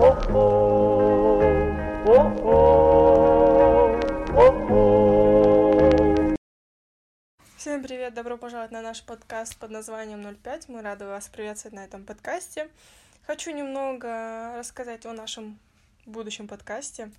Всем 0.00 0.16
привет, 7.82 8.14
добро 8.14 8.38
пожаловать 8.38 8.70
на 8.70 8.80
наш 8.80 9.02
подкаст 9.02 9.58
под 9.58 9.70
названием 9.70 10.38
05. 10.42 10.70
Мы 10.70 10.80
рады 10.80 11.04
вас 11.04 11.28
приветствовать 11.28 11.74
на 11.74 11.84
этом 11.84 12.06
подкасте. 12.06 12.70
Хочу 13.26 13.50
немного 13.50 14.54
рассказать 14.56 15.04
о 15.04 15.12
нашем 15.12 15.58
будущем 16.06 16.48
подкасте. 16.48 17.12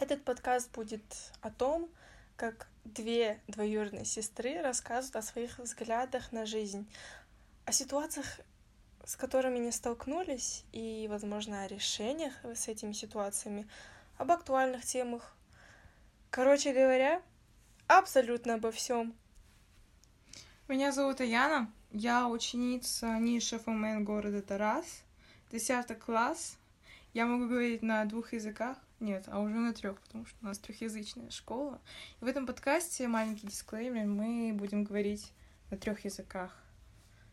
Этот 0.00 0.24
подкаст 0.24 0.68
будет 0.72 1.04
о 1.42 1.50
том, 1.50 1.88
как 2.34 2.66
две 2.84 3.38
двоюродные 3.46 4.04
сестры 4.04 4.60
рассказывают 4.60 5.14
о 5.14 5.22
своих 5.22 5.60
взглядах 5.60 6.32
на 6.32 6.44
жизнь, 6.44 6.92
о 7.66 7.70
ситуациях, 7.70 8.40
с 9.04 9.16
которыми 9.16 9.58
не 9.58 9.72
столкнулись, 9.72 10.64
и, 10.72 11.06
возможно, 11.10 11.62
о 11.62 11.68
решениях 11.68 12.32
с 12.44 12.68
этими 12.68 12.92
ситуациями, 12.92 13.68
об 14.18 14.30
актуальных 14.30 14.84
темах. 14.84 15.34
Короче 16.30 16.72
говоря, 16.72 17.22
абсолютно 17.86 18.54
обо 18.54 18.70
всем. 18.70 19.14
Меня 20.68 20.92
зовут 20.92 21.20
Аяна, 21.20 21.72
я 21.90 22.28
ученица 22.28 23.18
ниши 23.18 23.58
ФМН 23.58 24.04
города 24.04 24.42
Тарас, 24.42 25.02
10 25.50 25.98
класс. 25.98 26.56
Я 27.12 27.26
могу 27.26 27.48
говорить 27.48 27.82
на 27.82 28.04
двух 28.04 28.32
языках, 28.32 28.78
нет, 29.00 29.24
а 29.26 29.40
уже 29.40 29.54
на 29.54 29.72
трех, 29.72 30.00
потому 30.00 30.26
что 30.26 30.36
у 30.42 30.44
нас 30.44 30.58
трехязычная 30.60 31.30
школа. 31.30 31.80
И 32.20 32.24
в 32.24 32.28
этом 32.28 32.46
подкасте, 32.46 33.08
маленький 33.08 33.48
дисклеймер, 33.48 34.06
мы 34.06 34.52
будем 34.54 34.84
говорить 34.84 35.32
на 35.70 35.76
трех 35.76 36.04
языках, 36.04 36.56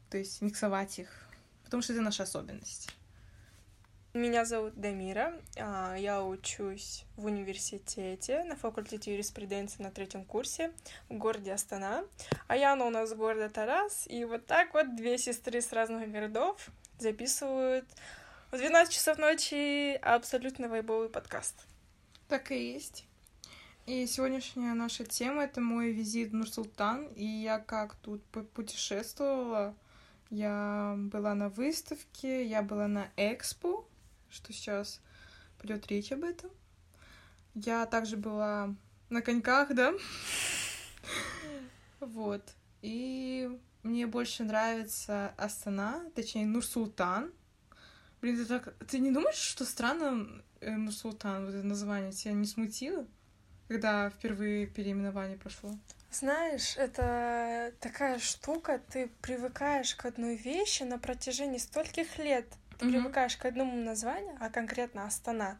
то 0.09 0.17
есть 0.17 0.41
миксовать 0.41 0.97
их, 0.97 1.26
потому 1.67 1.83
что 1.83 1.91
это 1.91 2.01
наша 2.01 2.23
особенность. 2.23 2.89
Меня 4.13 4.45
зовут 4.45 4.79
Дамира, 4.79 5.33
а, 5.57 5.95
я 5.95 6.23
учусь 6.23 7.03
в 7.17 7.25
университете 7.25 8.45
на 8.45 8.55
факультете 8.55 9.11
юриспруденции 9.11 9.83
на 9.83 9.91
третьем 9.91 10.23
курсе 10.23 10.71
в 11.09 11.17
городе 11.17 11.53
Астана. 11.53 12.05
А 12.47 12.55
Яна 12.55 12.85
у 12.85 12.89
нас 12.89 13.13
города 13.13 13.49
Тарас, 13.49 14.07
и 14.07 14.23
вот 14.23 14.45
так 14.45 14.73
вот 14.73 14.95
две 14.95 15.17
сестры 15.17 15.61
с 15.61 15.73
разных 15.73 16.09
городов 16.09 16.69
записывают 16.99 17.85
в 18.51 18.57
12 18.57 18.93
часов 18.93 19.17
ночи 19.17 19.95
абсолютно 19.97 20.69
вайбовый 20.69 21.09
подкаст. 21.09 21.67
Так 22.29 22.51
и 22.51 22.71
есть. 22.73 23.05
И 23.87 24.07
сегодняшняя 24.07 24.73
наша 24.73 25.05
тема— 25.05 25.43
это 25.45 25.61
мой 25.61 25.91
визит 25.91 26.31
в 26.31 26.33
Нур-Султан, 26.33 27.07
и 27.15 27.25
я 27.25 27.59
как 27.59 27.95
тут 27.95 28.23
путешествовала. 28.53 29.75
Я 30.29 30.95
была 30.97 31.35
на 31.35 31.49
выставке, 31.49 32.45
я 32.45 32.61
была 32.61 32.87
на 32.87 33.09
экспо, 33.15 33.87
что 34.29 34.51
сейчас 34.51 35.01
пойдет 35.57 35.87
речь 35.87 36.11
об 36.11 36.23
этом. 36.23 36.49
Я 37.55 37.85
также 37.85 38.17
была 38.17 38.75
на 39.09 39.21
коньках, 39.21 39.73
да? 39.73 39.93
Вот. 41.99 42.43
И 42.83 43.49
мне 43.81 44.05
больше 44.05 44.43
нравится 44.43 45.33
Астана, 45.37 46.03
точнее, 46.13 46.45
Нур-Султан. 46.45 47.31
Блин, 48.21 48.37
ты 48.37 48.45
так... 48.45 48.75
Ты 48.87 48.99
не 48.99 49.11
думаешь, 49.11 49.35
что 49.35 49.65
странно 49.65 50.43
э, 50.59 50.75
Нур-Султан, 50.75 51.45
вот 51.45 51.55
это 51.55 51.65
название, 51.65 52.11
тебя 52.11 52.33
не 52.33 52.45
смутило, 52.45 53.07
когда 53.67 54.09
впервые 54.09 54.67
переименование 54.67 55.37
прошло? 55.37 55.75
Знаешь, 56.19 56.75
это 56.77 57.73
такая 57.79 58.17
штука, 58.17 58.81
ты 58.91 59.11
привыкаешь 59.21 59.93
к 59.93 60.05
одной 60.05 60.35
вещи 60.35 60.81
на 60.81 60.97
протяжении 60.97 61.59
стольких 61.59 62.17
лет. 62.17 62.47
Ты 62.79 62.85
mm-hmm. 62.87 62.89
привыкаешь 62.89 63.37
к 63.37 63.45
одному 63.45 63.75
названию, 63.75 64.35
а 64.39 64.49
конкретно 64.49 65.05
Астана. 65.05 65.59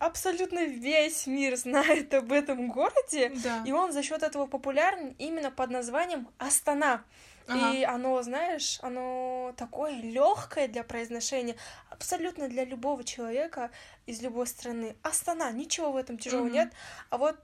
Абсолютно 0.00 0.64
весь 0.64 1.28
мир 1.28 1.56
знает 1.64 2.12
об 2.14 2.32
этом 2.32 2.68
городе, 2.68 3.30
да. 3.44 3.62
и 3.64 3.70
он 3.70 3.92
за 3.92 4.02
счет 4.02 4.24
этого 4.24 4.48
популярен 4.48 5.14
именно 5.18 5.52
под 5.52 5.70
названием 5.70 6.28
Астана. 6.38 7.04
Ага. 7.46 7.72
И 7.72 7.84
оно, 7.84 8.20
знаешь, 8.22 8.80
оно 8.82 9.54
такое 9.56 9.92
легкое 9.92 10.66
для 10.66 10.82
произношения, 10.82 11.54
абсолютно 11.90 12.48
для 12.48 12.64
любого 12.64 13.04
человека 13.04 13.70
из 14.06 14.20
любой 14.20 14.48
страны. 14.48 14.96
Астана, 15.02 15.52
ничего 15.52 15.92
в 15.92 15.96
этом 15.96 16.18
тяжелого 16.18 16.48
mm-hmm. 16.48 16.52
нет. 16.52 16.72
А 17.10 17.18
вот 17.18 17.36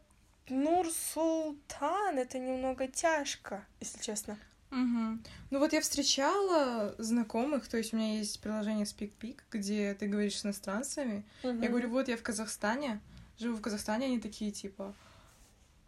Нур-Султан 0.48 2.18
это 2.18 2.38
немного 2.38 2.88
тяжко, 2.88 3.64
если 3.80 4.00
честно. 4.00 4.38
Угу. 4.70 5.18
Ну 5.50 5.58
вот 5.58 5.72
я 5.72 5.80
встречала 5.80 6.94
знакомых, 6.98 7.68
то 7.68 7.76
есть 7.76 7.92
у 7.92 7.96
меня 7.96 8.18
есть 8.18 8.40
приложение 8.40 8.84
SpeakPick, 8.84 9.38
где 9.50 9.94
ты 9.94 10.06
говоришь 10.06 10.38
с 10.38 10.44
иностранцами. 10.44 11.24
Угу. 11.42 11.62
Я 11.62 11.68
говорю, 11.68 11.90
вот 11.90 12.08
я 12.08 12.16
в 12.16 12.22
Казахстане, 12.22 13.00
живу 13.38 13.56
в 13.56 13.60
Казахстане, 13.60 14.06
они 14.06 14.20
такие 14.20 14.50
типа, 14.50 14.94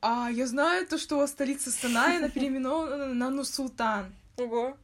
а 0.00 0.28
я 0.30 0.46
знаю 0.46 0.86
то, 0.86 0.96
что 0.96 1.26
столица 1.26 1.70
Астана, 1.70 2.16
она 2.16 2.28
переименована 2.28 3.14
на 3.14 3.30
Нур-Султан. 3.30 4.14
Ого. 4.36 4.76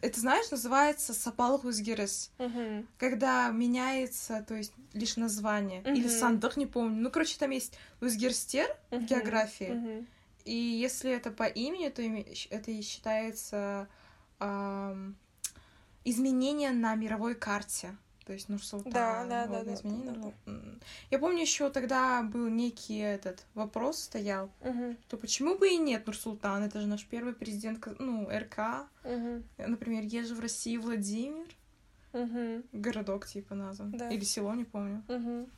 Это, 0.00 0.20
знаешь, 0.20 0.50
называется 0.50 1.14
Сапал. 1.14 1.56
Угу. 1.56 2.86
Когда 2.98 3.48
меняется, 3.48 4.44
то 4.46 4.54
есть, 4.54 4.72
лишь 4.92 5.16
название. 5.16 5.80
Угу. 5.82 5.90
Или 5.90 6.08
Сандах, 6.08 6.56
не 6.56 6.66
помню. 6.66 7.00
Ну, 7.00 7.10
короче, 7.10 7.36
там 7.38 7.50
есть 7.50 7.78
Хузгерстер 8.00 8.68
угу. 8.90 9.00
в 9.00 9.04
географии. 9.04 9.72
Угу. 9.72 10.06
И 10.44 10.54
если 10.54 11.12
это 11.12 11.30
по 11.30 11.44
имени, 11.44 11.88
то 11.88 12.02
это 12.50 12.70
и 12.70 12.80
считается 12.80 13.88
эм, 14.40 15.16
изменение 16.04 16.70
на 16.70 16.94
мировой 16.94 17.34
карте. 17.34 17.96
То 18.28 18.34
есть 18.34 18.50
Нур-Султан. 18.50 18.92
Да, 18.92 19.24
да, 19.24 19.46
да, 19.46 19.64
да, 19.64 19.74
да, 19.82 20.32
да. 20.44 20.52
Я 21.10 21.18
помню 21.18 21.40
еще 21.40 21.70
тогда 21.70 22.22
был 22.22 22.48
некий 22.48 22.98
этот 22.98 23.46
вопрос 23.54 24.02
стоял, 24.02 24.50
угу. 24.60 24.96
то 25.08 25.16
почему 25.16 25.56
бы 25.56 25.70
и 25.70 25.78
нет 25.78 26.06
Нур-Султан? 26.06 26.62
Это 26.62 26.78
же 26.82 26.86
наш 26.86 27.06
первый 27.06 27.32
президент, 27.32 27.82
ну, 27.98 28.28
РК. 28.30 28.86
Угу. 29.02 29.42
Например, 29.66 30.02
есть 30.02 30.28
же 30.28 30.34
в 30.34 30.40
России 30.40 30.76
Владимир. 30.76 31.46
Угу. 32.12 32.64
Городок 32.74 33.26
типа 33.26 33.54
назван. 33.54 33.92
Да. 33.92 34.10
Или 34.10 34.24
село, 34.24 34.52
не 34.52 34.64
помню. 34.64 35.02
Угу. 35.08 35.48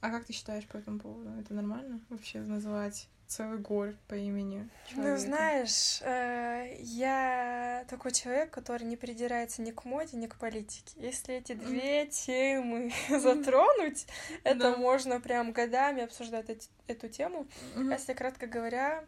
А 0.00 0.10
как 0.10 0.26
ты 0.26 0.32
считаешь 0.32 0.66
по 0.68 0.76
этому 0.76 1.00
поводу? 1.00 1.28
Это 1.40 1.54
нормально 1.54 1.98
вообще 2.08 2.38
называть 2.38 3.08
целый 3.28 3.58
город 3.58 3.96
по 4.08 4.14
имени 4.14 4.68
человека. 4.88 5.10
Ну, 5.10 5.16
знаешь, 5.18 6.00
э, 6.02 6.76
я 6.80 7.84
такой 7.88 8.12
человек, 8.12 8.50
который 8.50 8.84
не 8.84 8.96
придирается 8.96 9.62
ни 9.62 9.70
к 9.70 9.84
моде, 9.84 10.16
ни 10.16 10.26
к 10.26 10.36
политике. 10.36 10.92
Если 10.96 11.34
эти 11.34 11.52
две 11.52 12.06
темы 12.06 12.90
затронуть, 13.08 14.06
это 14.44 14.76
можно 14.76 15.20
прям 15.20 15.52
годами 15.52 16.02
обсуждать 16.02 16.70
эту 16.86 17.08
тему. 17.08 17.46
Если 17.76 18.14
кратко 18.14 18.46
говоря, 18.46 19.04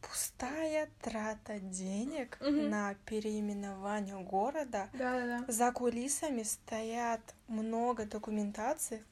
пустая 0.00 0.88
трата 1.00 1.58
денег 1.60 2.38
на 2.40 2.94
переименование 3.06 4.18
города. 4.18 4.88
За 5.48 5.72
кулисами 5.72 6.42
стоят 6.42 7.20
много 7.48 8.04
документаций, 8.04 9.02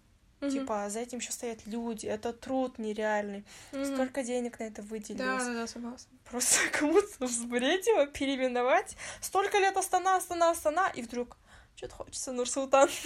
Mm-hmm. 0.44 0.50
Типа, 0.50 0.90
за 0.90 1.00
этим 1.00 1.18
еще 1.18 1.32
стоят 1.32 1.66
люди, 1.66 2.06
это 2.06 2.32
труд 2.32 2.78
нереальный. 2.78 3.44
Mm-hmm. 3.72 3.94
Столько 3.94 4.22
денег 4.22 4.58
на 4.58 4.64
это 4.64 4.82
выделилось. 4.82 5.44
Да, 5.44 5.44
да, 5.44 5.54
да, 5.54 5.66
согласна. 5.66 6.10
Просто 6.30 6.58
кому-то 6.72 7.26
взбредило 7.26 8.06
переименовать. 8.06 8.96
Столько 9.20 9.58
лет 9.58 9.76
Астана, 9.76 10.16
Астана, 10.16 10.50
Астана, 10.50 10.88
и 10.94 11.02
вдруг 11.02 11.36
что-то 11.76 11.94
хочется 11.96 12.32
Нур-Султан. 12.32 12.88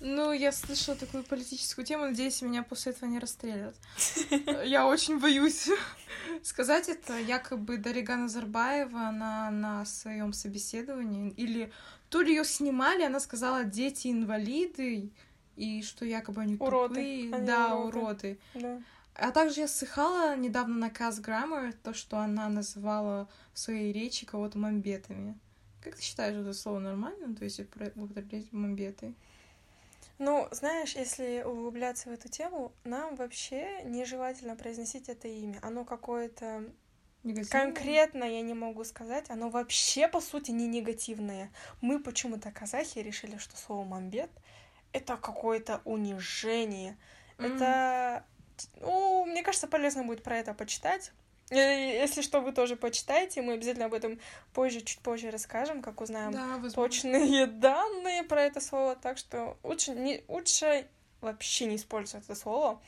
Ну, 0.00 0.30
я 0.30 0.52
слышала 0.52 0.96
такую 0.96 1.24
политическую 1.24 1.84
тему, 1.84 2.04
надеюсь, 2.04 2.40
меня 2.40 2.62
после 2.62 2.92
этого 2.92 3.10
не 3.10 3.18
расстреляют. 3.18 3.74
Я 4.64 4.86
очень 4.86 5.18
боюсь 5.18 5.68
сказать 6.44 6.88
это. 6.88 7.18
Якобы 7.18 7.78
Дарига 7.78 8.14
Назарбаева, 8.14 9.08
она 9.08 9.50
на 9.50 9.84
своем 9.84 10.32
собеседовании, 10.32 11.30
или 11.30 11.72
то 12.10 12.20
ли 12.22 12.30
ее 12.30 12.44
снимали, 12.44 13.02
она 13.02 13.18
сказала, 13.18 13.64
дети 13.64 14.06
инвалиды, 14.06 15.10
и 15.58 15.82
что 15.82 16.04
якобы 16.04 16.42
они 16.42 16.56
уроды. 16.58 16.94
тупые. 16.94 17.34
Они 17.34 17.46
да, 17.46 17.74
уроды. 17.74 17.98
уроды. 17.98 18.38
Да. 18.54 18.82
А 19.14 19.32
также 19.32 19.60
я 19.62 19.68
слыхала 19.68 20.36
недавно 20.36 20.76
на 20.76 20.90
Каз 20.90 21.18
Граммар 21.18 21.72
то, 21.72 21.92
что 21.92 22.18
она 22.18 22.48
называла 22.48 23.28
в 23.52 23.58
своей 23.58 23.92
речи 23.92 24.24
кого-то 24.24 24.58
мамбетами. 24.58 25.36
Как 25.82 25.96
ты 25.96 26.02
считаешь, 26.02 26.36
это 26.36 26.52
слово 26.52 26.78
нормально? 26.78 27.34
То 27.34 27.44
есть 27.44 27.58
употреблять 27.60 28.52
мамбеты? 28.52 29.14
Ну, 30.18 30.48
знаешь, 30.52 30.94
если 30.94 31.42
углубляться 31.44 32.10
в 32.10 32.12
эту 32.12 32.28
тему, 32.28 32.72
нам 32.84 33.16
вообще 33.16 33.82
нежелательно 33.84 34.56
произносить 34.56 35.08
это 35.08 35.28
имя. 35.28 35.58
Оно 35.62 35.84
какое-то 35.84 36.64
Негативное? 37.24 37.64
Конкретно 37.64 38.24
я 38.24 38.40
не 38.42 38.54
могу 38.54 38.84
сказать, 38.84 39.28
оно 39.28 39.50
вообще, 39.50 40.08
по 40.08 40.20
сути, 40.20 40.50
не 40.50 40.66
негативное. 40.66 41.50
Мы 41.80 42.00
почему-то, 42.00 42.50
казахи, 42.52 43.00
решили, 43.00 43.38
что 43.38 43.56
слово 43.56 43.84
«мамбет» 43.84 44.30
это 44.98 45.16
какое-то 45.16 45.80
унижение. 45.84 46.96
Mm. 47.38 47.56
Это, 47.56 48.24
ну, 48.80 49.24
мне 49.24 49.42
кажется, 49.42 49.66
полезно 49.68 50.04
будет 50.04 50.22
про 50.22 50.36
это 50.38 50.54
почитать. 50.54 51.12
Если 51.50 52.20
что, 52.20 52.40
вы 52.42 52.52
тоже 52.52 52.76
почитайте, 52.76 53.40
мы 53.40 53.54
обязательно 53.54 53.86
об 53.86 53.94
этом 53.94 54.18
позже, 54.52 54.82
чуть 54.82 54.98
позже 54.98 55.30
расскажем, 55.30 55.80
как 55.80 56.00
узнаем 56.02 56.32
Да, 56.32 56.46
возможно. 56.58 56.70
точные 56.74 57.46
данные 57.46 58.22
про 58.22 58.42
это 58.42 58.60
слово. 58.60 58.96
Так 58.96 59.16
что 59.16 59.56
лучше, 59.62 59.92
не, 59.92 60.22
лучше 60.28 60.86
вообще 61.22 61.64
не 61.64 61.76
использовать 61.76 62.26
это 62.26 62.34
слово 62.34 62.78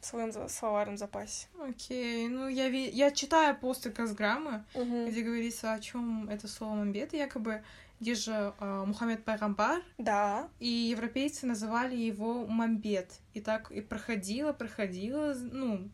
в 0.00 0.06
своем 0.06 0.48
словарном 0.50 0.98
запасе. 0.98 1.46
Окей, 1.66 2.28
ну 2.28 2.46
я, 2.46 2.68
ви- 2.68 2.90
я 2.90 3.10
читаю 3.10 3.56
посты 3.56 3.90
Казграммы, 3.90 4.64
Мгм. 4.74 5.06
где 5.08 5.22
говорится, 5.22 5.72
о 5.72 5.80
чем 5.80 6.28
это 6.28 6.46
слово 6.46 6.74
мамбет, 6.74 7.14
якобы 7.14 7.64
где 8.00 8.14
же 8.14 8.52
а, 8.58 8.84
Мухаммед 8.84 9.24
Пайгамбар, 9.24 9.82
Да. 9.98 10.48
и 10.58 10.68
европейцы 10.68 11.46
называли 11.46 11.96
его 11.96 12.46
мамбет. 12.46 13.20
И 13.32 13.40
так 13.40 13.70
и 13.70 13.80
проходило, 13.80 14.52
проходило, 14.52 15.34
ну, 15.34 15.90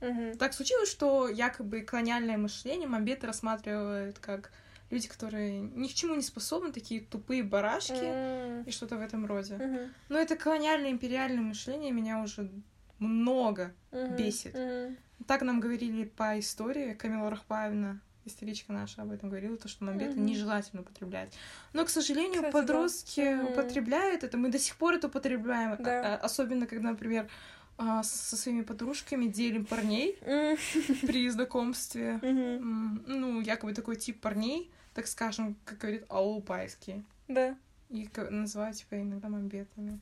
Мгм. 0.00 0.38
так 0.38 0.54
случилось, 0.54 0.90
что 0.90 1.28
якобы 1.28 1.82
колониальное 1.82 2.38
мышление 2.38 2.88
мамбет 2.88 3.22
рассматривают 3.24 4.18
как 4.18 4.52
люди, 4.90 5.08
которые 5.08 5.60
ни 5.60 5.86
к 5.88 5.92
чему 5.92 6.14
не 6.14 6.22
способны, 6.22 6.72
такие 6.72 7.00
тупые 7.02 7.42
барашки 7.42 7.92
М. 8.04 8.62
и 8.62 8.70
что-то 8.70 8.96
в 8.96 9.00
этом 9.02 9.26
роде. 9.26 9.56
Мгм. 9.56 9.92
Но 10.08 10.18
это 10.18 10.36
колониальное 10.36 10.90
империальное 10.90 11.42
мышление 11.42 11.92
меня 11.92 12.22
уже 12.22 12.50
много 12.98 13.72
Мгм. 13.92 14.16
бесит. 14.16 14.54
Мгм. 14.54 14.96
Так 15.26 15.42
нам 15.42 15.60
говорили 15.60 16.04
по 16.04 16.38
истории, 16.38 16.94
Камила 16.94 17.28
Рахпаевна, 17.30 18.00
историчка 18.24 18.72
наша, 18.72 19.02
об 19.02 19.10
этом 19.10 19.28
говорила, 19.30 19.56
то, 19.56 19.68
что 19.68 19.84
мамбет 19.84 20.14
Мгм. 20.14 20.26
нежелательно 20.26 20.82
употреблять. 20.82 21.32
Но, 21.72 21.84
к 21.84 21.88
сожалению, 21.90 22.34
Кстати, 22.42 22.52
да. 22.52 22.58
подростки 22.60 23.34
Мгм. 23.34 23.46
употребляют 23.52 24.24
это, 24.24 24.36
мы 24.38 24.50
до 24.50 24.58
сих 24.58 24.76
пор 24.76 24.94
это 24.94 25.06
употребляем, 25.06 25.76
Да. 25.82 26.14
А- 26.14 26.16
особенно 26.18 26.66
когда, 26.66 26.90
например, 26.90 27.28
а, 27.82 28.02
со 28.02 28.36
своими 28.36 28.60
подружками 28.60 29.24
делим 29.26 29.64
парней 29.64 30.18
М. 30.20 30.56
при 31.06 31.28
знакомстве. 31.30 32.18
М, 32.22 33.02
Ну, 33.06 33.40
якобы 33.40 33.72
такой 33.72 33.96
тип 33.96 34.20
парней, 34.20 34.70
так 34.92 35.06
скажем, 35.06 35.56
как 35.64 35.78
говорит, 35.78 36.04
аулпайские. 36.10 37.04
Да. 37.28 37.56
И 37.88 38.08
называют, 38.30 38.76
типа, 38.76 39.00
иногда 39.00 39.28
мамбетами. 39.30 39.98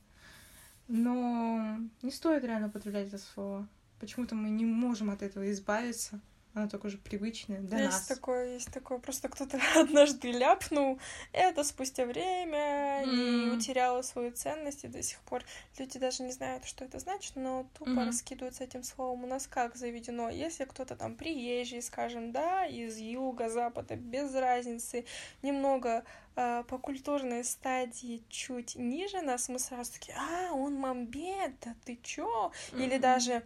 Но 0.89 1.77
не 2.01 2.11
стоит 2.11 2.43
реально 2.43 2.67
употреблять 2.67 3.07
это 3.07 3.17
слово. 3.19 3.67
Почему-то 3.99 4.35
мы 4.35 4.49
не 4.49 4.65
можем 4.65 5.09
от 5.09 5.21
этого 5.21 5.49
избавиться. 5.51 6.19
Оно 6.59 6.67
только 6.67 6.87
уже 6.87 6.97
привычное 6.97 7.59
для 7.61 7.77
есть 7.79 7.91
нас. 7.91 8.07
такое, 8.07 8.53
есть 8.55 8.71
такое. 8.73 8.99
Просто 8.99 9.29
кто-то 9.29 9.59
однажды 9.75 10.31
ляпнул 10.31 10.99
это 11.31 11.63
спустя 11.63 12.05
время 12.05 13.03
и 13.05 13.07
М. 13.45 13.53
утеряло 13.53 14.01
свою 14.01 14.31
ценность, 14.31 14.83
и 14.83 14.87
до 14.89 15.01
сих 15.01 15.19
пор 15.21 15.43
люди 15.77 15.97
даже 15.99 16.23
не 16.23 16.31
знают, 16.33 16.65
что 16.65 16.83
это 16.83 16.99
значит, 16.99 17.35
но 17.37 17.65
тупо 17.77 17.91
Мгм. 17.91 18.07
раскидываются 18.07 18.65
этим 18.65 18.83
словом. 18.83 19.23
У 19.23 19.27
нас 19.27 19.47
как 19.47 19.75
заведено? 19.75 20.29
Если 20.29 20.65
кто-то 20.65 20.95
там 20.97 21.15
приезжий, 21.15 21.81
скажем, 21.81 22.31
да, 22.33 22.65
из 22.65 22.97
юга, 22.97 23.49
запада, 23.49 23.95
без 23.95 24.33
разницы, 24.35 25.05
немного 25.41 26.03
э, 26.35 26.63
по 26.67 26.77
культурной 26.77 27.43
стадии 27.45 28.23
чуть 28.29 28.75
ниже 28.75 29.21
нас, 29.21 29.47
мы 29.47 29.59
сразу 29.59 29.93
такие, 29.93 30.17
а, 30.17 30.53
он 30.53 30.75
мамбет, 30.75 31.53
да 31.61 31.73
ты 31.85 31.97
чё? 32.03 32.51
Или 32.77 32.97
Мгм. 32.97 32.97
даже 32.97 33.45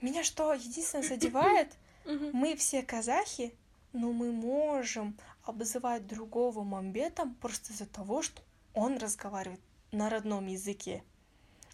меня 0.00 0.22
что 0.24 0.52
единственное 0.52 1.04
задевает, 1.04 1.68
Мгм. 2.04 2.30
мы 2.32 2.56
все 2.56 2.82
казахи, 2.82 3.54
но 3.92 4.12
мы 4.12 4.32
можем 4.32 5.16
обзывать 5.44 6.06
другого 6.06 6.62
мамбетом 6.62 7.34
просто 7.34 7.72
из-за 7.72 7.86
того, 7.86 8.22
что 8.22 8.42
он 8.74 8.98
разговаривает 8.98 9.60
на 9.92 10.10
родном 10.10 10.46
языке. 10.46 11.02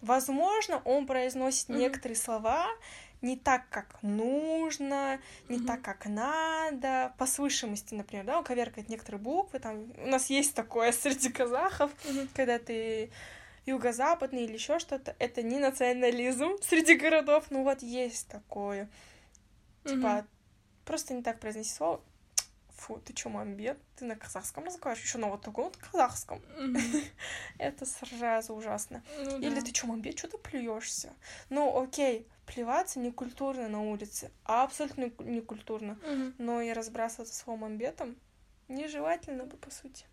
Возможно, 0.02 0.80
он 0.84 1.06
произносит 1.06 1.68
Мгм. 1.68 1.78
некоторые 1.78 2.16
слова 2.16 2.66
не 3.22 3.36
так, 3.36 3.68
как 3.68 4.02
нужно, 4.02 5.20
не 5.48 5.58
Мгм. 5.58 5.66
так, 5.66 5.82
как 5.82 6.06
надо, 6.06 7.14
по 7.18 7.26
слышимости, 7.26 7.92
например, 7.94 8.24
да, 8.24 8.38
он 8.38 8.44
коверкает 8.44 8.88
некоторые 8.88 9.20
буквы, 9.20 9.58
там, 9.58 9.92
у 9.98 10.06
нас 10.06 10.30
есть 10.30 10.54
такое 10.54 10.92
среди 10.92 11.28
казахов, 11.28 11.90
Мгм. 12.04 12.28
когда 12.34 12.58
ты 12.58 13.10
юго-западный 13.66 14.44
или 14.44 14.54
еще 14.54 14.78
что-то, 14.78 15.14
это 15.18 15.42
не 15.42 15.58
национализм 15.58 16.56
среди 16.62 16.94
городов, 16.94 17.46
ну 17.50 17.62
вот 17.62 17.82
есть 17.82 18.26
такое. 18.28 18.88
Типа, 19.84 20.26
просто 20.84 21.14
не 21.14 21.22
так 21.22 21.40
произнеси 21.40 21.74
слово. 21.74 22.00
Фу, 22.76 22.98
ты 23.04 23.12
чё, 23.12 23.28
мамбет? 23.28 23.78
Ты 23.96 24.06
на 24.06 24.16
казахском 24.16 24.64
разговариваешь? 24.64 25.04
Еще 25.04 25.18
на 25.18 25.28
вот 25.28 25.42
таком 25.42 25.64
вот 25.64 25.76
казахском. 25.76 26.40
Это 27.58 27.84
сразу 27.84 28.54
ужасно. 28.54 29.02
Ну 29.18 29.38
Или 29.38 29.60
ты 29.60 29.72
чё, 29.72 29.86
мамбет, 29.86 30.18
что 30.18 30.28
ты 30.28 30.38
плюешься? 30.38 31.12
Ну, 31.50 31.78
окей, 31.78 32.26
плеваться 32.46 32.98
не 32.98 33.12
культурно 33.12 33.68
на 33.68 33.82
улице, 33.82 34.30
абсолютно 34.44 35.10
не 35.18 35.40
культурно. 35.40 35.98
Но 36.38 36.60
и 36.62 36.72
разбрасываться 36.72 37.34
словом 37.34 37.60
мамбетом 37.60 38.16
нежелательно 38.68 39.44
бы, 39.44 39.56
по 39.56 39.70
сути. 39.70 40.06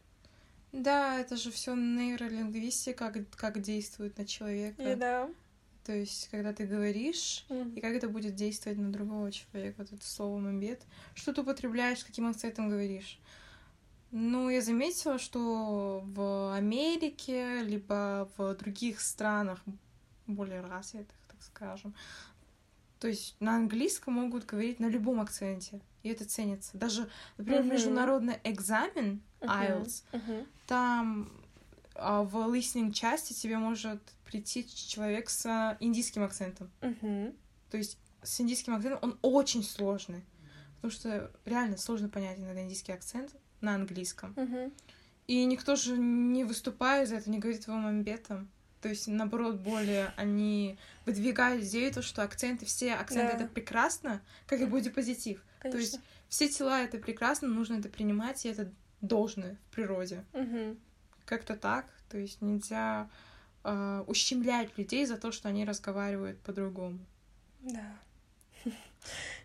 Да, 0.73 1.19
это 1.19 1.37
же 1.37 1.51
все 1.51 1.75
нейролингвистика, 1.75 3.11
как, 3.11 3.29
как 3.35 3.61
действует 3.61 4.17
на 4.17 4.25
человека. 4.25 4.81
И 4.81 4.95
да. 4.95 5.29
То 5.87 5.93
есть, 5.93 6.27
когда 6.31 6.51
ты 6.51 6.65
говоришь, 6.65 7.45
и 7.49 7.79
как 7.79 7.93
это 7.93 8.09
будет 8.09 8.35
действовать 8.35 8.77
на 8.77 8.91
другого 8.91 9.31
человека, 9.31 9.75
вот 9.77 9.93
это 9.93 10.05
слово 10.05 10.37
мамбет. 10.37 10.81
Что 11.15 11.31
ты 11.31 11.39
употребляешь, 11.39 12.03
каким 12.03 12.27
акцентом 12.27 12.67
говоришь. 12.67 13.21
Ну, 14.11 14.49
я 14.49 14.61
заметила, 14.61 15.17
что 15.17 16.01
в 16.03 16.53
Америке, 16.53 17.61
либо 17.63 18.29
в 18.35 18.53
других 18.55 18.99
странах, 18.99 19.63
более 20.25 20.59
развитых, 20.59 21.15
так 21.29 21.41
скажем, 21.41 21.95
то 22.99 23.07
есть 23.07 23.37
на 23.39 23.55
английском 23.55 24.15
могут 24.15 24.45
говорить 24.45 24.81
на 24.81 24.87
любом 24.87 25.21
акценте, 25.21 25.79
и 26.03 26.09
это 26.09 26.25
ценится. 26.25 26.77
Даже, 26.77 27.09
например, 27.37 27.61
Мгм. 27.61 27.71
международный 27.71 28.39
экзамен 28.43 29.21
IELTS, 29.39 30.03
Мгм. 30.11 30.47
там 30.65 31.31
а, 31.97 32.23
в 32.23 32.35
listening 32.53 32.91
части 32.91 33.33
тебе 33.33 33.57
может 33.57 34.01
прийти 34.25 34.67
человек 34.67 35.29
с 35.29 35.77
индийским 35.79 36.23
акцентом. 36.23 36.69
Мгм. 36.81 37.33
То 37.69 37.77
есть 37.77 37.97
с 38.23 38.41
индийским 38.41 38.75
акцентом 38.75 38.99
он 39.01 39.19
очень 39.21 39.63
сложный. 39.63 40.23
Потому 40.75 40.91
что 40.91 41.31
реально 41.45 41.77
сложно 41.77 42.07
понять 42.07 42.37
иногда 42.37 42.61
индийский 42.61 42.91
акцент 42.91 43.35
на 43.61 43.75
английском. 43.75 44.33
Мгм. 44.35 44.71
И 45.27 45.43
никто 45.45 45.75
же 45.75 45.97
не 45.97 46.43
выступает 46.43 47.09
за 47.09 47.15
это, 47.15 47.29
не 47.29 47.39
говорит 47.39 47.67
его 47.67 47.77
мамбетом. 47.77 48.49
То 48.81 48.89
есть, 48.89 49.07
наоборот, 49.07 49.55
более 49.57 50.13
они 50.17 50.77
выдвигают 51.05 51.63
идею, 51.65 51.91
то, 51.91 52.01
что 52.01 52.21
акценты, 52.23 52.65
все 52.65 52.93
акценты 52.93 53.35
Да. 53.37 53.43
это 53.43 53.51
прекрасно, 53.51 54.21
как 54.45 54.61
и 54.61 54.65
бодипозитив. 54.65 55.43
То 55.61 55.77
есть 55.77 55.93
Конечно. 55.93 56.01
все 56.29 56.47
тела 56.49 56.81
это 56.83 56.99
прекрасно, 56.99 57.47
нужно 57.47 57.75
это 57.79 57.89
принимать, 57.89 58.45
и 58.45 58.49
это 58.49 58.71
должно 59.01 59.55
в 59.69 59.75
природе. 59.75 60.23
Мгм. 60.33 60.77
Как-то 61.27 61.55
так. 61.55 61.85
То 62.09 62.17
есть 62.17 62.41
нельзя 62.41 63.07
э, 63.63 64.03
ущемлять 64.07 64.75
людей 64.77 65.05
за 65.05 65.17
то, 65.17 65.31
что 65.31 65.49
они 65.49 65.65
разговаривают 65.65 66.39
по-другому. 66.39 66.97
Да. 67.61 67.99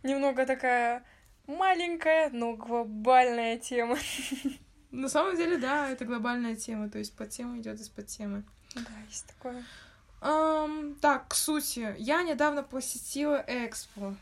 Немного 0.03 0.47
такая 0.47 1.05
маленькая, 1.47 2.31
но 2.31 2.55
глобальная 2.55 3.59
тема. 3.59 3.99
На 4.93 5.09
самом 5.09 5.37
деле, 5.37 5.59
да, 5.59 5.91
это 5.91 6.05
глобальная 6.05 6.55
тема, 6.55 6.89
то 6.89 6.99
есть 6.99 7.17
под 7.17 7.31
тема 7.31 7.59
идет 7.59 7.81
из-под 7.81 8.07
темы. 8.07 8.45
Да, 8.77 8.83
есть 9.09 9.27
такое. 9.27 9.65
Ам, 10.21 10.95
так, 11.01 11.29
к 11.29 11.35
сути, 11.35 11.95
я 11.99 12.23
недавно 12.23 12.63
посетила 12.63 13.43
Экспо. 13.49 14.15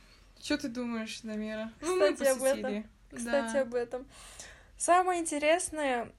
Что 0.42 0.56
ты 0.56 0.68
думаешь, 0.68 1.20
Дамира? 1.20 1.70
ну, 1.82 1.96
мы 1.96 2.14
Кстати, 2.14 2.28
об 2.30 2.42
этом. 2.42 2.62
посетили. 2.62 2.86
Кстати, 3.14 3.52
Да. 3.52 3.60
об 3.62 3.74
этом. 3.74 4.06
Самое 4.80 5.20
интересное, 5.20 6.10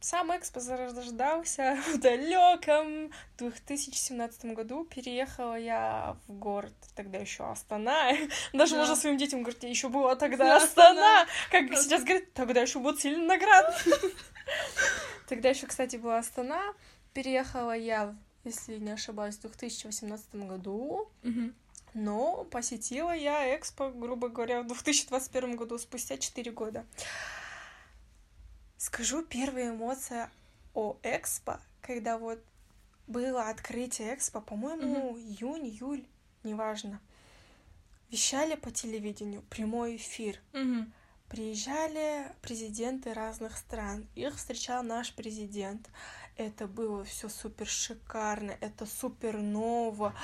сам 0.00 0.34
Экспо 0.34 0.58
зарождался 0.60 1.76
в 1.92 1.98
далеком 1.98 3.12
2017 3.36 4.46
году. 4.54 4.86
Переехала 4.86 5.54
я 5.58 6.16
в 6.28 6.32
город, 6.32 6.72
тогда 6.94 7.18
еще 7.18 7.44
Астана. 7.44 8.12
Даже 8.54 8.72
Да. 8.72 8.78
можно 8.78 8.96
своим 8.96 9.18
детям 9.18 9.42
говорить, 9.42 9.62
еще 9.64 9.90
было 9.90 10.16
тогда 10.16 10.44
Да, 10.44 10.56
Астана. 10.56 11.26
Как 11.50 11.64
Астана. 11.64 11.82
сейчас 11.82 12.04
говорят, 12.04 12.32
тогда 12.32 12.62
еще 12.62 12.78
был 12.78 12.96
Целиноград. 12.96 13.84
Тогда 15.28 15.50
еще, 15.50 15.66
кстати, 15.66 15.96
была 15.96 16.18
Астана. 16.20 16.62
Переехала 17.12 17.76
я, 17.76 18.16
если 18.44 18.78
не 18.78 18.92
ошибаюсь, 18.92 19.36
в 19.36 19.42
2018 19.42 20.36
году. 20.36 21.10
Но 21.96 22.44
посетила 22.44 23.16
я 23.16 23.56
Экспо, 23.56 23.88
грубо 23.88 24.28
говоря, 24.28 24.60
в 24.60 24.66
2021 24.66 25.56
году, 25.56 25.78
спустя 25.78 26.18
4 26.18 26.52
года. 26.52 26.84
Скажу 28.76 29.22
первая 29.22 29.70
эмоция 29.70 30.30
о 30.74 30.98
Экспо, 31.02 31.58
когда 31.80 32.18
вот 32.18 32.38
было 33.06 33.48
открытие 33.48 34.14
Экспо, 34.14 34.42
по-моему, 34.42 35.16
июнь, 35.16 35.68
июль, 35.68 36.04
неважно. 36.44 37.00
Вещали 38.10 38.56
по 38.56 38.70
телевидению, 38.70 39.40
прямой 39.48 39.96
эфир. 39.96 40.38
Мгм. 40.52 40.92
Приезжали 41.28 42.32
президенты 42.40 43.12
разных 43.12 43.56
стран. 43.56 44.06
Их 44.14 44.36
встречал 44.36 44.82
наш 44.82 45.12
президент. 45.12 45.90
Это 46.36 46.68
было 46.68 47.02
все 47.04 47.28
супер 47.28 47.66
шикарно, 47.66 48.56
это 48.60 48.86
супер 48.86 49.38
ново. 49.38 50.14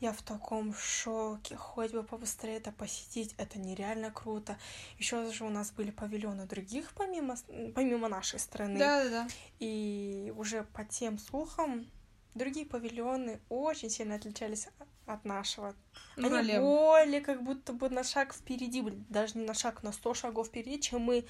Я 0.00 0.12
в 0.12 0.22
таком 0.22 0.72
шоке. 0.74 1.56
Хоть 1.56 1.92
бы 1.92 2.02
побыстрее 2.02 2.56
это 2.56 2.72
посетить. 2.72 3.34
Это 3.36 3.58
нереально 3.58 4.10
круто. 4.10 4.56
Еще 4.98 5.30
же 5.32 5.44
у 5.44 5.50
нас 5.50 5.72
были 5.72 5.90
павильоны 5.90 6.46
других, 6.46 6.92
помимо, 6.94 7.36
помимо 7.74 8.08
нашей 8.08 8.38
страны. 8.38 8.78
Да, 8.78 9.04
да, 9.04 9.10
да. 9.10 9.28
И 9.58 10.32
уже 10.36 10.62
по 10.62 10.84
тем 10.84 11.18
слухам, 11.18 11.90
другие 12.34 12.64
павильоны 12.64 13.40
очень 13.48 13.90
сильно 13.90 14.14
отличались 14.14 14.66
от 15.08 15.24
нашего. 15.24 15.74
Они 16.16 16.28
Нуралем. 16.28 16.62
более 16.62 17.20
как 17.20 17.42
будто 17.42 17.72
бы 17.72 17.88
на 17.90 18.04
шаг 18.04 18.34
впереди. 18.34 18.82
Даже 19.08 19.38
не 19.38 19.44
на 19.44 19.54
шаг, 19.54 19.82
на 19.82 19.92
сто 19.92 20.14
шагов 20.14 20.48
впереди, 20.48 20.80
чем 20.80 21.02
мы. 21.02 21.26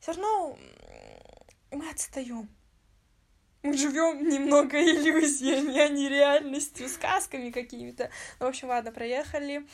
Все 0.00 0.12
равно 0.12 0.58
мы 1.70 1.90
отстаем. 1.90 2.48
Мы 3.62 3.76
живем 3.76 4.28
немного 4.28 4.80
иллюзиями, 4.80 5.78
а 5.78 5.88
не 5.88 6.08
реальностью, 6.08 6.88
сказками 6.88 7.50
какими-то. 7.50 8.10
Ну, 8.38 8.46
в 8.46 8.48
общем, 8.48 8.68
ладно, 8.68 8.92
проехали. 8.92 9.66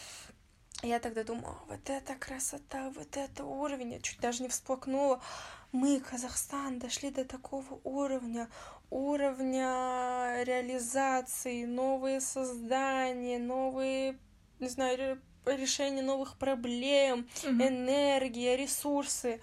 Я 0.83 0.99
тогда 0.99 1.23
думала, 1.23 1.59
вот 1.69 1.89
это 1.91 2.15
красота, 2.15 2.91
вот 2.91 3.17
это 3.17 3.45
уровень. 3.45 3.93
Я 3.93 4.01
чуть 4.01 4.19
даже 4.19 4.43
не 4.43 4.49
всплакнула. 4.49 5.23
Мы, 5.71 6.01
Казахстан, 6.01 6.79
дошли 6.79 7.11
до 7.11 7.25
такого 7.25 7.81
уровня, 7.85 8.49
уровня 8.93 10.43
реализации, 10.45 11.65
новые 11.65 12.21
создания, 12.21 13.39
новые, 13.39 14.19
не 14.61 14.69
знаю, 14.69 14.99
ре- 14.99 15.57
решения 15.57 16.03
новых 16.03 16.37
проблем, 16.37 17.27
Мгм. 17.45 17.63
энергия, 17.63 18.57
ресурсы. 18.57 19.41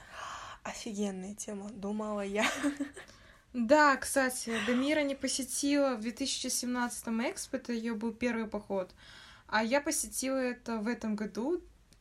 Офигенная 0.64 1.34
тема, 1.36 1.70
думала 1.72 2.22
я. 2.22 2.46
Да, 3.54 3.98
кстати, 3.98 4.52
Дамира 4.68 5.02
не 5.02 5.16
посетила 5.16 5.96
в 5.96 6.02
2017 6.02 7.32
Экспо, 7.32 7.58
это 7.58 7.74
ее 7.74 7.96
был 7.96 8.14
первый 8.14 8.46
поход. 8.48 8.92
А 9.48 9.64
я 9.64 9.82
посетила 9.82 10.38
это 10.38 10.78
в 10.78 10.88
этом 10.88 11.16
году, 11.16 11.60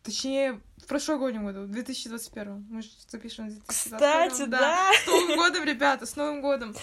точнее, 0.08 0.60
в 0.78 0.86
прошлогоднем 0.86 1.44
году, 1.44 1.64
в 1.64 1.68
2021. 1.68 2.66
Мы 2.70 2.80
же 2.80 2.88
запишем 3.08 3.48
в 3.48 3.50
2021. 3.50 4.30
Кстати, 4.30 4.48
да. 4.48 4.90
С 5.04 5.06
Новым 5.06 5.36
годом, 5.36 5.64
ребята, 5.64 6.06
с 6.06 6.16
Новым 6.16 6.40
годом. 6.40 6.74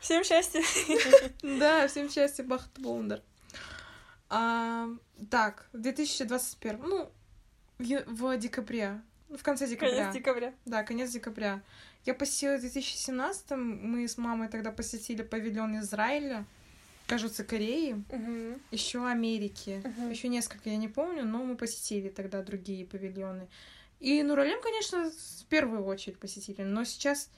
Всем 0.00 0.24
счастья. 0.24 0.62
Да, 1.42 1.86
всем 1.88 2.08
счастья, 2.08 2.42
Бахт 2.42 2.78
Болдер. 2.78 3.22
А, 4.30 4.88
так, 5.30 5.68
в 5.72 5.78
2021, 5.78 6.80
ну, 6.80 7.12
в, 7.78 8.04
в 8.06 8.38
декабре, 8.38 9.02
в 9.28 9.42
конце 9.42 9.66
декабря. 9.66 9.96
Конец 9.96 10.14
декабря. 10.14 10.54
Да, 10.64 10.82
конец 10.82 11.10
декабря. 11.10 11.60
Я 12.06 12.14
посетила 12.14 12.56
в 12.56 12.60
2017 12.60 13.50
мы 13.50 14.08
с 14.08 14.16
мамой 14.16 14.48
тогда 14.48 14.72
посетили 14.72 15.22
павильон 15.22 15.80
Израиля, 15.80 16.46
кажется, 17.10 17.42
Кореи, 17.42 18.04
Мгм. 18.08 18.60
еще 18.70 19.04
Америки, 19.04 19.82
Мгм. 19.84 20.10
еще 20.10 20.28
несколько, 20.28 20.70
я 20.70 20.76
не 20.76 20.86
помню, 20.86 21.24
но 21.24 21.44
мы 21.44 21.56
посетили 21.56 22.08
тогда 22.08 22.40
другие 22.42 22.86
павильоны. 22.86 23.48
И 23.98 24.22
Нуралем, 24.22 24.62
конечно, 24.62 25.10
в 25.10 25.46
первую 25.46 25.84
очередь 25.84 26.20
посетили, 26.20 26.62
но 26.62 26.84
сейчас, 26.84 27.28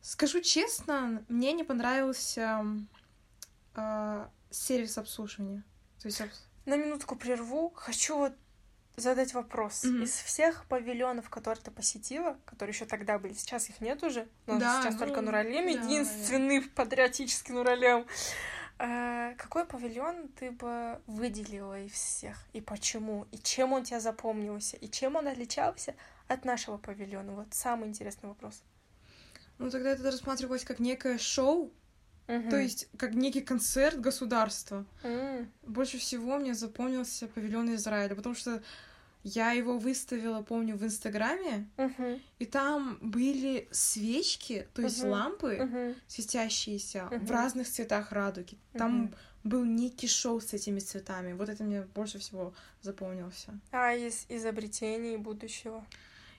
скажу 0.00 0.40
честно, 0.40 1.24
мне 1.28 1.52
не 1.52 1.62
понравился 1.62 2.66
а, 3.76 4.28
сервис 4.50 4.98
обслуживания. 4.98 5.62
То 6.00 6.08
есть 6.08 6.20
На 6.66 6.76
минутку 6.76 7.16
прерву. 7.16 7.70
Хочу 7.76 8.16
вот 8.16 8.32
задать 8.96 9.34
вопрос. 9.34 9.84
Мгм. 9.84 10.02
Из 10.02 10.10
всех 10.10 10.66
павильонов, 10.66 11.30
которые 11.30 11.62
ты 11.62 11.70
посетила, 11.70 12.38
которые 12.44 12.72
еще 12.72 12.86
тогда 12.86 13.18
были, 13.18 13.32
сейчас 13.34 13.68
их 13.68 13.80
нет 13.80 14.02
уже, 14.02 14.28
но 14.46 14.58
Да, 14.58 14.80
сейчас 14.82 14.94
ну, 14.94 15.00
только 15.00 15.20
Нуралем, 15.20 15.64
да, 15.66 15.70
единственный 15.70 16.62
патриотический 16.62 17.54
Нуралем. 17.54 18.06
Э, 18.78 19.34
Какой 19.38 19.64
павильон 19.64 20.28
ты 20.38 20.50
бы 20.50 21.00
выделила 21.06 21.80
из 21.80 21.92
всех? 21.92 22.38
И 22.52 22.60
почему? 22.60 23.26
И 23.32 23.38
чем 23.38 23.72
он 23.72 23.84
тебя 23.84 24.00
запомнился? 24.00 24.76
И 24.76 24.88
чем 24.90 25.16
он 25.16 25.26
отличался 25.28 25.94
от 26.28 26.44
нашего 26.44 26.76
павильона? 26.78 27.32
Вот 27.32 27.54
самый 27.54 27.88
интересный 27.88 28.28
вопрос. 28.28 28.62
ну 29.58 29.70
тогда 29.70 29.90
это 29.90 30.02
рассматривалось 30.10 30.64
как 30.64 30.80
некое 30.80 31.18
шоу, 31.18 31.70
то 32.26 32.56
есть 32.56 32.88
как 32.96 33.14
некий 33.14 33.42
концерт 33.42 34.00
государства. 34.00 34.84
М, 35.02 35.50
Больше 35.62 35.98
всего 35.98 36.36
мне 36.38 36.54
запомнился 36.54 37.28
павильон 37.28 37.74
Израиля, 37.74 38.14
потому 38.16 38.34
что 38.34 38.62
я 39.24 39.52
его 39.52 39.78
выставила, 39.78 40.42
помню, 40.42 40.76
в 40.76 40.84
Инстаграме, 40.84 41.66
мгм, 41.78 42.20
и 42.38 42.44
там 42.46 42.98
были 43.00 43.68
свечки, 43.72 44.68
то 44.74 44.82
есть 44.82 45.00
Мгм. 45.02 45.10
лампы 45.10 45.56
мгм, 45.60 45.94
светящиеся 46.06 47.04
Мгм. 47.10 47.24
в 47.26 47.30
разных 47.30 47.68
цветах 47.68 48.12
радуги. 48.12 48.58
Там 48.74 49.02
мгм. 49.02 49.14
был 49.44 49.64
некий 49.64 50.08
шоу 50.08 50.40
с 50.40 50.52
этими 50.52 50.78
цветами. 50.78 51.32
Вот 51.32 51.48
это 51.48 51.64
мне 51.64 51.82
больше 51.82 52.18
всего 52.18 52.54
запомнился. 52.82 53.58
А 53.72 53.94
из 53.94 54.26
изобретений 54.28 55.16
будущего? 55.16 55.84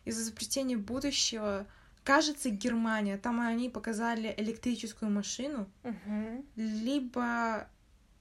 Из 0.06 0.20
изобретения 0.22 0.78
будущего, 0.78 1.66
кажется, 2.04 2.50
Германия. 2.52 3.18
Там 3.18 3.40
они 3.42 3.70
показали 3.70 4.34
электрическую 4.38 5.10
машину, 5.12 5.68
Мгм, 5.84 6.46
либо 6.56 7.68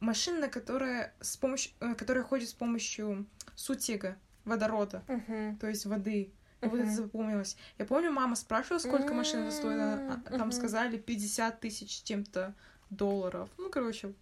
машина, 0.01 0.49
которая, 0.49 1.15
с 1.21 1.37
помощью, 1.37 1.73
э, 1.81 1.95
которая 1.95 2.25
ходит 2.25 2.49
с 2.49 2.55
помощью 2.55 3.27
сутига, 3.55 4.17
водорода, 4.45 5.03
мгм. 5.09 5.57
то 5.59 5.67
есть 5.69 5.87
воды. 5.87 6.33
И 6.61 6.67
вот 6.67 6.81
это 6.81 6.91
запомнилось. 6.91 7.57
Я 7.79 7.85
помню, 7.85 8.11
мама 8.11 8.37
спрашивала, 8.37 8.79
сколько 8.79 9.13
машина 9.13 9.51
стоит, 9.51 9.79
а- 9.79 10.21
а- 10.27 10.39
там 10.39 10.51
сказали 10.53 10.97
50 10.97 11.61
тысяч 11.61 12.03
чем-то 12.05 12.55
долларов. 12.91 13.51
Ну, 13.59 13.69
короче, 13.71 14.15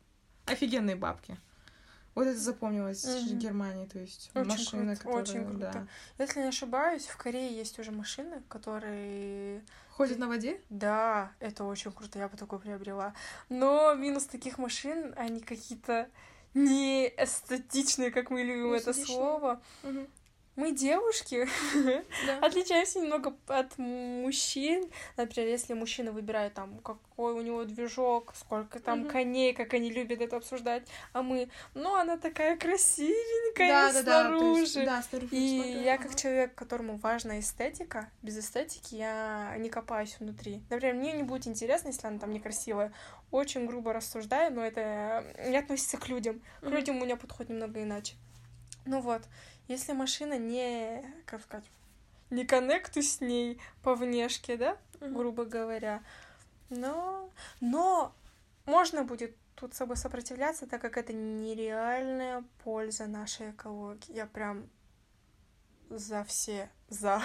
офигенные 0.47 0.97
бабки. 0.97 1.37
Вот 2.15 2.27
это 2.27 2.39
запомнилось 2.39 3.05
в 3.05 3.27
Мгм. 3.31 3.39
Германии, 3.39 3.87
то 3.87 3.99
есть 3.99 4.31
Очень 4.35 4.51
машина, 4.51 4.97
круто, 4.97 5.19
очень 5.19 5.45
которая, 5.45 5.71
круто. 5.73 5.87
да. 6.19 6.25
Если 6.25 6.41
не 6.41 6.49
ошибаюсь, 6.49 7.07
в 7.07 7.17
Корее 7.17 7.57
есть 7.57 7.79
уже 7.79 7.91
машины, 7.91 8.43
которые... 8.49 9.63
Ходит 9.91 10.19
на 10.19 10.29
воде? 10.29 10.61
Да, 10.69 11.33
это 11.41 11.65
очень 11.65 11.91
круто, 11.93 12.19
я 12.19 12.29
бы 12.29 12.37
такой 12.37 12.59
приобрела. 12.59 13.15
Но 13.49 13.95
минус 13.95 14.27
таких 14.27 14.59
машин, 14.59 15.15
они 15.17 15.41
какие-то 15.41 16.09
не 16.55 17.09
эстетичные, 17.17 18.11
как 18.11 18.31
мы 18.31 18.43
любим 18.43 18.73
Не 18.73 18.79
это 18.79 18.93
слово. 18.93 19.61
Мгм. 19.83 20.07
Мы 20.55 20.73
девушки, 20.73 21.49
Да. 22.27 22.39
отличаемся 22.47 23.01
немного 23.01 23.35
от 23.47 23.79
мужчин. 23.79 24.91
Например, 25.17 25.49
если 25.49 25.73
мужчина 25.73 26.13
выбирает 26.13 26.53
там, 26.53 26.79
какой 26.81 27.33
у 27.33 27.41
него 27.41 27.65
движок, 27.65 28.35
сколько 28.37 28.79
там 28.79 29.01
Мгм. 29.01 29.09
коней, 29.11 29.55
как 29.55 29.73
они 29.73 29.91
любят 29.91 30.21
это 30.21 30.37
обсуждать, 30.37 30.87
а 31.15 31.23
мы, 31.23 31.49
ну, 31.73 31.95
она 31.97 32.19
такая 32.19 32.59
красивенькая 32.59 33.69
Да, 33.69 33.93
да, 33.93 34.03
да, 34.03 34.03
снаружи. 34.03 34.61
есть, 34.61 34.85
да, 34.85 35.03
снаружи 35.03 35.35
И 35.35 35.57
смотрю, 35.57 35.83
я 35.85 35.95
ага. 35.95 36.03
как 36.03 36.17
человек, 36.17 36.55
которому 36.55 36.99
важна 36.99 37.41
эстетика, 37.41 38.11
без 38.21 38.39
эстетики 38.39 38.95
я 38.95 39.55
не 39.59 39.71
копаюсь 39.71 40.17
внутри. 40.21 40.63
Например, 40.69 40.95
мне 40.95 41.13
не 41.13 41.23
будет 41.23 41.47
интересно, 41.47 41.89
если 41.89 42.07
она 42.07 42.19
там 42.19 42.31
некрасивая. 42.31 42.93
Очень 43.31 43.67
грубо 43.67 43.95
рассуждаю, 43.95 44.53
но 44.53 44.63
это 44.63 45.25
не 45.49 45.57
относится 45.57 45.97
к 45.97 46.09
людям. 46.09 46.43
К 46.61 46.65
Мгм. 46.65 46.75
людям 46.75 46.97
у 47.01 47.05
меня 47.07 47.17
подход 47.17 47.49
немного 47.49 47.83
иначе. 47.83 48.17
Ну 48.85 49.01
вот, 49.01 49.23
если 49.73 49.93
машина 49.93 50.39
не, 50.39 51.03
как 51.27 51.43
сказать, 51.43 51.65
не 52.31 52.45
коннекту 52.47 53.03
с 53.03 53.21
ней 53.21 53.61
по 53.83 53.95
внешке, 53.95 54.57
да, 54.57 54.77
Мгм. 55.01 55.15
грубо 55.17 55.45
говоря, 55.45 56.03
но, 56.71 57.29
но 57.61 58.15
можно 58.67 59.05
будет 59.05 59.35
тут 59.57 59.75
с 59.75 59.79
собой 59.79 59.97
сопротивляться, 59.97 60.67
так 60.67 60.81
как 60.81 60.97
это 60.97 61.13
нереальная 61.13 62.45
польза 62.65 63.07
нашей 63.07 63.51
экологии. 63.51 64.13
Я 64.15 64.27
прям 64.27 64.69
за 65.91 66.25
все, 66.25 66.71
за. 66.89 67.23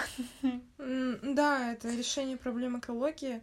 Да, 0.78 1.72
это 1.72 1.88
решение 1.88 2.36
проблем 2.36 2.78
экологии. 2.78 3.42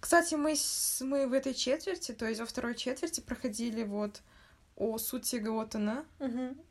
Кстати, 0.00 0.34
мы, 0.36 0.54
с- 0.54 1.00
мы 1.00 1.26
в 1.26 1.32
этой 1.32 1.54
четверти, 1.54 2.12
то 2.12 2.26
есть 2.26 2.40
во 2.40 2.46
второй 2.46 2.74
четверти 2.74 3.20
проходили 3.20 3.82
вот 3.84 4.20
о 4.77 4.97
сути 4.97 5.35
Гаотана, 5.35 6.03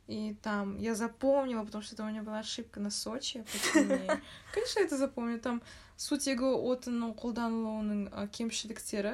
и 0.07 0.35
там 0.41 0.77
я 0.77 0.93
запомнила, 0.95 1.63
потому 1.63 1.81
что 1.83 1.95
это 1.95 2.03
у 2.03 2.07
меня 2.09 2.21
была 2.21 2.39
ошибка 2.39 2.79
на 2.79 2.89
Сочи. 2.91 3.43
почему-то. 3.51 4.19
Конечно, 4.53 4.79
это 4.81 4.97
запомню. 4.97 5.39
Там 5.39 5.61
суть 5.95 6.27
его 6.27 6.69
отану 6.71 7.13
қолданылуының 7.13 8.09
а, 8.11 8.27
кемшіліктері. 8.27 9.13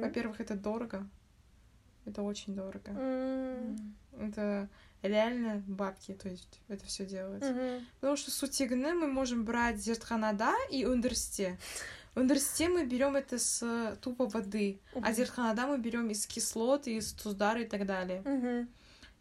Во-первых, 0.00 0.40
это 0.40 0.54
дорого. 0.56 1.06
Это 2.06 2.22
очень 2.22 2.54
дорого. 2.54 2.90
М, 2.90 3.94
Это 4.20 4.68
реально 5.02 5.62
бабки, 5.66 6.12
то 6.12 6.28
есть 6.28 6.60
это 6.68 6.84
все 6.86 7.06
делать. 7.06 7.42
мгм. 7.42 7.86
Потому 8.00 8.16
что 8.16 8.30
сутегны 8.30 8.94
мы 8.94 9.06
можем 9.06 9.44
брать 9.44 9.78
зертханада 9.78 10.52
и 10.70 10.86
ундерсте. 10.86 11.56
В 12.19 12.21
ундерсте 12.21 12.67
мы 12.67 12.85
берем 12.85 13.15
это 13.15 13.39
с 13.39 13.63
э, 13.63 13.95
тупо 14.01 14.27
воды, 14.27 14.81
а 14.93 14.99
Мгм. 14.99 15.13
зертханада 15.13 15.67
мы 15.67 15.77
берем 15.77 16.09
из 16.09 16.27
кислот, 16.27 16.85
из 16.85 17.13
туздара 17.13 17.61
и 17.61 17.65
так 17.65 17.85
далее. 17.85 18.67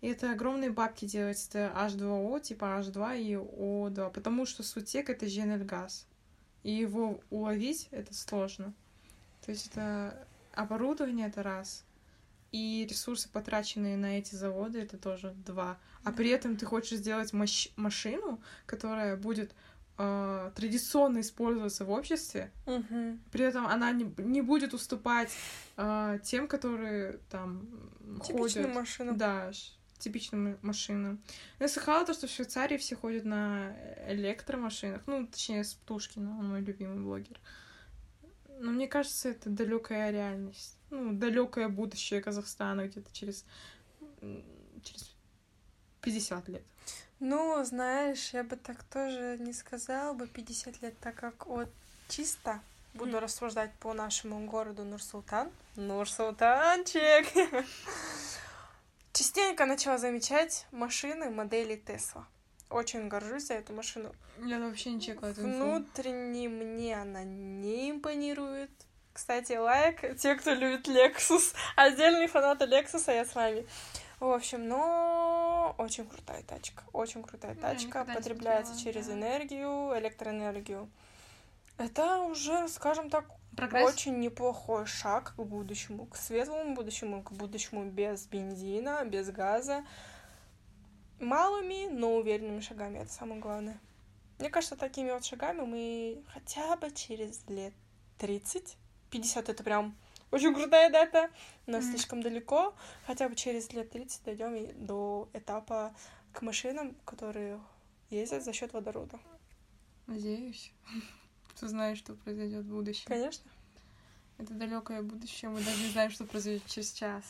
И 0.01 0.09
это 0.09 0.33
огромные 0.33 0.71
бабки 0.71 1.05
делать. 1.05 1.47
Это 1.49 1.73
H2O, 1.77 2.41
типа 2.41 2.65
H2 2.81 3.21
и 3.23 3.35
O2, 3.35 4.11
потому 4.11 4.47
что 4.47 4.65
сутек— 4.65 5.11
это 5.11 5.27
газ. 5.65 6.09
И 6.65 6.73
его 6.73 7.21
уловить— 7.31 7.87
это 7.93 8.13
сложно. 8.13 8.75
То 9.47 9.53
есть 9.53 9.69
это 9.69 10.27
оборудование— 10.55 11.27
это 11.29 11.45
раз. 11.45 11.85
и 12.51 12.87
ресурсы, 12.91 13.29
потраченные 13.29 13.99
на 13.99 14.19
эти 14.19 14.35
заводы, 14.35 14.81
это 14.81 14.97
тоже 14.97 15.35
два. 15.47 15.77
А 16.03 16.13
при 16.13 16.31
этом 16.31 16.57
ты 16.57 16.65
хочешь 16.65 16.99
сделать 16.99 17.35
мощ- 17.35 17.71
машину, 17.77 18.41
которая 18.65 19.17
будет 19.19 19.55
э, 19.99 20.51
традиционно 20.55 21.21
использоваться 21.21 21.85
в 21.85 21.91
обществе, 21.91 22.51
Мгм. 22.67 23.21
при 23.33 23.45
этом 23.45 23.67
она 23.67 23.93
не, 23.93 24.05
не 24.19 24.43
будет 24.43 24.75
уступать 24.75 25.31
э, 25.77 26.19
тем, 26.25 26.47
которые 26.49 27.19
там 27.31 27.67
Типичную 28.25 28.65
ходят. 28.67 28.75
машину. 28.75 29.15
Да, 29.17 29.51
типичным 29.99 30.57
машинам. 30.63 31.21
Я 31.59 31.69
слыхала 31.69 32.07
то, 32.07 32.15
что 32.15 32.27
в 32.29 32.31
Швейцарии 32.31 32.77
все 32.77 32.95
ходят 32.97 33.25
на 33.25 33.75
электромашинах. 34.09 35.03
Ну, 35.07 35.27
точнее, 35.27 35.65
с 35.65 35.75
Птушкина, 35.75 36.39
он 36.39 36.49
мой 36.51 36.61
любимый 36.61 37.03
блогер. 37.03 37.41
Но 38.61 38.71
мне 38.71 38.87
кажется, 38.89 39.29
это 39.31 39.51
далекая 39.51 40.11
реальность. 40.13 40.77
Ну, 40.91 41.13
далекое 41.13 41.69
будущее 41.69 42.21
Казахстана 42.21 42.87
где-то 42.87 43.13
через, 43.13 43.45
через 44.83 45.15
50 46.03 46.49
лет. 46.49 46.63
Ну, 47.21 47.65
знаешь, 47.65 48.31
я 48.33 48.45
бы 48.45 48.57
так 48.57 48.83
тоже 48.85 49.37
не 49.41 49.53
сказала 49.53 50.13
бы 50.13 50.27
50 50.27 50.83
лет, 50.83 50.99
так 51.01 51.17
как 51.17 51.47
вот 51.47 51.69
чисто 52.09 52.61
буду 52.95 53.13
Мгм. 53.13 53.21
рассуждать 53.21 53.73
по 53.81 53.93
нашему 53.93 54.47
городу 54.47 54.85
Нур-Султан. 54.85 55.51
Нур-Султанчик! 55.77 57.27
Частенько 59.13 59.67
начала 59.67 59.99
замечать 59.99 60.67
машины 60.71 61.31
модели 61.31 61.77
Тесла. 61.77 62.27
Очень 62.71 63.09
горжусь 63.09 63.47
за 63.47 63.55
эту 63.55 63.73
машину. 63.73 64.15
Я 64.45 64.59
вообще 64.61 64.93
не 64.93 65.01
чекала 65.01 65.31
эту. 65.31 65.41
Внутренне 65.41 66.49
мне 66.49 67.01
она 67.01 67.25
не 67.25 67.91
импонирует. 67.91 68.71
Кстати, 69.13 69.55
лайк, 69.55 70.17
те, 70.19 70.37
кто 70.37 70.53
любит 70.53 70.87
Lexus. 70.87 71.55
Отдельный 71.77 72.29
фанат 72.29 72.63
Lexus, 72.63 73.13
я 73.13 73.25
с 73.25 73.35
вами. 73.35 73.67
В 74.21 74.31
общем, 74.33 74.67
но 74.67 75.75
очень 75.79 76.07
крутая 76.07 76.43
тачка. 76.43 76.83
Очень 76.93 77.23
крутая 77.23 77.55
Я 77.55 77.61
тачка. 77.61 78.05
Потребляется 78.05 78.73
смотрела, 78.75 78.95
через 78.95 79.07
да. 79.07 79.13
энергию, 79.15 79.99
электроэнергию. 79.99 80.91
Это 81.77 82.19
уже, 82.23 82.67
скажем 82.69 83.09
так, 83.09 83.27
Прогресс? 83.57 83.93
очень 83.93 84.19
неплохой 84.19 84.87
шаг 84.87 85.35
к 85.37 85.41
будущему, 85.43 86.07
к 86.07 86.17
светлому 86.17 86.75
будущему, 86.75 87.23
к 87.23 87.31
будущему 87.33 87.85
без 87.85 88.27
бензина, 88.27 89.05
без 89.05 89.31
газа. 89.31 89.85
Малыми, 91.21 91.89
но 91.89 92.17
уверенными 92.17 92.61
шагами, 92.61 92.99
это 92.99 93.13
самое 93.13 93.41
главное. 93.41 93.81
Мне 94.39 94.51
кажется, 94.51 94.77
такими 94.77 95.11
вот 95.11 95.25
шагами 95.25 95.63
мы 95.63 96.25
хотя 96.33 96.77
бы 96.77 96.91
через 96.93 97.45
лет 97.49 97.75
30, 98.19 98.77
50 99.11 99.49
это 99.49 99.65
прям 99.65 99.97
очень 100.31 100.55
крутая 100.55 100.91
дата, 100.91 101.31
но 101.67 101.79
Мгм. 101.79 101.87
слишком 101.91 102.23
далеко. 102.23 102.75
Хотя 103.07 103.29
бы 103.29 103.35
через 103.35 103.73
лет 103.73 103.91
30 103.91 104.25
дойдем 104.25 104.87
до 104.87 105.29
этапа 105.33 105.95
к 106.33 106.43
машинам, 106.43 106.95
которые 107.05 107.61
ездят 108.11 108.45
за 108.45 108.53
счет 108.53 108.73
водорода. 108.73 109.19
Надеюсь. 110.07 110.73
Кто 111.51 111.67
знает, 111.69 111.99
что 111.99 112.15
произойдет 112.15 112.65
в 112.65 112.69
будущем. 112.71 113.05
Конечно, 113.07 113.51
Это 114.39 114.55
далекое 114.55 115.03
будущее, 115.03 115.51
мы 115.51 115.61
даже 115.63 115.83
не 115.83 115.89
знаем, 115.91 116.11
что 116.11 116.25
произойдет 116.25 116.65
через 116.67 116.93
час. 116.93 117.25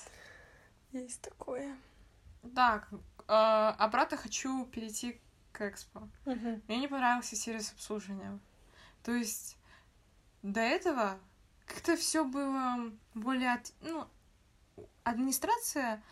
есть 0.93 1.21
такое. 1.23 1.77
Так, 2.55 2.89
э, 2.93 3.33
обратно 3.79 4.17
хочу 4.17 4.67
перейти 4.67 5.21
к 5.53 5.61
Экспо. 5.63 6.09
Мгм. 6.27 6.63
Мне 6.69 6.79
не 6.81 6.89
понравился 6.89 7.35
сервис 7.37 7.73
обслуживания. 7.73 8.39
То 9.03 9.13
есть 9.13 9.57
до 10.43 10.61
этого 10.61 11.19
как-то 11.69 11.97
все 11.97 12.25
было 12.25 12.91
более... 13.15 13.53
от- 13.55 13.73
Ну, 13.83 14.07
администрация 15.05 16.03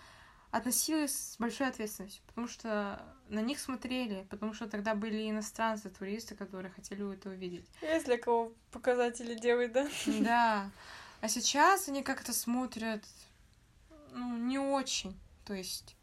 относилась 0.51 1.33
с 1.33 1.39
большой 1.39 1.69
ответственностью, 1.69 2.23
потому 2.27 2.49
что 2.49 3.03
на 3.29 3.41
них 3.41 3.59
смотрели, 3.59 4.27
потому 4.31 4.55
что 4.55 4.69
тогда 4.69 4.95
были 4.95 5.29
иностранцы, 5.29 5.91
туристы, 5.91 6.35
которые 6.35 6.71
хотели 6.73 7.13
это 7.13 7.31
увидеть. 7.31 7.69
Есть 7.83 8.07
для 8.07 8.17
кого 8.19 8.53
показатели 8.71 9.35
делать, 9.35 9.73
да? 9.73 9.89
Да. 10.21 10.71
А 11.21 11.29
сейчас 11.29 11.89
они 11.89 12.03
как-то 12.03 12.33
смотрят, 12.33 13.05
ну, 14.13 14.37
не 14.37 14.59
очень. 14.59 15.19
То 15.45 15.55
есть 15.55 15.97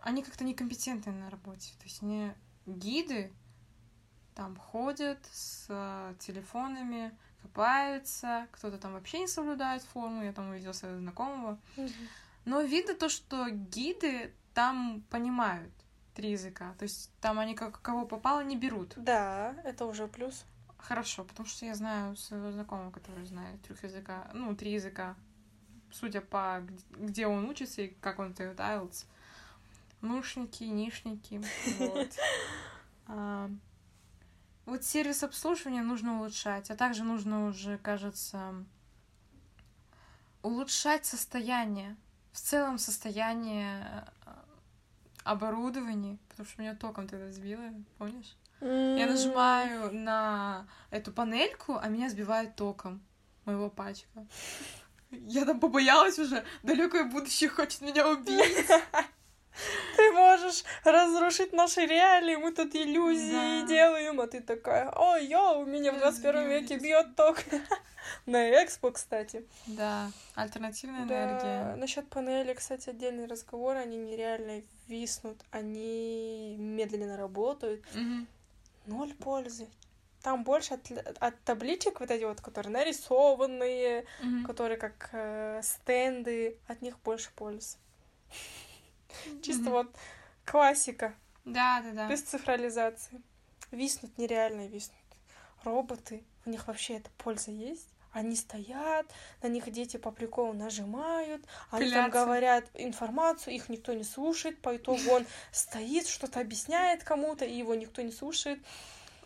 они 0.00 0.22
как-то 0.22 0.44
некомпетентны 0.44 1.12
на 1.12 1.30
работе. 1.30 1.72
То 1.78 1.84
есть 1.84 2.02
они 2.02 2.32
гиды 2.66 3.32
там 4.34 4.56
ходят 4.56 5.18
с 5.32 5.66
э, 5.68 6.14
телефонами, 6.20 7.16
копаются, 7.42 8.46
кто-то 8.52 8.78
там 8.78 8.92
вообще 8.92 9.20
не 9.20 9.26
соблюдает 9.26 9.82
форму, 9.82 10.22
я 10.22 10.32
там 10.32 10.50
увидела 10.50 10.72
своего 10.72 10.98
знакомого. 10.98 11.58
Но 12.44 12.60
видно 12.62 12.94
то, 12.94 13.08
что 13.08 13.48
гиды 13.50 14.32
там 14.54 15.02
понимают 15.10 15.72
три 16.14 16.30
языка. 16.30 16.74
То 16.78 16.84
есть 16.84 17.10
там 17.20 17.38
они 17.38 17.54
как 17.54 17.80
кого 17.82 18.06
попало 18.06 18.40
не 18.40 18.56
берут. 18.56 18.94
Да, 18.96 19.54
это 19.64 19.86
уже 19.86 20.08
плюс. 20.08 20.44
Хорошо, 20.76 21.24
потому 21.24 21.48
что 21.48 21.64
я 21.64 21.74
знаю 21.74 22.16
своего 22.16 22.50
знакомого, 22.50 22.90
который 22.90 23.24
знает 23.24 23.62
трех 23.62 23.84
языка, 23.84 24.28
ну, 24.34 24.54
три 24.56 24.72
языка. 24.72 25.14
Судя 25.92 26.20
по 26.20 26.62
где 26.90 27.26
он 27.26 27.48
учится 27.48 27.82
и 27.82 27.88
как 28.00 28.18
он 28.18 28.32
это 28.32 28.62
IELTS. 28.62 29.06
Нушники, 30.00 30.64
нишники, 30.64 31.40
вот. 31.78 32.10
Вот 34.64 34.84
сервис 34.84 35.22
обслуживания 35.22 35.82
нужно 35.82 36.18
улучшать, 36.18 36.70
а 36.70 36.76
также 36.76 37.02
нужно 37.02 37.46
уже, 37.46 37.78
кажется, 37.78 38.54
улучшать 40.42 41.04
состояние, 41.04 41.96
в 42.32 42.40
целом 42.40 42.78
состояние 42.78 44.06
э, 44.24 44.30
оборудования, 45.24 46.16
потому 46.28 46.48
что 46.48 46.62
меня 46.62 46.74
током 46.74 47.08
тогда 47.08 47.30
сбило, 47.32 47.62
помнишь? 47.98 48.36
Я 48.60 49.08
нажимаю 49.08 49.92
на 49.92 50.68
эту 50.90 51.10
панельку, 51.10 51.76
а 51.76 51.88
меня 51.88 52.08
сбивает 52.08 52.54
током 52.54 53.02
моего 53.44 53.68
пачка. 53.68 54.26
Я 55.10 55.44
там 55.44 55.58
побоялась 55.58 56.18
уже, 56.18 56.44
далекое 56.62 57.04
будущее 57.04 57.50
хочет 57.50 57.80
меня 57.80 58.08
убить. 58.08 58.68
Ты 60.02 60.10
можешь 60.12 60.64
разрушить 60.84 61.52
наши 61.52 61.86
реалии, 61.86 62.34
мы 62.36 62.52
тут 62.52 62.74
иллюзии 62.74 63.60
Да. 63.62 63.66
делаем, 63.68 64.20
а 64.20 64.26
ты 64.26 64.40
такая, 64.40 64.90
ой, 64.90 65.26
йоу, 65.26 65.64
меня 65.64 65.92
в 65.92 65.98
21 65.98 66.48
веке 66.48 66.76
бьет 66.78 67.14
ток. 67.14 67.38
На 68.26 68.50
экспо, 68.64 68.90
кстати. 68.90 69.46
Да, 69.66 70.10
альтернативная 70.34 71.06
Да, 71.06 71.24
энергия. 71.24 71.76
насчет 71.76 72.08
панели, 72.08 72.52
кстати, 72.54 72.90
отдельный 72.90 73.26
разговор, 73.26 73.76
они 73.76 73.96
нереально 73.96 74.62
виснут, 74.88 75.38
они 75.52 76.56
медленно 76.58 77.16
работают, 77.16 77.84
Мгм. 77.94 78.26
ноль 78.86 79.14
пользы. 79.14 79.68
Там 80.22 80.42
больше 80.42 80.74
от, 80.74 80.90
от 81.20 81.40
табличек 81.44 82.00
вот 82.00 82.10
эти 82.10 82.24
вот, 82.24 82.40
которые 82.40 82.72
нарисованные, 82.72 84.04
Мгм. 84.20 84.46
которые 84.46 84.78
как 84.78 85.10
э, 85.12 85.60
стенды, 85.62 86.56
от 86.66 86.82
них 86.82 86.98
больше 87.04 87.30
пользы. 87.36 87.76
Чисто 89.42 89.70
вот 89.70 89.94
классика, 90.44 91.14
Да, 91.44 91.80
да, 91.82 91.92
да. 91.92 92.08
без 92.08 92.22
цифрализации. 92.22 93.20
Виснут, 93.70 94.16
нереально 94.18 94.66
виснут. 94.66 94.98
Роботы, 95.64 96.24
у 96.44 96.50
них 96.50 96.66
вообще 96.66 96.96
эта 96.96 97.10
польза 97.18 97.50
есть. 97.50 97.88
Они 98.12 98.36
стоят, 98.36 99.06
на 99.42 99.46
них 99.46 99.70
дети 99.72 99.96
по 99.96 100.10
приколу 100.10 100.52
нажимают, 100.52 101.46
они 101.70 101.88
там 101.90 102.04
Пылятся. 102.04 102.10
говорят 102.10 102.70
информацию, 102.74 103.54
их 103.54 103.70
никто 103.70 103.94
не 103.94 104.04
слушает, 104.04 104.60
по 104.60 104.76
итогу 104.76 105.00
он 105.10 105.26
стоит, 105.52 106.06
что-то 106.06 106.40
объясняет 106.40 107.04
кому-то, 107.04 107.46
и 107.46 107.56
его 107.56 107.74
никто 107.74 108.02
не 108.02 108.12
слушает. 108.12 108.62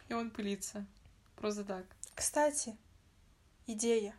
И 0.09 0.14
он 0.14 0.31
пылится. 0.31 0.87
Просто 1.35 1.64
так. 1.64 1.85
Кстати, 2.14 2.77
идея. 3.66 4.14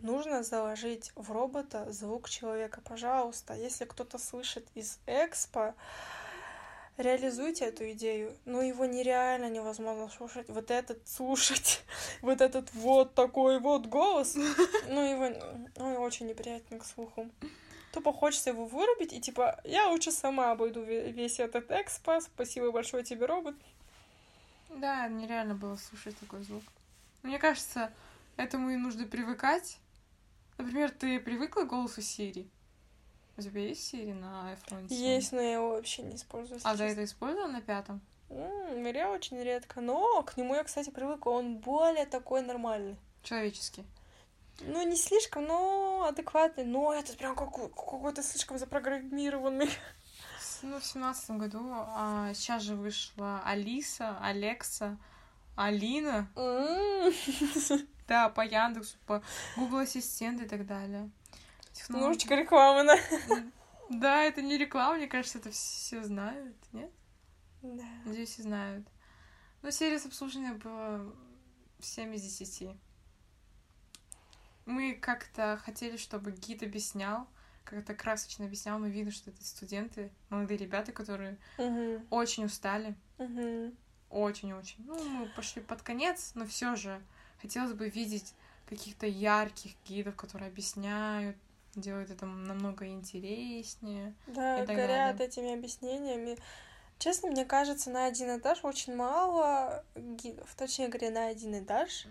Нужно 0.00 0.42
заложить 0.42 1.12
в 1.14 1.30
робота 1.32 1.90
звук 1.90 2.28
человека, 2.28 2.80
пожалуйста. 2.82 3.54
Если 3.54 3.84
кто-то 3.84 4.18
слышит 4.18 4.66
из 4.74 4.98
Экспо, 5.06 5.74
реализуйте 6.96 7.66
эту 7.66 7.90
идею. 7.92 8.36
Но 8.44 8.62
его 8.62 8.84
нереально 8.84 9.48
невозможно 9.48 10.08
слушать. 10.10 10.48
Вот 10.48 10.70
этот 10.70 11.06
слушать, 11.08 11.82
вот 12.22 12.40
этот 12.40 12.72
вот 12.74 13.14
такой 13.14 13.58
вот 13.60 13.86
голос, 13.86 14.34
ну 14.88 15.02
его 15.02 15.36
ну, 15.76 16.00
очень 16.00 16.26
неприятен 16.26 16.78
к 16.78 16.84
слуху. 16.84 17.30
Тупо 17.92 18.12
хочется 18.12 18.50
его 18.50 18.66
вырубить 18.66 19.12
и 19.12 19.20
типа, 19.20 19.60
я 19.64 19.88
лучше 19.88 20.10
сама 20.10 20.50
обойду 20.50 20.82
ве- 20.82 21.12
весь 21.12 21.38
этот 21.38 21.70
Экспо. 21.70 22.20
Спасибо 22.20 22.72
большое 22.72 23.04
тебе, 23.04 23.26
робот. 23.26 23.54
Да, 24.68 25.06
нереально 25.06 25.54
было 25.54 25.76
слушать 25.76 26.18
такой 26.18 26.42
звук. 26.42 26.64
Мне 27.22 27.38
кажется, 27.38 27.92
этому 28.36 28.70
и 28.70 28.76
нужно 28.76 29.06
привыкать. 29.06 29.78
Например, 30.58 30.90
ты 30.90 31.18
привыкла 31.20 31.62
к 31.62 31.68
голосу 31.68 32.00
Сири? 32.02 32.48
У 33.36 33.42
тебя 33.42 33.60
есть 33.62 33.84
Сири 33.88 34.12
на 34.12 34.52
iPhone? 34.54 34.88
семь? 34.88 34.96
Есть, 34.98 35.32
но 35.32 35.40
я 35.40 35.54
его 35.54 35.70
вообще 35.70 36.02
не 36.02 36.16
использую. 36.16 36.60
А 36.62 36.70
честно. 36.72 36.84
это 36.84 37.04
использовал 37.04 37.48
на 37.48 37.60
пятом? 37.60 38.00
М, 38.30 38.84
Я 38.86 39.10
очень 39.10 39.40
редко, 39.42 39.80
но 39.80 40.22
к 40.22 40.36
нему 40.36 40.54
я, 40.54 40.62
кстати, 40.64 40.90
привыкла. 40.90 41.30
Он 41.30 41.56
более 41.58 42.06
такой 42.06 42.42
нормальный. 42.42 42.96
Человеческий. 43.22 43.84
Ну, 44.60 44.86
не 44.86 44.96
слишком, 44.96 45.46
но 45.46 46.04
адекватный, 46.08 46.64
но 46.64 46.94
этот 46.94 47.16
прям 47.16 47.34
какой- 47.34 47.68
какой-то 47.70 48.22
слишком 48.22 48.56
запрограммированный. 48.58 49.68
Ну, 50.62 50.78
в 50.78 50.84
семнадцатом 50.86 51.38
году, 51.38 51.60
а 51.72 52.32
сейчас 52.34 52.62
же 52.62 52.76
вышла 52.76 53.42
Алиса, 53.44 54.16
Алекса, 54.22 54.96
Алина. 55.56 56.28
да, 58.06 58.28
по 58.28 58.42
Яндексу, 58.42 58.96
по 59.06 59.22
Google 59.56 59.78
Ассистент 59.78 60.40
и 60.40 60.46
так 60.46 60.66
далее. 60.66 61.10
Технологии. 61.72 62.04
Немножечко 62.04 62.34
рекламы, 62.34 62.84
да? 62.84 62.98
Да, 63.90 64.22
это 64.22 64.40
не 64.40 64.56
реклама, 64.56 64.96
мне 64.96 65.06
кажется, 65.06 65.38
это 65.38 65.50
все 65.50 66.02
знают, 66.02 66.56
нет? 66.72 66.90
Да. 67.60 67.84
Надеюсь, 68.06 68.30
все 68.30 68.42
знают. 68.42 68.88
Но 69.60 69.70
сервис 69.70 70.06
обслуживания 70.06 70.54
было 70.54 71.14
7 71.80 72.14
из 72.14 72.22
10. 72.22 72.70
Мы 74.64 74.94
как-то 74.94 75.60
хотели, 75.62 75.98
чтобы 75.98 76.32
гид 76.32 76.62
объяснял, 76.62 77.28
как-то 77.64 77.94
красочно 77.94 78.46
объяснял, 78.46 78.78
но 78.78 78.86
видно, 78.86 79.12
что 79.12 79.30
это 79.30 79.44
студенты, 79.44 80.10
молодые 80.30 80.56
ребята, 80.56 80.92
которые 80.92 81.36
Мгм. 81.58 82.06
очень 82.10 82.46
устали. 82.46 82.94
Мгм. 83.18 83.76
Очень-очень. 84.08 84.84
Ну, 84.86 85.02
мы 85.10 85.26
пошли 85.28 85.60
под 85.60 85.82
конец, 85.82 86.32
но 86.34 86.46
все 86.46 86.74
же 86.76 87.02
хотелось 87.44 87.74
бы 87.74 87.90
видеть 87.90 88.34
каких-то 88.66 89.06
ярких 89.06 89.72
гидов, 89.86 90.16
которые 90.16 90.48
объясняют, 90.48 91.36
делают 91.74 92.10
это 92.10 92.24
намного 92.24 92.86
интереснее. 92.86 94.14
Да, 94.26 94.62
и 94.62 94.66
так 94.66 94.74
горят 94.74 95.16
далее. 95.18 95.26
этими 95.26 95.52
объяснениями. 95.52 96.38
Честно, 96.98 97.30
мне 97.30 97.44
кажется, 97.44 97.90
на 97.90 98.06
один 98.06 98.38
этаж 98.38 98.64
очень 98.64 98.96
мало 98.96 99.84
гидов. 99.94 100.54
Точнее 100.56 100.88
говоря, 100.88 101.10
на 101.10 101.26
один 101.26 101.62
этаж 101.62 102.06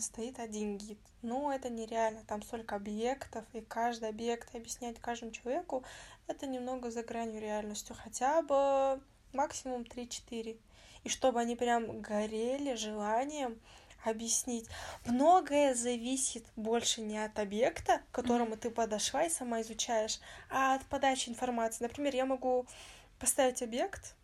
стоит 0.00 0.38
один 0.38 0.78
гид. 0.78 0.98
Ну, 1.20 1.50
это 1.50 1.68
нереально. 1.68 2.22
Там 2.26 2.40
столько 2.40 2.76
объектов, 2.76 3.44
и 3.52 3.60
каждый 3.60 4.08
объект 4.08 4.54
объяснять 4.54 4.98
каждому 5.00 5.32
человеку, 5.32 5.84
это 6.28 6.46
немного 6.46 6.90
за 6.90 7.02
гранью 7.02 7.42
реальностью. 7.42 7.94
Хотя 8.02 8.40
бы 8.40 9.02
максимум 9.34 9.82
3-4. 9.82 10.56
И 11.04 11.08
чтобы 11.10 11.40
они 11.40 11.56
прям 11.56 12.00
горели 12.00 12.74
желанием 12.74 13.60
объяснить. 14.06 14.68
Многое 15.04 15.74
зависит 15.74 16.44
больше 16.56 17.00
не 17.00 17.18
от 17.24 17.38
объекта, 17.38 18.00
к 18.10 18.14
которому 18.14 18.56
ты 18.56 18.70
подошла 18.70 19.24
и 19.24 19.30
сама 19.30 19.60
изучаешь, 19.62 20.20
а 20.50 20.74
от 20.74 20.84
подачи 20.86 21.28
информации. 21.28 21.84
Например, 21.84 22.14
я 22.14 22.26
могу 22.26 22.66
поставить 23.18 23.62
объект, 23.62 24.14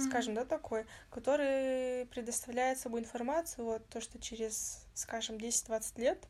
скажем, 0.00 0.34
да, 0.34 0.44
такой, 0.44 0.86
который 1.10 2.06
предоставляет 2.06 2.78
собой 2.78 3.00
информацию, 3.00 3.64
вот 3.64 3.88
то, 3.88 4.00
что 4.00 4.18
через, 4.20 4.84
скажем, 4.94 5.36
10-20 5.36 6.00
лет 6.00 6.28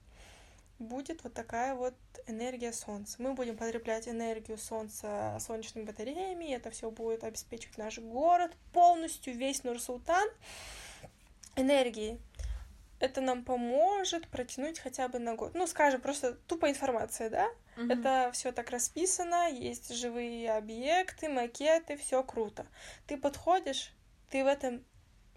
будет 0.79 1.25
вот 1.25 1.33
такая 1.33 1.75
вот 1.75 1.95
энергия 2.27 2.73
Солнца. 2.73 3.16
Мы 3.19 3.35
будем 3.35 3.57
потреблять 3.57 4.09
энергию 4.09 4.59
Солнца 4.59 5.37
солнечными 5.40 5.85
батареями, 5.85 6.55
это 6.55 6.71
все 6.71 6.90
будет 6.90 7.25
обеспечивать 7.25 7.79
наш 7.79 7.99
город 7.99 8.53
полностью, 8.73 9.35
весь 9.35 9.64
Нур-Султан 9.64 10.29
энергией. 11.57 12.21
Это 12.98 13.20
нам 13.20 13.44
поможет 13.44 14.28
протянуть 14.28 14.78
хотя 14.78 15.09
бы 15.09 15.18
на 15.18 15.35
год. 15.35 15.54
Ну, 15.54 15.66
скажем, 15.66 16.00
просто 16.00 16.35
тупо 16.46 16.70
информация, 16.70 17.28
да? 17.30 17.48
Мгм. 17.76 17.90
Это 17.90 18.30
все 18.32 18.52
так 18.52 18.70
расписано, 18.70 19.48
есть 19.50 19.94
живые 19.94 20.52
объекты, 20.52 21.28
макеты, 21.28 21.96
все 21.96 22.22
круто. 22.22 22.66
Ты 23.06 23.18
подходишь, 23.18 23.92
ты 24.30 24.42
в 24.44 24.46
этом 24.46 24.82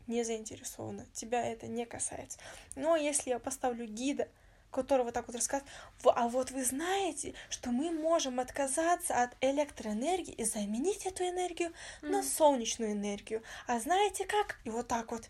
не 0.07 0.23
заинтересована, 0.23 1.05
тебя 1.13 1.45
это 1.45 1.67
не 1.67 1.85
касается. 1.85 2.39
Но 2.75 2.95
если 2.95 3.31
я 3.31 3.39
поставлю 3.39 3.85
гида, 3.85 4.27
который 4.71 5.03
вот 5.03 5.13
так 5.13 5.27
вот 5.27 5.35
рассказывает, 5.35 5.71
«Во- 6.03 6.13
а 6.15 6.27
вот 6.27 6.51
вы 6.51 6.63
знаете, 6.63 7.33
что 7.49 7.71
мы 7.71 7.91
можем 7.91 8.39
отказаться 8.39 9.21
от 9.21 9.31
электроэнергии 9.41 10.33
и 10.33 10.43
заменить 10.45 11.05
эту 11.05 11.23
энергию 11.27 11.73
на 12.01 12.19
Мгм. 12.19 12.23
солнечную 12.23 12.91
энергию. 12.93 13.43
А 13.67 13.79
знаете 13.79 14.25
как? 14.25 14.59
И 14.63 14.69
вот 14.69 14.87
так 14.87 15.11
вот. 15.11 15.29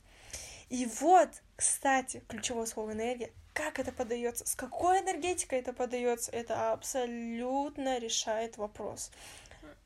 И 0.70 0.86
вот, 1.00 1.30
кстати, 1.56 2.22
ключевое 2.28 2.66
слово 2.66 2.92
энергия. 2.92 3.32
Как 3.54 3.80
это 3.80 3.92
подается? 3.92 4.46
С 4.46 4.56
какой 4.56 5.00
энергетикой 5.00 5.60
это 5.60 5.74
подается? 5.74 6.32
Это 6.32 6.72
абсолютно 6.72 7.98
решает 8.00 8.58
вопрос. 8.58 9.12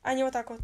А 0.02 0.14
не 0.14 0.22
вот 0.24 0.32
так 0.32 0.50
вот. 0.50 0.60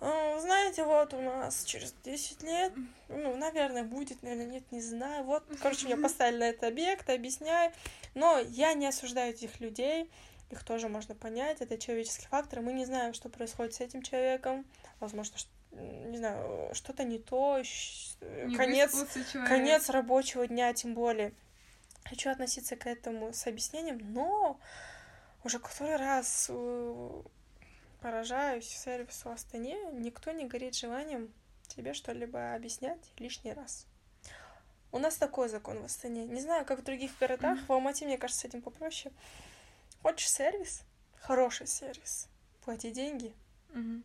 «А, 0.00 0.38
Знаете, 0.40 0.84
вот 0.84 1.14
у 1.14 1.20
нас 1.20 1.64
через 1.64 1.94
10 2.04 2.42
лет, 2.42 2.72
ну, 3.08 3.36
наверное, 3.36 3.84
будет, 3.84 4.22
наверное, 4.22 4.46
нет, 4.46 4.64
не 4.72 4.80
знаю. 4.80 5.22
Вот, 5.24 5.44
короче, 5.60 5.86
меня 5.86 5.96
поставили 5.96 6.38
на 6.38 6.48
этот 6.48 6.64
объект, 6.64 7.08
объясняю. 7.08 7.72
Но 8.14 8.38
я 8.40 8.74
не 8.74 8.86
осуждаю 8.88 9.32
этих 9.32 9.60
людей, 9.60 10.10
их 10.50 10.64
тоже 10.64 10.88
можно 10.88 11.14
понять, 11.14 11.60
это 11.60 11.78
человеческий 11.78 12.26
фактор. 12.26 12.60
Мы 12.60 12.72
не 12.72 12.84
знаем, 12.84 13.14
что 13.14 13.28
происходит 13.28 13.74
с 13.74 13.80
этим 13.80 14.02
человеком. 14.02 14.64
Возможно, 15.00 15.38
ш- 15.38 15.46
не 15.72 16.18
знаю, 16.18 16.70
что-то 16.74 17.04
не 17.04 17.18
то, 17.18 17.62
щ- 17.62 18.16
Не 18.46 18.56
конец, 18.56 18.92
конец 19.48 19.88
рабочего 19.90 20.46
дня, 20.46 20.72
тем 20.74 20.94
более. 20.94 21.32
Хочу 22.04 22.30
относиться 22.30 22.76
к 22.76 22.86
этому 22.86 23.32
с 23.32 23.46
объяснением, 23.46 23.98
но 24.12 24.58
уже 25.44 25.58
который 25.58 25.96
раз 25.96 26.46
э, 26.50 27.22
поражаюсь 28.00 28.66
сервису 28.68 29.30
Астане, 29.30 29.76
никто 29.92 30.30
не 30.32 30.44
горит 30.46 30.74
желанием 30.74 31.32
тебе 31.68 31.94
что-либо 31.94 32.54
объяснять 32.54 32.98
лишний 33.18 33.52
раз. 33.52 33.86
У 34.90 34.98
нас 34.98 35.16
такой 35.16 35.48
закон 35.48 35.80
в 35.80 35.84
Астане. 35.86 36.26
Не 36.26 36.40
знаю, 36.40 36.66
как 36.66 36.80
в 36.80 36.84
других 36.84 37.12
городах. 37.18 37.58
В 37.66 37.72
Алмате, 37.72 38.04
мне 38.04 38.18
кажется, 38.18 38.42
с 38.42 38.44
этим 38.44 38.60
попроще. 38.60 39.12
Хочешь 40.02 40.28
сервис? 40.28 40.82
Хороший 41.20 41.66
сервис. 41.66 42.28
Плати 42.64 42.90
деньги. 42.90 43.32
Мгм. 43.72 44.04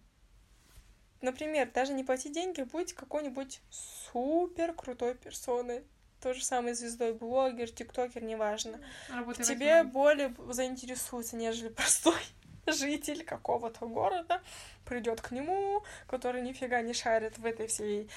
Например, 1.22 1.70
даже 1.72 1.94
не 1.94 2.04
плати 2.04 2.30
деньги, 2.30 2.62
будь 2.62 2.94
какой-нибудь 2.94 3.62
супер 3.70 4.74
крутой 4.74 5.16
персоной. 5.16 5.84
То 6.22 6.34
же 6.34 6.44
самое 6.44 6.74
звездой, 6.74 7.14
блогер, 7.14 7.70
тиктокер, 7.70 8.24
неважно. 8.24 8.80
Работай 9.10 9.46
Тебе 9.46 9.68
этом. 9.68 9.92
более 9.92 10.36
заинтересуется, 10.50 11.36
нежели 11.36 11.70
простой 11.74 12.20
житель 12.66 13.24
какого-то 13.24 13.86
города 13.88 14.42
придет 14.86 15.22
к 15.22 15.32
нему, 15.32 15.84
который 16.08 16.42
нифига 16.42 16.82
не 16.82 16.94
шарит 16.94 17.38
в 17.38 17.46
этой 17.46 17.68
всей 17.68 18.10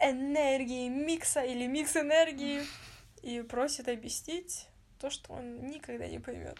энергии 0.00 0.88
микса 0.88 1.40
или 1.40 1.66
микс 1.66 1.96
энергии 1.96 2.62
и 3.22 3.42
просит 3.42 3.88
объяснить 3.88 4.68
то, 5.00 5.10
что 5.10 5.32
он 5.34 5.66
никогда 5.66 6.06
не 6.06 6.18
поймет. 6.18 6.58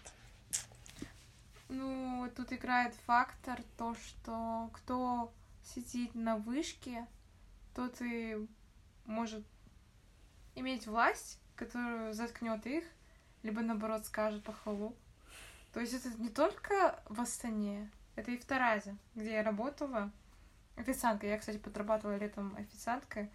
Ну, 1.68 2.28
тут 2.36 2.52
играет 2.52 2.94
фактор 3.06 3.60
то, 3.76 3.94
что 3.94 4.70
кто 4.72 5.32
сидит 5.64 6.14
на 6.14 6.36
вышке, 6.36 7.06
тот 7.74 8.00
и 8.00 8.36
может 9.06 9.44
иметь 10.54 10.86
власть, 10.86 11.38
которую 11.56 12.12
заткнет 12.12 12.66
их, 12.66 12.84
либо 13.42 13.62
наоборот 13.62 14.06
скажет 14.06 14.42
похвалу. 14.42 14.96
То 15.72 15.80
есть 15.80 15.92
это 15.92 16.08
не 16.20 16.28
только 16.28 17.02
в 17.08 17.20
Астане, 17.20 17.90
это 18.16 18.30
и 18.30 18.38
в 18.38 18.44
Таразе, 18.44 18.96
где 19.14 19.32
я 19.32 19.42
работала 19.42 20.12
официанткой. 20.76 21.30
Я, 21.30 21.38
кстати, 21.38 21.58
подрабатывала 21.58 22.16
летом 22.16 22.54
официанткой. 22.56 23.30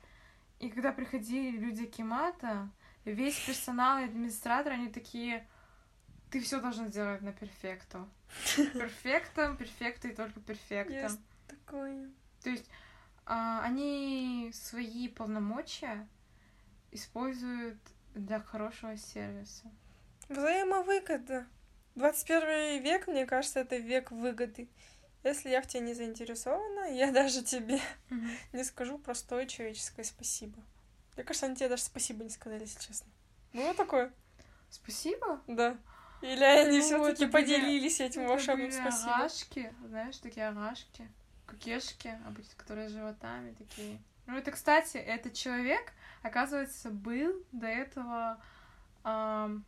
И 0.59 0.69
когда 0.69 0.91
приходили 0.91 1.57
люди 1.57 1.85
Кемата, 1.85 2.69
весь 3.05 3.39
персонал 3.39 3.99
и 3.99 4.05
администратор, 4.05 4.73
они 4.73 4.89
такие, 4.89 5.47
ты 6.31 6.39
все 6.41 6.59
должна 6.59 6.87
сделать 6.87 7.21
на 7.21 7.33
перфекту. 7.33 8.07
Перфектом, 8.55 9.57
перфекто 9.57 10.07
и 10.07 10.13
только 10.13 10.39
перфектом. 10.39 11.17
Такое. 11.69 12.09
То 12.43 12.49
есть 12.49 12.65
а, 13.25 13.63
они 13.63 14.51
свои 14.53 15.07
полномочия 15.07 16.07
используют 16.91 17.77
для 18.15 18.39
хорошего 18.39 18.97
сервиса. 18.97 19.71
Взаимовыгода. 20.29 21.45
21 21.95 22.81
век, 22.83 23.07
мне 23.07 23.25
кажется, 23.25 23.59
это 23.59 23.77
век 23.77 24.11
выгоды. 24.11 24.69
Если 25.23 25.49
я 25.49 25.61
в 25.61 25.67
тебе 25.67 25.81
не 25.81 25.93
заинтересована, 25.93 26.91
я 26.91 27.11
даже 27.11 27.43
тебе 27.43 27.79
не 28.53 28.63
скажу 28.63 28.97
простое 28.97 29.45
человеческое 29.45 30.03
спасибо. 30.03 30.57
Мне 31.15 31.23
кажется, 31.23 31.45
они 31.45 31.55
тебе 31.55 31.69
даже 31.69 31.83
спасибо 31.83 32.23
не 32.23 32.29
сказали, 32.29 32.61
если 32.61 32.79
честно. 32.79 33.11
Было 33.53 33.73
такое? 33.73 34.11
Спасибо. 34.69 35.41
Да. 35.47 35.77
Или 36.21 36.43
они 36.43 36.79
Ну, 36.79 36.83
все-таки 36.83 37.27
поделились 37.27 37.99
этим 37.99 38.27
волшебным 38.27 38.69
были 38.69 38.75
спасибо. 38.75 39.15
Арашки, 39.15 39.73
знаешь, 39.85 40.17
такие 40.17 40.47
арашки, 40.47 41.09
кукешки, 41.49 42.17
обычно, 42.25 42.53
которые 42.57 42.89
с 42.89 42.91
животами 42.93 43.53
такие. 43.53 43.99
Ну, 44.27 44.37
это, 44.37 44.51
кстати, 44.51 44.97
этот 44.97 45.33
человек, 45.33 45.91
оказывается, 46.21 46.89
был 46.91 47.33
до 47.51 47.67
этого 47.67 48.39
ам, 49.03 49.65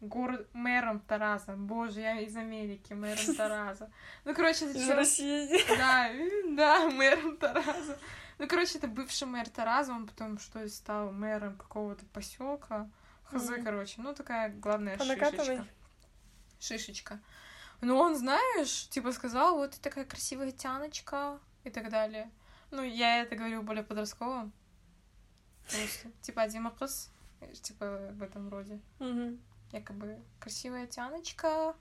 город 0.00 0.46
мэром 0.52 1.00
Тараза. 1.00 1.54
Боже, 1.56 2.00
я 2.00 2.20
из 2.20 2.36
Америки, 2.36 2.92
мэром 2.92 3.34
Тараза. 3.36 3.90
Ну, 4.24 4.34
короче, 4.34 4.66
это 4.66 4.74
человек... 4.74 4.96
России. 4.98 5.76
Да, 5.78 6.10
да, 6.56 6.90
мэром 6.90 7.36
Тараза. 7.38 7.98
Ну, 8.38 8.48
короче, 8.48 8.78
это 8.78 8.88
бывший 8.88 9.26
мэр 9.28 9.48
Тараза, 9.48 9.92
он 9.92 10.06
потом 10.06 10.38
что 10.38 10.68
стал 10.68 11.12
мэром 11.12 11.56
какого-то 11.56 12.04
поселка. 12.06 12.90
Хз, 13.24 13.48
Мгм. 13.48 13.64
короче, 13.64 14.00
ну 14.02 14.14
такая 14.14 14.50
главная 14.50 14.98
По 14.98 15.04
шишечка. 15.04 15.24
накатанной. 15.30 15.64
шишечка. 16.60 17.20
Но 17.82 17.98
он, 17.98 18.16
знаешь, 18.16 18.88
типа 18.88 19.10
сказал, 19.12 19.56
вот 19.56 19.72
ты 19.72 19.80
такая 19.80 20.04
красивая 20.04 20.52
тяночка 20.52 21.40
и 21.64 21.70
так 21.70 21.90
далее. 21.90 22.30
Ну, 22.70 22.82
я 22.82 23.22
это 23.22 23.34
говорю 23.34 23.62
более 23.62 23.82
подростково. 23.82 24.50
Просто, 25.68 26.10
типа, 26.22 26.46
Дима 26.46 26.70
Кыс, 26.70 27.10
типа, 27.60 28.12
в 28.12 28.22
этом 28.22 28.48
роде. 28.48 28.80
Мгм. 29.00 29.40
Якобы, 29.72 30.22
красивая 30.38 30.86
тяночка, 30.86 31.74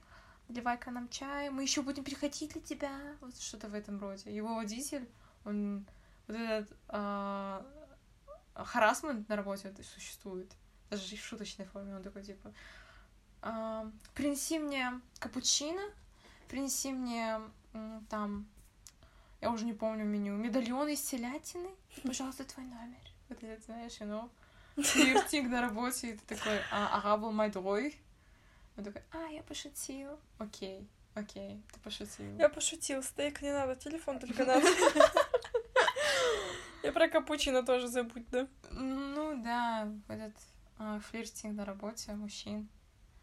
наливай-ка 0.47 0.89
нам 0.89 1.07
чай, 1.09 1.51
мы 1.51 1.61
еще 1.61 1.83
будем 1.83 2.03
приходить 2.03 2.53
для 2.53 2.61
тебя. 2.61 3.15
Вот 3.21 3.37
что-то 3.37 3.67
в 3.67 3.75
этом 3.75 3.99
роде. 3.99 4.35
Его 4.35 4.55
водитель, 4.55 5.07
он 5.45 5.85
вот 6.27 6.35
этот 6.35 6.77
а, 6.87 7.63
харасмент 8.55 9.29
на 9.29 9.35
работе 9.35 9.71
существует. 9.83 10.51
Даже 10.89 11.15
в 11.15 11.19
шуточной 11.19 11.65
форме. 11.65 11.95
Он 11.95 12.01
такой, 12.01 12.23
типа, 12.23 12.51
принеси 14.13 14.59
мне 14.59 14.99
капучино, 15.19 15.81
принеси 16.47 16.91
мне 16.91 17.39
там, 18.09 18.45
я 19.39 19.51
уже 19.51 19.65
не 19.65 19.73
помню 19.73 20.05
меню, 20.05 20.35
медальон 20.35 20.87
из 20.89 21.01
телятины, 21.01 21.69
и, 21.97 22.07
пожалуйста, 22.07 22.43
твой 22.43 22.65
номер. 22.65 22.99
Вот 23.29 23.43
это, 23.43 23.63
знаешь, 23.63 23.97
ну, 23.99 24.29
флиртинг 24.77 25.49
на 25.49 25.61
работе, 25.61 26.11
и 26.11 26.17
ты 26.17 26.35
такой, 26.35 26.59
а, 26.71 26.97
ага, 26.97 27.17
был 27.17 27.31
мой 27.31 27.49
другой. 27.49 27.97
Он 28.77 28.83
такой, 28.83 29.01
а, 29.11 29.27
я 29.27 29.41
пошутил. 29.43 30.19
Окей, 30.37 30.87
окей, 31.13 31.61
ты 31.71 31.79
пошутил. 31.79 32.37
Я 32.37 32.49
пошутил, 32.49 33.03
стейк 33.03 33.41
не 33.41 33.51
надо, 33.51 33.75
телефон 33.75 34.19
только 34.19 34.45
надо. 34.45 34.67
И 36.83 36.89
про 36.89 37.07
капучино 37.07 37.63
тоже 37.63 37.87
забудь, 37.87 38.27
да? 38.29 38.47
Ну 38.71 39.41
да, 39.43 39.87
этот 40.07 40.33
а, 40.77 40.99
флиртинг 40.99 41.55
на 41.55 41.65
работе 41.65 42.13
мужчин. 42.13 42.67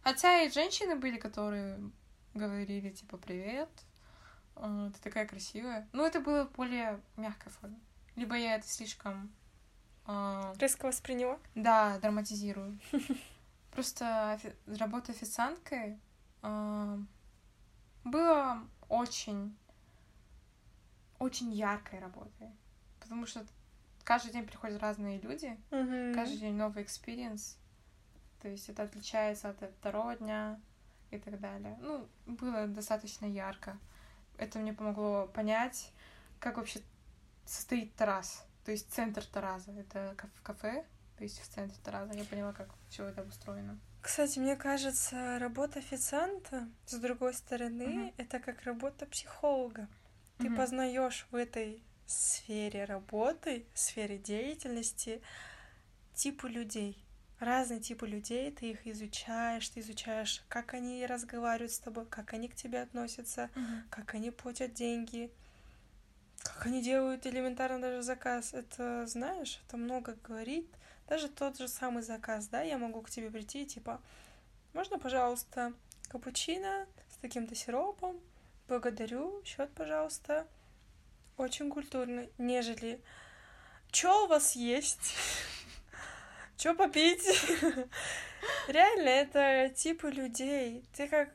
Хотя 0.09 0.41
и 0.41 0.51
женщины 0.51 0.97
были, 0.97 1.19
которые 1.19 1.79
говорили, 2.33 2.89
типа, 2.89 3.19
привет, 3.19 3.69
ты 4.55 5.01
такая 5.03 5.27
красивая. 5.27 5.87
Ну, 5.93 6.03
это 6.03 6.21
было 6.21 6.45
более 6.45 7.03
мягкой 7.19 7.53
форме. 7.53 7.79
Либо 8.17 8.35
я 8.35 8.55
это 8.55 8.67
слишком, 8.67 9.31
а, 10.07 10.55
Резко 10.59 10.87
восприняла. 10.87 11.39
да, 11.55 11.99
драматизирую. 11.99 12.79
Просто 13.73 14.41
работа 14.79 15.13
официанткой 15.13 16.01
а, 16.41 16.99
была 18.03 18.65
очень, 18.89 19.55
очень 21.19 21.53
яркой 21.53 21.99
работой. 21.99 22.49
Потому 22.99 23.27
что 23.27 23.45
каждый 24.05 24.33
день 24.33 24.47
приходят 24.47 24.81
разные 24.81 25.21
люди. 25.21 25.55
Каждый 25.69 26.39
день 26.39 26.55
новый 26.55 26.83
experience. 26.83 27.59
То 28.43 28.49
есть 28.49 28.69
это 28.69 28.83
отличается 28.85 29.51
от 29.51 29.57
второго 29.79 30.15
дня 30.17 30.61
и 31.11 31.19
так 31.19 31.41
далее. 31.41 31.77
Ну, 31.81 32.09
было 32.27 32.67
достаточно 32.67 33.27
ярко. 33.27 33.79
Это 34.37 34.59
мне 34.59 34.73
помогло 34.73 35.27
понять, 35.27 35.91
как 36.39 36.57
вообще 36.57 36.81
состоит 37.45 37.95
Тарас. 37.97 38.45
То 38.65 38.71
есть 38.71 38.93
центр 38.93 39.25
Тараза. 39.25 39.73
Это 39.73 40.15
каф- 40.17 40.43
кафе, 40.43 40.85
то 41.17 41.25
есть 41.25 41.41
в 41.41 41.49
центре 41.49 41.79
Тараза. 41.83 42.13
Я 42.13 42.25
поняла, 42.25 42.53
как 42.53 42.69
все 42.91 43.07
это 43.07 43.23
устроено. 43.23 43.79
Кстати, 44.01 44.39
мне 44.39 44.55
кажется, 44.57 45.39
работа 45.41 45.81
официанта, 45.81 46.69
с 46.87 46.95
другой 46.99 47.35
стороны, 47.35 47.87
Мгм. 47.87 48.15
это 48.17 48.39
как 48.39 48.63
работа 48.63 49.07
психолога. 49.07 49.89
Ты 50.39 50.49
Мгм. 50.49 50.57
познаешь 50.57 51.27
в 51.31 51.35
этой 51.35 51.83
сфере 52.07 52.85
работы, 52.85 53.67
сфере 53.75 54.19
деятельности 54.19 55.21
типы 56.15 56.49
людей. 56.49 57.05
Разные 57.41 57.79
типы 57.79 58.07
людей, 58.07 58.51
ты 58.51 58.71
их 58.73 58.87
изучаешь, 58.87 59.69
ты 59.69 59.81
изучаешь, 59.81 60.43
как 60.49 60.75
они 60.75 61.07
разговаривают 61.07 61.71
с 61.73 61.79
тобой, 61.79 62.05
как 62.07 62.33
они 62.33 62.49
к 62.49 62.57
тебе 62.57 62.83
относятся, 62.83 63.49
как 63.91 64.15
они 64.15 64.31
платят 64.31 64.75
деньги, 64.75 65.31
как 66.43 66.67
они 66.67 66.83
делают 66.83 67.27
элементарно 67.27 67.81
даже 67.81 68.03
заказ. 68.03 68.55
Это, 68.55 69.07
знаешь, 69.07 69.61
это 69.67 69.77
много 69.77 70.17
говорит. 70.25 70.67
Даже 71.09 71.29
тот 71.29 71.57
же 71.57 71.69
самый 71.69 72.03
заказ, 72.03 72.49
да, 72.49 72.63
я 72.63 72.77
могу 72.77 73.01
к 73.03 73.11
тебе 73.11 73.31
прийти, 73.31 73.65
типа, 73.65 74.01
можно, 74.75 74.99
пожалуйста, 74.99 75.73
капучино 76.09 76.87
с 77.11 77.17
таким-то 77.19 77.55
сиропом, 77.55 78.21
благодарю, 78.69 79.43
счет, 79.45 79.71
пожалуйста. 79.75 80.47
Очень 81.37 81.71
культурно, 81.71 82.27
нежели 82.37 83.01
Чё 83.91 84.25
у 84.25 84.27
вас 84.27 84.55
есть? 84.55 85.15
Чё 86.59 86.75
попить? 86.75 87.25
Реально, 88.69 89.09
это 89.09 89.73
типы 89.73 90.11
людей. 90.11 90.85
Ты 90.93 91.07
как 91.07 91.31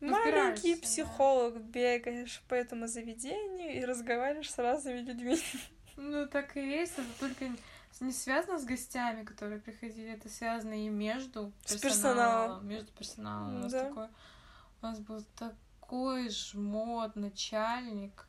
маленький 0.00 0.76
да. 0.76 0.82
психолог 0.82 1.60
бегаешь 1.60 2.40
по 2.48 2.54
этому 2.54 2.86
заведению 2.86 3.74
и 3.74 3.84
разговариваешь 3.84 4.50
с 4.50 4.58
разными 4.58 5.00
людьми. 5.00 5.38
Ну, 6.00 6.28
так 6.28 6.56
и 6.56 6.60
есть. 6.60 6.92
Это 6.92 7.08
только 7.18 7.50
не 7.98 8.12
связано 8.12 8.60
с 8.60 8.64
гостями, 8.64 9.24
которые 9.24 9.60
приходили, 9.60 10.12
это 10.12 10.28
связано 10.28 10.74
и 10.74 10.88
между 10.88 11.52
С 11.64 11.74
персоналом. 11.76 12.68
Между 12.68 12.92
персоналом. 12.92 13.56
У 13.56 13.58
нас, 13.58 13.72
Да. 13.72 13.84
такой, 13.88 14.06
у 14.80 14.86
нас 14.86 15.00
был 15.00 15.24
такой 15.36 16.28
жмот, 16.28 17.16
начальник. 17.16 18.28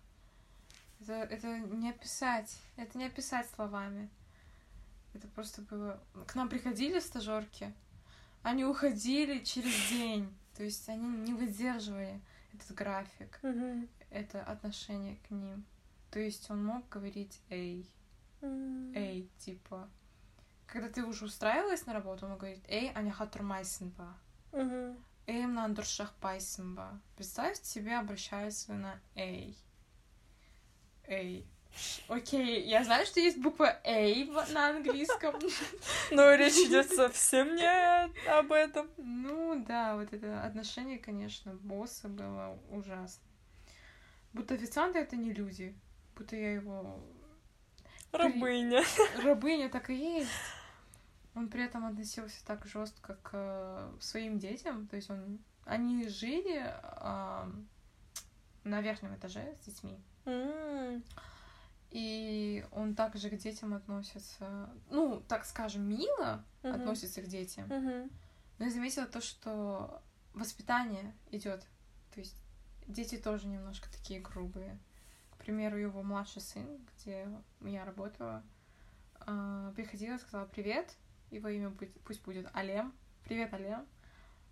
Это, 1.00 1.14
это 1.14 1.60
не 1.60 1.92
описать. 1.92 2.58
Это 2.76 2.98
не 2.98 3.06
описать 3.06 3.48
словами. 3.54 4.10
Это 5.20 5.28
просто 5.28 5.62
было... 5.64 6.02
К 6.28 6.36
нам 6.36 6.48
приходили 6.48 7.00
стажерки, 7.00 7.74
они 8.42 8.64
уходили 8.64 9.44
через 9.44 9.90
день. 9.90 10.34
То 10.56 10.64
есть 10.64 10.88
они 10.88 11.08
не 11.08 11.34
выдерживали 11.34 12.22
этот 12.54 12.74
график, 12.74 13.42
это 14.10 14.42
отношение 14.44 15.18
к 15.28 15.32
ним. 15.32 15.66
То 16.10 16.20
есть 16.20 16.50
он 16.50 16.64
мог 16.64 16.88
говорить 16.88 17.42
«эй». 17.50 17.86
Эй, 18.42 19.30
типа. 19.40 19.90
Когда 20.68 20.88
ты 20.88 21.04
уже 21.04 21.26
устраивалась 21.26 21.86
на 21.86 21.92
работу, 21.92 22.26
он 22.26 22.38
говорит, 22.38 22.64
эй, 22.70 22.94
аня 22.96 23.12
хатурмайсен 23.12 23.90
ба. 23.90 24.18
Эй, 25.28 25.46
мнан 25.46 25.74
дуршах 25.74 26.14
пайсен 26.16 26.76
ба. 26.76 26.98
Представь, 27.18 27.62
тебе 27.62 27.98
обращаются 27.98 28.74
на 28.74 29.02
эй. 29.16 29.58
Эй. 31.04 31.46
Окей, 32.08 32.68
я 32.68 32.84
знаю, 32.84 33.06
что 33.06 33.20
есть 33.20 33.38
буква 33.38 33.80
в- 33.84 34.52
на 34.54 34.70
английском. 34.70 35.36
Но 36.12 36.34
речь 36.34 36.58
идет 36.68 36.90
совсем 36.92 37.56
не 37.56 38.30
об 38.30 38.52
этом. 38.52 38.90
Ну 38.98 39.64
да, 39.68 39.96
вот 39.96 40.12
это 40.12 40.44
отношение, 40.44 40.98
конечно, 40.98 41.54
босса 41.54 42.08
было 42.10 42.60
ужасно. 42.70 43.24
Будто 44.34 44.56
официанты— 44.56 45.00
это 45.00 45.16
не 45.16 45.34
люди. 45.34 45.76
Будто 46.16 46.36
я 46.36 46.54
его 46.54 47.00
Рабыня. 48.12 48.84
Рабыня 49.24 49.70
так 49.70 49.90
и 49.90 49.96
есть. 49.96 50.30
Он 51.36 51.48
при 51.48 51.64
этом 51.64 51.86
относился 51.86 52.44
так 52.46 52.66
жестко 52.66 53.16
к 53.22 53.30
э, 53.34 53.92
своим 54.00 54.40
детям. 54.40 54.88
То 54.88 54.96
есть 54.96 55.10
он... 55.10 55.40
Они 55.66 56.08
жили 56.08 56.64
а, 56.66 57.48
на 58.64 58.82
верхнем 58.82 59.14
этаже 59.14 59.56
с 59.62 59.66
детьми. 59.66 60.00
М. 60.26 61.04
И 61.92 62.66
он 62.72 62.94
также 62.94 63.30
к 63.30 63.38
детям 63.38 63.74
относится, 63.74 64.70
ну, 64.90 65.22
так 65.28 65.46
скажем, 65.46 65.84
мило 65.90 66.44
Мгм. 66.62 66.76
относится 66.76 67.22
к 67.22 67.28
детям. 67.28 67.66
Мгм. 67.68 68.12
Но 68.60 68.66
я 68.66 68.72
заметила 68.72 69.08
то, 69.08 69.22
что 69.22 70.02
воспитание 70.34 71.14
идет. 71.32 71.66
То 72.14 72.20
есть 72.20 72.36
дети 72.88 73.18
тоже 73.18 73.48
немножко 73.48 73.90
такие 73.92 74.20
грубые. 74.20 74.78
К 75.32 75.38
примеру, 75.38 75.78
его 75.78 76.04
младший 76.04 76.42
сын, 76.42 76.80
где 76.94 77.28
я 77.62 77.86
работала, 77.86 78.44
а, 79.22 79.72
приходила, 79.74 80.18
сказала 80.18 80.46
привет. 80.46 80.96
Его 81.32 81.48
имя 81.50 81.72
пусть 82.04 82.22
будет 82.24 82.50
Алем. 82.54 82.94
Привет, 83.24 83.54
Алем. 83.54 83.86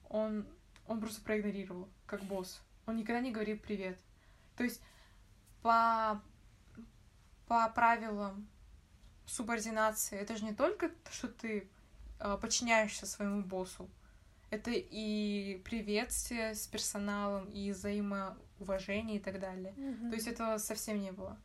Он, 0.10 0.48
он 0.88 1.00
просто 1.02 1.22
проигнорировал, 1.22 1.90
как 2.06 2.24
босс. 2.24 2.62
Он 2.86 2.96
никогда 2.96 3.20
не 3.20 3.32
говорит 3.32 3.62
привет. 3.62 4.00
То 4.56 4.64
есть 4.64 4.82
по, 5.62 6.22
по 7.48 7.68
правилам 7.70 8.48
субординации 9.26 10.18
это 10.18 10.36
же 10.38 10.46
не 10.46 10.54
только, 10.54 10.92
что 11.12 11.28
ты 11.28 11.70
а, 12.20 12.38
подчиняешься 12.38 13.06
своему 13.06 13.42
боссу. 13.44 13.90
Это 14.50 14.72
и 14.74 15.62
приветствие 15.66 16.56
с 16.56 16.68
персоналом, 16.68 17.50
и 17.50 17.72
взаимоуважение 17.72 19.18
и 19.18 19.20
так 19.20 19.40
далее. 19.40 19.74
Мгм. 19.76 20.10
То 20.10 20.16
есть 20.16 20.28
этого 20.28 20.58
совсем 20.58 21.02
не 21.02 21.12
было. 21.12 21.38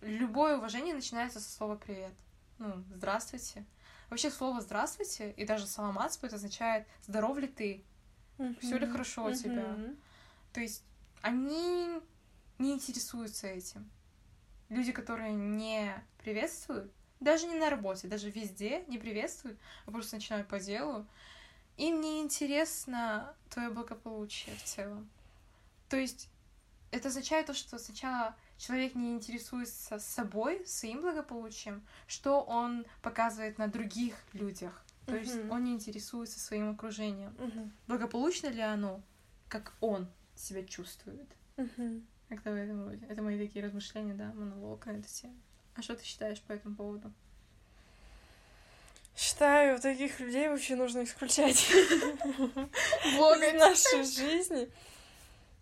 Любое 0.00 0.56
уважение 0.56 0.94
начинается 0.94 1.40
со 1.40 1.50
слова 1.50 1.76
«привет». 1.76 2.12
Ну, 2.58 2.84
«здравствуйте». 2.94 3.64
Вообще 4.08 4.30
слово 4.30 4.60
«здравствуйте» 4.60 5.32
и 5.32 5.44
даже 5.44 5.66
«саламатство» 5.66 6.26
это 6.26 6.36
означает 6.36 6.86
«здоров 7.02 7.36
ли 7.38 7.48
ты?». 7.48 7.84
всё 8.60 8.78
ли 8.78 8.84
Мгм. 8.86 8.92
хорошо 8.92 9.24
у 9.24 9.32
тебя? 9.32 9.76
То 10.52 10.60
есть 10.60 10.84
они 11.22 12.00
не 12.58 12.72
интересуются 12.72 13.48
этим. 13.48 13.90
Люди, 14.68 14.92
которые 14.92 15.32
не 15.32 15.94
приветствуют, 16.18 16.92
даже 17.20 17.46
не 17.46 17.54
на 17.54 17.70
работе, 17.70 18.06
даже 18.06 18.30
везде 18.30 18.84
не 18.86 18.98
приветствуют, 18.98 19.58
а 19.86 19.90
просто 19.90 20.16
начинают 20.16 20.46
по 20.48 20.58
делу. 20.60 21.06
им 21.76 22.00
не 22.00 22.20
интересно 22.22 23.34
твое 23.50 23.70
благополучие 23.70 24.56
в 24.56 24.62
целом. 24.64 25.08
То 25.88 25.96
есть 25.96 26.28
это 26.90 27.08
означает 27.08 27.46
то, 27.46 27.54
что 27.54 27.78
сначала 27.78 28.34
человек 28.56 28.94
не 28.94 29.12
интересуется 29.14 29.98
собой, 29.98 30.66
своим 30.66 31.02
благополучием, 31.02 31.86
что 32.06 32.42
он 32.42 32.84
показывает 33.02 33.58
на 33.58 33.68
других 33.68 34.14
людях. 34.32 34.84
То 35.06 35.16
есть 35.16 35.36
Мгм. 35.36 35.50
он 35.50 35.64
не 35.64 35.72
интересуется 35.72 36.40
своим 36.40 36.70
окружением. 36.70 37.34
Мгм. 37.38 37.72
Благополучно 37.86 38.48
ли 38.48 38.60
оно, 38.60 39.00
как 39.48 39.72
он 39.80 40.08
себя 40.34 40.64
чувствует? 40.64 41.28
Мгм. 41.56 42.06
Как-то 42.28 42.50
в 42.50 42.54
этом 42.54 42.86
роде. 42.88 43.06
Это 43.08 43.22
мои 43.22 43.38
такие 43.38 43.64
размышления, 43.64 44.14
да, 44.14 44.32
монолог 44.34 44.84
на 44.86 44.90
эту 44.92 45.08
тему. 45.08 45.34
А 45.76 45.82
что 45.82 45.94
ты 45.96 46.04
считаешь 46.04 46.40
по 46.42 46.52
этому 46.52 46.74
поводу? 46.76 47.12
Считаю, 49.16 49.80
таких 49.80 50.20
людей 50.20 50.48
вообще 50.48 50.76
нужно 50.76 51.02
исключать 51.02 51.56
из 51.70 53.54
нашей 53.60 54.04
жизни. 54.04 54.70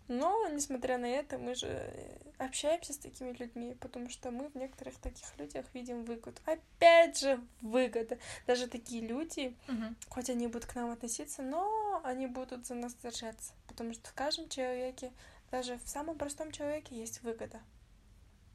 Но, 0.07 0.47
несмотря 0.49 0.97
на 0.97 1.05
это, 1.07 1.37
мы 1.37 1.53
же 1.55 1.91
общаемся 2.37 2.93
с 2.93 2.97
такими 2.97 3.33
людьми, 3.33 3.75
потому 3.81 4.09
что 4.09 4.31
мы 4.31 4.47
в 4.49 4.55
некоторых 4.55 4.95
таких 4.99 5.27
людях 5.37 5.65
видим 5.73 6.05
выгоду. 6.05 6.39
Опять 6.45 7.19
же, 7.19 7.41
выгода. 7.61 8.17
Даже 8.45 8.67
такие 8.67 9.05
люди, 9.05 9.53
Мгм. 9.67 9.95
хоть 10.07 10.29
они 10.29 10.47
будут 10.47 10.65
к 10.65 10.75
нам 10.75 10.91
относиться, 10.91 11.41
но 11.41 11.99
они 12.05 12.27
будут 12.27 12.65
за 12.67 12.75
нас 12.75 12.93
держаться. 12.95 13.53
Потому 13.67 13.93
что 13.93 14.07
в 14.09 14.13
каждом 14.13 14.47
человеке, 14.47 15.11
даже 15.51 15.77
в 15.77 15.87
самом 15.87 16.17
простом 16.17 16.51
человеке 16.51 16.95
есть 16.95 17.21
выгода. 17.23 17.61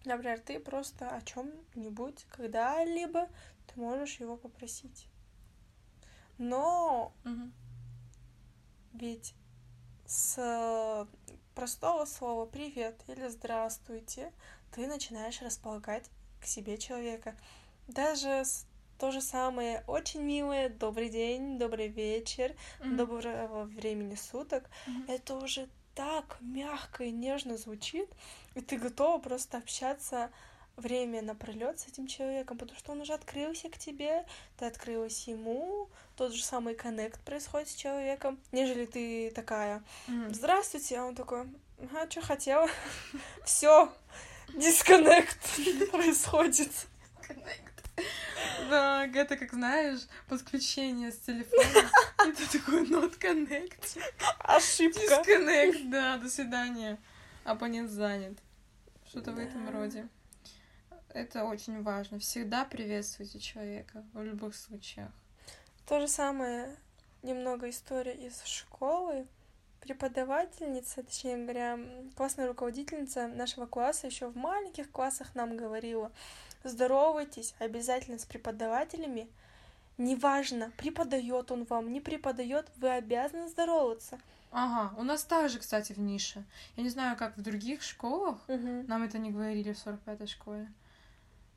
Например, 0.04 0.40
ты 0.40 0.58
просто 0.58 1.08
о 1.08 1.20
чем-нибудь 1.22 2.24
когда-либо 2.30 3.28
ты 3.66 3.80
можешь 3.80 4.18
его 4.20 4.36
попросить. 4.36 5.06
Но 6.38 7.12
Мгм. 7.24 7.52
ведь 8.94 9.34
с 10.06 11.06
простого 11.54 12.04
слова 12.04 12.46
«привет» 12.46 13.00
или 13.06 13.28
«здравствуйте» 13.28 14.32
ты 14.72 14.86
начинаешь 14.86 15.40
располагать 15.40 16.10
к 16.40 16.46
себе 16.46 16.78
человека. 16.78 17.36
Даже 17.86 18.42
то 18.98 19.10
же 19.12 19.20
самое 19.20 19.84
«очень 19.86 20.22
милое», 20.22 20.68
«добрый 20.68 21.08
день», 21.08 21.58
«добрый 21.58 21.88
вечер», 21.88 22.56
Мгм. 22.80 22.96
«доброго 22.96 23.64
времени 23.64 24.16
суток» 24.16 24.68
Мгм. 24.86 25.04
это 25.08 25.36
уже 25.36 25.68
так 25.94 26.38
мягко 26.40 27.04
и 27.04 27.10
нежно 27.10 27.56
звучит, 27.56 28.08
и 28.54 28.60
ты 28.60 28.76
готова 28.76 29.18
просто 29.18 29.58
общаться 29.58 30.30
время 30.76 31.22
напролет 31.22 31.80
с 31.80 31.86
этим 31.86 32.06
человеком, 32.06 32.56
потому 32.56 32.78
что 32.78 32.92
он 32.92 33.02
уже 33.02 33.12
открылся 33.12 33.68
к 33.68 33.78
тебе, 33.78 34.24
ты 34.58 34.64
открылась 34.66 35.26
ему, 35.28 35.88
тот 36.16 36.32
же 36.32 36.42
самый 36.42 36.74
коннект 36.74 37.20
происходит 37.20 37.68
с 37.68 37.74
человеком, 37.74 38.38
нежели 38.52 38.86
ты 38.86 39.30
такая. 39.30 39.82
«Здравствуйте», 40.30 40.98
а 40.98 41.04
он 41.04 41.14
такой 41.14 41.46
«Ага, 41.82 42.10
что 42.10 42.20
хотела?» 42.22 42.68
Все, 43.44 43.92
дисконнект 44.54 45.38
происходит. 45.90 46.70
Да, 48.70 49.06
это 49.06 49.36
как 49.36 49.52
знаешь, 49.52 50.00
подключение 50.28 51.10
с 51.10 51.18
телефона. 51.18 51.90
И 52.28 52.32
ты 52.32 52.58
такой 52.58 52.88
not 52.88 53.18
connect. 53.18 53.98
Ошибка. 54.38 55.00
Disconnect, 55.00 55.90
да, 55.90 56.16
до 56.16 56.30
свидания. 56.30 56.98
Абонент 57.44 57.90
занят. 57.90 58.38
Что-то 59.08 59.32
в 59.32 59.38
этом 59.38 59.68
роде. 59.70 60.08
Это 61.10 61.44
очень 61.44 61.82
важно. 61.82 62.18
Всегда 62.18 62.64
приветствуйте 62.64 63.38
человека 63.38 64.04
в 64.14 64.22
любых 64.22 64.54
случаях. 64.54 65.10
То 65.86 66.00
же 66.00 66.08
самое, 66.08 66.74
немного 67.22 67.68
история 67.68 68.14
из 68.14 68.42
школы. 68.44 69.26
Преподавательница, 69.82 71.02
точнее 71.02 71.38
говоря, 71.38 71.76
классная 72.14 72.46
руководительница 72.46 73.26
нашего 73.26 73.66
класса 73.66 74.06
еще 74.06 74.28
в 74.28 74.36
маленьких 74.36 74.88
классах 74.88 75.34
нам 75.34 75.56
говорила, 75.56 76.12
здоровайтесь 76.62 77.56
обязательно 77.58 78.20
с 78.20 78.24
преподавателями. 78.24 79.28
Неважно, 79.98 80.70
преподает 80.76 81.50
он 81.50 81.64
вам, 81.64 81.92
не 81.92 82.00
преподает, 82.00 82.70
вы 82.76 82.90
обязаны 82.90 83.48
здороваться. 83.48 84.20
Ага, 84.52 84.94
у 84.96 85.02
нас 85.02 85.24
также, 85.24 85.58
кстати, 85.58 85.92
в 85.92 85.98
нише. 85.98 86.44
Я 86.76 86.84
не 86.84 86.88
знаю, 86.88 87.16
как 87.16 87.36
в 87.36 87.42
других 87.42 87.82
школах. 87.82 88.38
Нам 88.46 89.02
это 89.02 89.18
не 89.18 89.32
говорили 89.32 89.72
в 89.72 89.84
45-й 89.84 90.28
школе. 90.28 90.72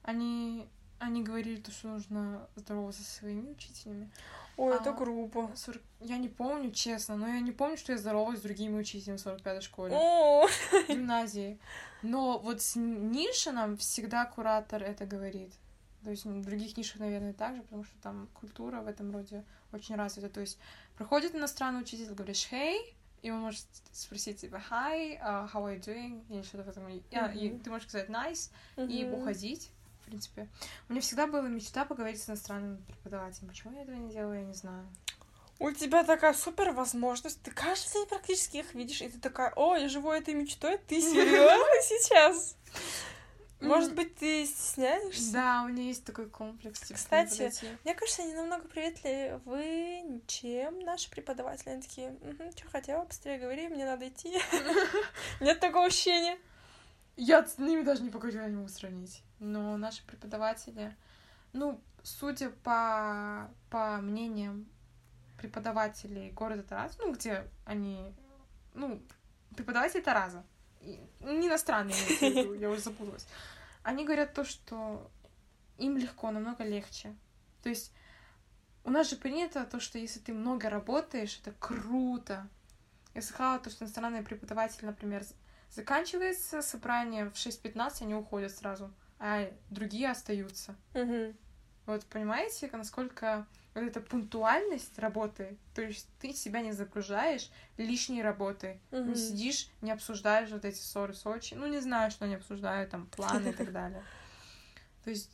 Они, 0.01 0.67
они 0.97 1.21
говорили, 1.21 1.61
то, 1.61 1.69
что 1.69 1.89
нужно 1.89 2.47
здороваться 2.55 3.03
со 3.03 3.19
своими 3.19 3.51
учителями. 3.51 4.09
Ой, 4.57 4.75
это 4.75 4.91
А, 4.91 4.93
грубо. 4.93 5.51
40 5.55 5.81
Я 5.99 6.17
не 6.17 6.29
помню, 6.29 6.71
честно, 6.71 7.15
но 7.15 7.27
я 7.27 7.39
не 7.39 7.51
помню, 7.51 7.77
что 7.77 7.91
я 7.91 7.97
здоровалась 7.97 8.39
с 8.39 8.43
другими 8.43 8.77
учителями 8.77 9.17
в 9.17 9.25
45-й 9.25 9.61
школе. 9.61 9.95
О, 9.95 10.47
гимназии. 10.87 11.59
Но 12.01 12.39
вот 12.39 12.61
с 12.61 12.75
Нишином 12.75 13.77
всегда 13.77 14.25
куратор 14.25 14.83
это 14.83 15.05
говорит. 15.05 15.53
То 16.03 16.11
есть 16.11 16.23
в 16.25 16.45
других 16.45 16.77
нишах, 16.77 16.99
наверное, 16.99 17.33
также, 17.33 17.63
потому 17.63 17.83
что 17.83 17.97
там 17.99 18.29
культура 18.33 18.81
в 18.81 18.87
этом 18.87 19.11
роде 19.11 19.43
очень 19.73 19.95
развита. 19.95 20.29
То 20.29 20.39
есть 20.39 20.59
проходит 20.95 21.33
иностранный 21.33 21.81
учитель, 21.81 22.13
говоришь 22.13 22.47
«hey», 22.51 22.77
и 23.23 23.31
он 23.31 23.39
может 23.39 23.65
спросить 23.91 24.39
тебя 24.39 24.61
«hi», 24.69 25.19
uh, 25.19 25.51
«how 25.51 25.63
are 25.63 25.75
you 25.75 25.81
doing?» 25.81 26.23
или 26.29 26.43
что-то 26.43 26.63
в 26.63 26.69
этом. 26.69 26.85
А, 26.85 27.31
и 27.33 27.49
Мгм. 27.49 27.59
ты 27.59 27.69
можешь 27.71 27.87
сказать 27.87 28.07
«nice» 28.07 28.51
и 28.77 29.03
Мгм. 29.03 29.15
уходить, 29.15 29.71
в 30.05 30.07
принципе. 30.07 30.47
У 30.87 30.93
меня 30.93 31.01
всегда 31.01 31.27
была 31.27 31.41
мечта 31.41 31.85
поговорить 31.85 32.21
с 32.21 32.29
иностранным 32.29 32.77
преподавателем. 32.85 33.49
Почему 33.49 33.73
я 33.75 33.83
этого 33.83 33.95
не 33.95 34.11
делаю, 34.11 34.39
я 34.39 34.45
не 34.45 34.53
знаю. 34.53 34.87
У 35.57 35.71
тебя 35.71 36.03
такая 36.03 36.33
супер 36.33 36.71
возможность. 36.71 37.41
Ты 37.41 37.51
каждый 37.51 37.93
день 37.93 38.07
практически 38.07 38.57
их 38.57 38.73
видишь, 38.73 39.01
и 39.01 39.09
ты 39.09 39.19
такая, 39.19 39.51
о, 39.55 39.75
я 39.75 39.87
живу 39.87 40.11
этой 40.11 40.33
мечтой. 40.33 40.77
Ты 40.77 41.01
серьезно 41.01 41.81
сейчас? 41.81 42.55
Может 43.61 43.95
быть, 43.95 44.15
ты 44.15 44.45
стесняешься? 44.45 45.31
Да, 45.31 45.63
у 45.63 45.69
меня 45.69 45.83
есть 45.83 46.03
такой 46.03 46.29
комплекс. 46.29 46.81
Типа, 46.81 46.99
Кстати. 46.99 47.51
Мне 47.83 47.95
кажется, 47.95 48.21
они 48.23 48.33
намного 48.33 48.67
приветливы, 48.67 50.21
чем 50.27 50.79
наши 50.81 51.09
преподаватели. 51.09 51.69
Они 51.69 51.81
такие, 51.81 52.15
что 52.55 52.69
хотела, 52.69 53.05
быстрее 53.05 53.39
говори, 53.39 53.69
мне 53.69 53.85
надо 53.85 54.07
идти. 54.09 54.37
Нет 55.39 55.59
такого 55.61 55.85
ощущения. 55.85 56.37
Я 57.15 57.45
с 57.45 57.57
ними 57.57 57.81
даже 57.81 58.03
не 58.03 58.09
поговорила, 58.09 58.45
не 58.45 58.57
могу 58.57 58.67
сравнить. 58.67 59.23
Но 59.39 59.77
наши 59.77 60.05
преподаватели, 60.05 60.95
ну, 61.53 61.81
судя 62.03 62.49
по, 62.49 63.49
по 63.69 63.97
мнениям 63.97 64.67
преподавателей 65.37 66.31
города 66.31 66.63
Тараз, 66.63 66.97
ну, 66.99 67.13
где 67.13 67.45
они, 67.65 68.13
ну, 68.73 69.01
преподаватели 69.55 70.01
Тараза, 70.01 70.43
не 70.81 71.47
иностранные, 71.47 71.95
я 72.59 72.69
уже 72.69 72.81
запуталась, 72.81 73.27
они 73.83 74.05
говорят 74.05 74.33
то, 74.33 74.43
что 74.43 75.09
им 75.77 75.97
легко, 75.97 76.31
намного 76.31 76.63
легче. 76.63 77.15
То 77.63 77.69
есть 77.69 77.91
у 78.83 78.91
нас 78.91 79.09
же 79.09 79.15
принято 79.15 79.65
то, 79.65 79.79
что 79.79 79.97
если 79.97 80.19
ты 80.19 80.33
много 80.33 80.69
работаешь, 80.69 81.39
это 81.41 81.51
круто. 81.59 82.47
Я 83.13 83.21
слыхала 83.21 83.59
то, 83.59 83.69
что 83.69 83.85
иностранные 83.85 84.21
преподаватели, 84.21 84.85
например, 84.85 85.23
заканчивается 85.71 86.61
собрание 86.61 87.29
в 87.29 87.33
6.15, 87.33 88.03
они 88.03 88.15
уходят 88.15 88.51
сразу, 88.51 88.93
а 89.19 89.49
другие 89.69 90.09
остаются. 90.09 90.75
Мгм. 90.93 91.35
Вот 91.85 92.05
понимаете, 92.05 92.69
насколько 92.73 93.45
вот 93.75 93.83
эта 93.83 94.01
пунктуальность 94.01 94.97
работы, 94.97 95.57
то 95.73 95.81
есть 95.81 96.09
ты 96.19 96.33
себя 96.33 96.61
не 96.61 96.71
загружаешь 96.71 97.51
лишней 97.77 98.23
работой, 98.23 98.79
Мгм. 98.91 99.11
не 99.11 99.15
сидишь, 99.15 99.69
не 99.81 99.91
обсуждаешь 99.91 100.49
вот 100.49 100.65
эти 100.65 100.79
ссоры 100.79 101.13
Сочи, 101.13 101.53
ну 101.53 101.67
не 101.67 101.79
знаю, 101.79 102.09
что 102.09 102.25
они 102.25 102.35
обсуждают, 102.35 102.89
там 102.89 103.05
планы 103.07 103.49
и 103.49 103.53
так 103.53 103.71
далее. 103.71 104.03
То 105.03 105.11
есть 105.11 105.29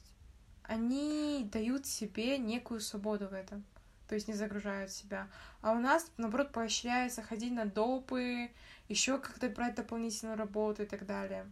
они 0.63 1.47
дают 1.51 1.85
себе 1.85 2.37
некую 2.37 2.81
свободу 2.81 3.29
в 3.29 3.33
этом, 3.33 3.63
то 4.07 4.15
есть 4.15 4.27
не 4.27 4.33
загружают 4.33 4.91
себя. 4.91 5.29
А 5.61 5.71
у 5.71 5.79
нас, 5.79 6.11
наоборот, 6.17 6.51
поощряется 6.51 7.21
ходить 7.21 7.53
на 7.53 7.65
допы, 7.65 8.51
еще 8.89 9.17
как-то 9.19 9.49
брать 9.49 9.75
дополнительную 9.75 10.37
работу 10.37 10.83
и 10.83 10.85
так 10.85 11.05
далее. 11.05 11.49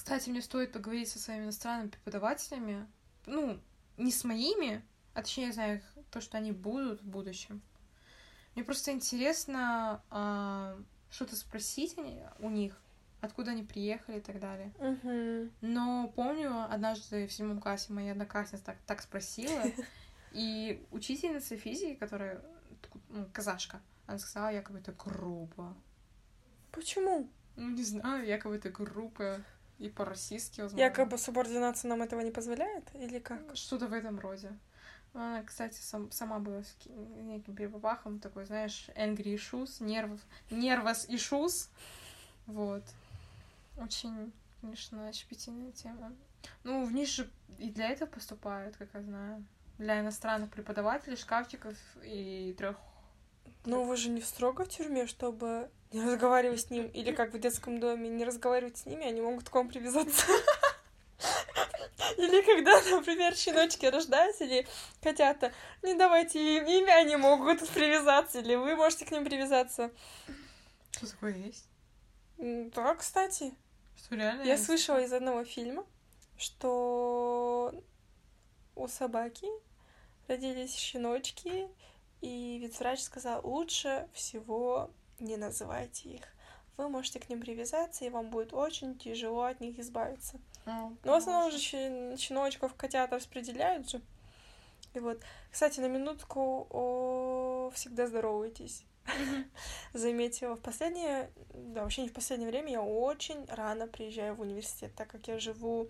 Кстати, 0.00 0.30
мне 0.30 0.40
стоит 0.40 0.72
поговорить 0.72 1.10
со 1.10 1.18
своими 1.18 1.44
иностранными 1.44 1.90
преподавателями, 1.90 2.86
ну, 3.26 3.60
не 3.98 4.10
с 4.10 4.24
моими, 4.24 4.82
а 5.12 5.20
точнее, 5.20 5.48
я 5.48 5.52
знаю 5.52 5.82
то, 6.10 6.22
что 6.22 6.38
они 6.38 6.52
будут 6.52 7.02
в 7.02 7.06
будущем. 7.06 7.60
Мне 8.54 8.64
просто 8.64 8.92
интересно 8.92 10.02
а, 10.08 10.80
что-то 11.10 11.36
спросить 11.36 11.98
у 12.38 12.48
них, 12.48 12.80
откуда 13.20 13.50
они 13.50 13.62
приехали 13.62 14.16
и 14.16 14.20
так 14.22 14.40
далее. 14.40 14.72
Мгм. 14.78 15.52
Но 15.60 16.10
помню, 16.16 16.64
однажды 16.72 17.26
в 17.26 17.32
седьмом 17.32 17.60
классе 17.60 17.92
моя 17.92 18.12
одноклассница 18.12 18.64
так, 18.64 18.78
так 18.86 19.02
спросила, 19.02 19.64
и 20.32 20.82
учительница 20.92 21.58
физики, 21.58 21.94
которая 21.94 22.40
ну, 23.10 23.28
казашка, 23.34 23.82
она 24.06 24.18
сказала, 24.18 24.48
якобы 24.48 24.78
это 24.78 24.92
грубо. 24.92 25.76
Почему? 26.72 27.28
Ну, 27.56 27.68
не 27.68 27.84
знаю, 27.84 28.26
якобы 28.26 28.56
это 28.56 28.70
грубо 28.70 29.44
и 29.80 29.88
по-российски, 29.88 30.60
возможно. 30.60 30.84
Якобы 30.84 31.18
субординация 31.18 31.88
нам 31.88 32.02
этого 32.02 32.20
не 32.20 32.30
позволяет? 32.30 32.84
Или 32.94 33.18
как? 33.18 33.56
Что-то 33.56 33.86
в 33.88 33.92
этом 33.92 34.20
роде. 34.20 34.52
Она, 35.14 35.42
кстати, 35.42 35.80
сам, 35.80 36.12
сама 36.12 36.38
была 36.38 36.62
с 36.62 36.72
ки- 36.74 36.88
неким 36.90 37.56
перепапахом, 37.56 38.20
такой, 38.20 38.44
знаешь, 38.44 38.88
angry 38.94 39.34
issues, 39.34 39.82
нервов, 39.82 40.20
нервос 40.50 41.08
issues. 41.08 41.68
Вот. 42.46 42.84
Очень, 43.76 44.32
конечно, 44.60 45.12
щепетильная 45.12 45.72
тема. 45.72 46.12
Ну, 46.62 46.84
в 46.84 46.92
них 46.92 47.08
же 47.08 47.28
и 47.58 47.70
для 47.70 47.88
этого 47.88 48.08
поступают, 48.08 48.76
как 48.76 48.88
я 48.94 49.02
знаю. 49.02 49.44
Для 49.78 50.00
иностранных 50.00 50.50
преподавателей, 50.50 51.16
шкафчиков 51.16 51.76
и 52.04 52.54
трех. 52.56 52.76
Но 53.64 53.84
вы 53.84 53.96
же 53.96 54.08
не 54.08 54.22
строго 54.22 54.64
в 54.64 54.68
тюрьме, 54.68 55.06
чтобы 55.06 55.70
не 55.92 56.02
разговаривать 56.02 56.60
с 56.62 56.70
ним, 56.70 56.86
или 56.88 57.12
как 57.12 57.34
в 57.34 57.38
детском 57.38 57.78
доме, 57.80 58.08
не 58.08 58.24
разговаривать 58.24 58.78
с 58.78 58.86
ними, 58.86 59.04
они 59.04 59.20
могут 59.20 59.48
к 59.48 59.54
вам 59.54 59.68
привязаться. 59.68 60.26
Или 62.16 62.42
когда, 62.42 62.80
например, 62.96 63.34
щеночки 63.36 63.86
рождаются, 63.86 64.44
или 64.44 64.66
котята, 65.02 65.52
не 65.82 65.94
давайте 65.94 66.56
им 66.56 66.66
имя, 66.66 66.92
они 66.94 67.16
могут 67.16 67.60
привязаться, 67.68 68.40
или 68.40 68.54
вы 68.54 68.74
можете 68.76 69.04
к 69.04 69.10
ним 69.10 69.24
привязаться. 69.24 69.90
Что 70.92 71.06
такое 71.10 71.36
есть? 71.36 71.66
Да, 72.38 72.94
кстати, 72.94 73.54
Что 73.96 74.14
реально? 74.16 74.42
я 74.42 74.52
есть? 74.52 74.64
слышала 74.66 75.00
из 75.02 75.12
одного 75.12 75.44
фильма, 75.44 75.84
что 76.38 77.72
у 78.74 78.88
собаки 78.88 79.46
родились 80.26 80.74
щеночки, 80.74 81.68
и 82.20 82.58
ветврач 82.58 83.00
сказал, 83.00 83.40
лучше 83.46 84.08
всего 84.12 84.90
не 85.18 85.36
называйте 85.36 86.08
их. 86.10 86.22
Вы 86.76 86.88
можете 86.88 87.20
к 87.20 87.28
ним 87.28 87.40
привязаться, 87.40 88.04
и 88.04 88.10
вам 88.10 88.30
будет 88.30 88.54
очень 88.54 88.96
тяжело 88.98 89.42
от 89.44 89.60
них 89.60 89.78
избавиться. 89.78 90.40
А, 90.66 90.90
Но 91.04 91.12
в 91.12 91.16
основном 91.16 91.50
же 91.50 91.58
щен- 91.58 92.16
щеночков 92.16 92.74
котят 92.74 93.12
распределяют 93.12 93.90
же. 93.90 94.00
И 94.94 94.98
вот, 94.98 95.20
кстати, 95.52 95.80
на 95.80 95.86
минутку 95.88 96.66
о, 96.70 97.70
всегда 97.74 98.06
здоровайтесь. 98.06 98.84
Заметила 99.92 100.56
в 100.56 100.60
последнее, 100.60 101.30
да, 101.54 101.82
вообще 101.82 102.02
не 102.02 102.08
в 102.08 102.12
последнее 102.12 102.50
время, 102.50 102.72
я 102.72 102.82
очень 102.82 103.44
рано 103.46 103.86
приезжаю 103.86 104.34
в 104.34 104.40
университет, 104.40 104.92
так 104.96 105.08
как 105.08 105.28
я 105.28 105.38
живу 105.38 105.88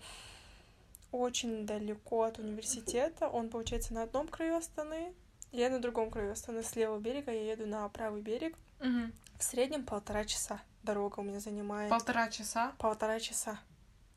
очень 1.12 1.66
далеко 1.66 2.22
от 2.22 2.38
университета. 2.38 3.28
Он, 3.28 3.48
получается, 3.48 3.94
на 3.94 4.02
одном 4.04 4.28
краю 4.28 4.56
Астаны, 4.56 5.12
я 5.52 5.68
на 5.70 5.78
другом 5.80 6.10
краю 6.10 6.32
Астаны, 6.32 6.62
с 6.62 6.76
левого 6.76 6.98
берега, 6.98 7.32
я 7.32 7.52
еду 7.52 7.66
на 7.66 7.88
правый 7.88 8.22
берег. 8.22 8.56
Мгм. 8.80 9.12
В 9.38 9.42
среднем 9.44 9.84
полтора 9.84 10.24
часа 10.24 10.60
дорога 10.82 11.20
у 11.20 11.22
меня 11.22 11.40
занимает. 11.40 11.90
Полтора 11.90 12.28
часа, 12.28 12.72
Полтора 12.78 13.20
часа. 13.20 13.58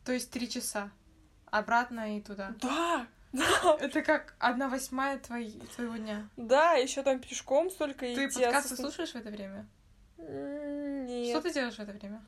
то 0.05 0.11
есть 0.11 0.31
три 0.31 0.49
часа. 0.49 0.91
Обратно 1.47 2.17
и 2.17 2.21
туда. 2.21 2.53
Да! 2.61 3.07
Да! 3.33 3.77
Это 3.79 4.03
как 4.03 4.35
одна 4.37 4.69
восьмая 4.69 5.17
твоей, 5.17 5.59
твоего 5.75 5.95
дня. 5.97 6.29
Да, 6.37 6.73
еще 6.73 7.01
там 7.01 7.19
пешком 7.19 7.71
столько 7.71 8.01
Ты 8.01 8.13
идти. 8.13 8.43
подкасты 8.43 8.57
отсутствует. 8.75 8.93
слушаешь 8.93 9.11
в 9.13 9.15
это 9.15 9.29
время? 9.31 9.65
М, 10.19 11.05
Что 11.07 11.13
Нет, 11.33 11.41
ты 11.43 11.51
делаешь 11.51 11.73
в 11.75 11.79
это 11.79 11.93
время? 11.93 12.23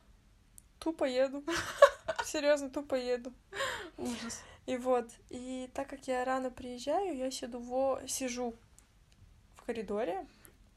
тупо 0.80 1.04
еду. 1.06 1.44
Серьезно, 2.26 2.72
тупо 2.72 2.96
еду. 2.96 3.32
Ужас. 3.98 4.42
И 4.66 4.78
вот, 4.78 5.08
и 5.30 5.70
так 5.76 5.88
как 5.90 6.08
я 6.08 6.26
рано 6.26 6.50
приезжаю, 6.50 7.16
я 7.16 7.30
сиду 7.30 7.60
во... 7.60 8.02
сижу 8.08 8.56
коридоре, 9.66 10.26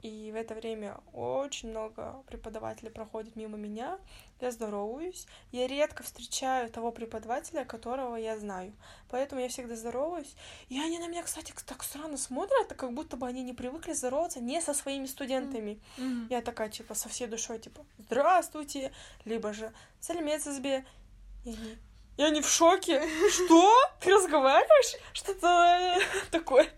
и 0.02 0.30
в 0.32 0.36
это 0.36 0.54
время 0.54 0.96
очень 1.12 1.70
много 1.70 2.22
преподавателей 2.28 2.90
проходит 2.90 3.34
мимо 3.34 3.56
меня. 3.56 3.98
Я 4.40 4.52
здороваюсь. 4.52 5.26
Я 5.50 5.66
редко 5.66 6.04
встречаю 6.04 6.70
того 6.70 6.92
преподавателя, 6.92 7.64
которого 7.64 8.14
я 8.14 8.38
знаю. 8.38 8.72
Поэтому 9.10 9.40
я 9.40 9.48
всегда 9.48 9.74
здороваюсь. 9.74 10.36
И 10.68 10.80
они 10.80 11.00
на 11.00 11.08
меня, 11.08 11.24
кстати, 11.24 11.52
так 11.66 11.82
странно 11.82 12.16
смотрят, 12.16 12.72
как 12.74 12.92
будто 12.92 13.16
бы 13.16 13.26
они 13.26 13.42
не 13.42 13.54
привыкли 13.54 13.92
здороваться 13.92 14.40
не 14.40 14.60
со 14.60 14.72
своими 14.72 15.06
студентами. 15.06 15.80
Мгм. 15.96 16.28
Я 16.30 16.42
такая, 16.42 16.68
типа, 16.68 16.94
со 16.94 17.08
всей 17.08 17.26
душой, 17.26 17.58
типа, 17.58 17.84
здравствуйте, 17.98 18.92
либо 19.24 19.52
же 19.52 19.72
салимец 19.98 20.46
избе. 20.46 20.84
И 21.44 21.50
они, 21.50 21.78
и 22.18 22.22
они 22.22 22.40
в 22.40 22.48
шоке. 22.48 23.02
Что? 23.32 23.74
Ты 24.00 24.14
разговариваешь? 24.14 24.94
Что-то 25.12 25.98
такое. 26.30 26.68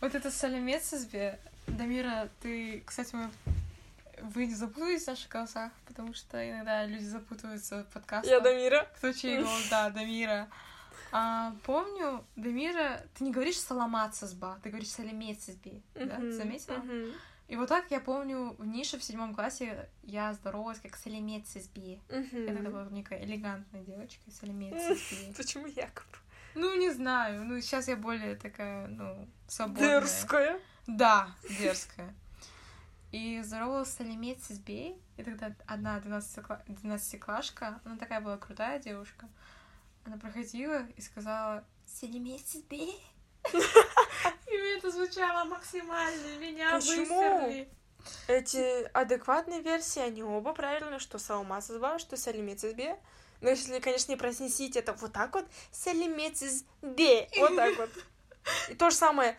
Вот 0.00 0.14
это 0.14 0.30
салимец 0.30 0.92
избе. 0.94 1.38
Дамира, 1.66 2.28
ты, 2.40 2.82
кстати, 2.86 3.14
мы... 3.14 3.30
вы 4.22 4.46
не 4.46 4.54
запутались 4.54 5.04
в 5.04 5.08
наших 5.08 5.28
голосах, 5.28 5.72
потому 5.86 6.14
что 6.14 6.48
иногда 6.48 6.86
люди 6.86 7.04
запутываются 7.04 7.84
в 7.84 7.92
подкастах. 7.92 8.30
Я 8.30 8.40
Дамира. 8.40 8.88
Кто 8.96 9.12
чей 9.12 9.42
голос? 9.42 9.68
Да, 9.70 9.90
Дамира. 9.90 10.48
А, 11.12 11.54
помню, 11.64 12.24
Дамира, 12.36 13.02
ты 13.14 13.24
не 13.24 13.32
говоришь 13.32 13.58
саламат 13.60 14.14
сазба, 14.14 14.58
ты 14.62 14.70
говоришь 14.70 14.90
салимец 14.90 15.48
избе. 15.48 15.82
Да? 15.94 16.18
Заметила? 16.30 16.76
мгм, 16.76 17.12
И 17.48 17.56
вот 17.56 17.68
так 17.68 17.90
я 17.90 18.00
помню, 18.00 18.54
в 18.58 18.64
нише 18.64 18.96
в 18.98 19.02
седьмом 19.04 19.34
классе 19.34 19.88
я 20.04 20.32
здоровалась 20.32 20.78
как 20.78 20.96
салимец 20.96 21.56
избе. 21.56 21.98
мгм. 22.08 22.46
Я 22.46 22.54
тогда 22.54 22.70
была 22.70 22.86
некая 22.90 23.22
элегантная 23.24 23.82
девочка, 23.82 24.30
салимец 24.30 24.74
избе. 24.82 25.34
Почему 25.36 25.66
якобы? 25.66 26.16
Ну, 26.54 26.76
не 26.76 26.90
знаю. 26.90 27.44
Ну, 27.44 27.60
сейчас 27.60 27.88
я 27.88 27.96
более 27.96 28.36
такая, 28.36 28.86
ну, 28.88 29.28
свободная. 29.46 30.00
Дерзкая. 30.00 30.60
Да, 30.86 31.28
дерзкая. 31.48 32.14
И 33.12 33.40
здоровалась 33.42 33.90
с 33.92 34.00
избей. 34.50 35.00
И 35.16 35.22
тогда 35.22 35.54
одна 35.66 35.98
12-клашка, 35.98 37.80
она 37.84 37.96
такая 37.96 38.20
была 38.20 38.38
крутая 38.38 38.78
девушка, 38.78 39.28
она 40.04 40.16
проходила 40.16 40.86
и 40.96 41.00
сказала 41.02 41.64
«Салимец 41.86 42.54
избей». 42.54 43.02
И 43.52 44.58
мне 44.58 44.78
это 44.78 44.90
звучало 44.90 45.44
максимально, 45.44 46.38
меня 46.38 46.74
Почему? 46.76 47.66
Эти 48.28 48.84
адекватные 48.92 49.60
версии, 49.60 50.00
они 50.00 50.22
оба 50.22 50.52
правильные, 50.54 51.00
что 51.00 51.18
Салмас 51.18 51.70
изба, 51.70 51.98
что 51.98 52.16
Салимец 52.16 52.64
избе. 52.64 52.98
Но 53.40 53.50
если, 53.50 53.78
конечно, 53.80 54.12
не 54.12 54.16
произнесите 54.16 54.80
это 54.80 54.92
вот 54.92 55.12
так 55.12 55.34
вот, 55.34 55.46
Салимец 55.72 56.42
избе, 56.42 57.28
вот 57.38 57.56
так 57.56 57.76
вот. 57.78 57.90
И 58.68 58.74
то 58.74 58.90
же 58.90 58.96
самое, 58.96 59.38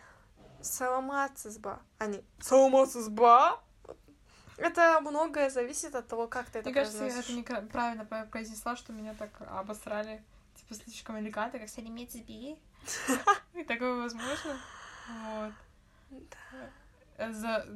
Саламац 0.60 1.46
изба, 1.46 1.80
а 1.98 2.06
не 2.06 2.24
Саламац 2.40 2.96
изба. 2.96 3.60
Это 4.56 5.00
многое 5.00 5.50
зависит 5.50 5.94
от 5.94 6.06
того, 6.06 6.28
как 6.28 6.46
ты 6.50 6.60
это 6.60 6.68
Мне 6.70 6.74
кажется, 6.74 7.04
я 7.04 7.18
это 7.18 7.32
неправильно 7.32 8.04
про- 8.04 8.26
произнесла, 8.26 8.76
что 8.76 8.92
меня 8.92 9.14
так 9.14 9.30
обосрали. 9.40 10.22
Типа 10.54 10.74
слишком 10.74 11.18
элегантно, 11.18 11.58
как 11.58 11.68
Салимец 11.68 12.14
избей. 12.14 12.60
И 13.54 13.64
такое 13.64 13.94
возможно. 13.94 14.60
Вот. 15.08 15.52
За... 17.18 17.66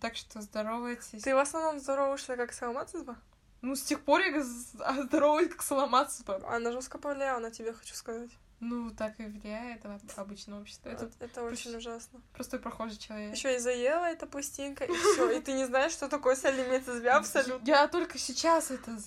Так 0.00 0.16
что 0.16 0.40
здоровайтесь. 0.40 1.22
Ты 1.22 1.34
в 1.34 1.38
основном 1.38 1.80
здороваешься 1.80 2.36
как 2.36 2.52
Саламац 2.52 2.94
изба? 2.94 3.16
Ну, 3.60 3.74
с 3.74 3.82
тех 3.82 4.00
пор 4.02 4.20
я 4.20 4.42
здороваюсь 5.02 5.50
как 5.50 5.62
сломаться. 5.62 6.22
Она 6.48 6.72
жестко 6.72 6.98
повлияла 6.98 7.40
на 7.40 7.50
тебя, 7.50 7.72
хочу 7.72 7.94
сказать. 7.94 8.30
Ну, 8.60 8.90
так 8.90 9.20
и 9.20 9.24
влияет 9.24 9.86
об- 9.86 10.00
обычное 10.16 10.60
общество. 10.60 10.88
Это 10.88 11.04
Это, 11.04 11.24
это 11.26 11.42
очень 11.44 11.76
ужасно. 11.76 12.20
простой 12.32 12.58
прохожий 12.58 12.96
человек. 12.98 13.32
Еще 13.32 13.54
и 13.54 13.58
заела 13.60 14.06
эта 14.06 14.26
пластинка, 14.26 14.82
и 14.84 14.92
все. 14.92 15.30
И 15.30 15.40
ты 15.40 15.52
не 15.52 15.64
знаешь, 15.64 15.92
что 15.92 16.08
такое 16.08 16.34
Салимец 16.34 16.88
изба 16.88 17.18
абсолютно. 17.18 17.64
Я 17.64 17.86
только 17.86 18.18
сейчас 18.18 18.72
это... 18.72 18.98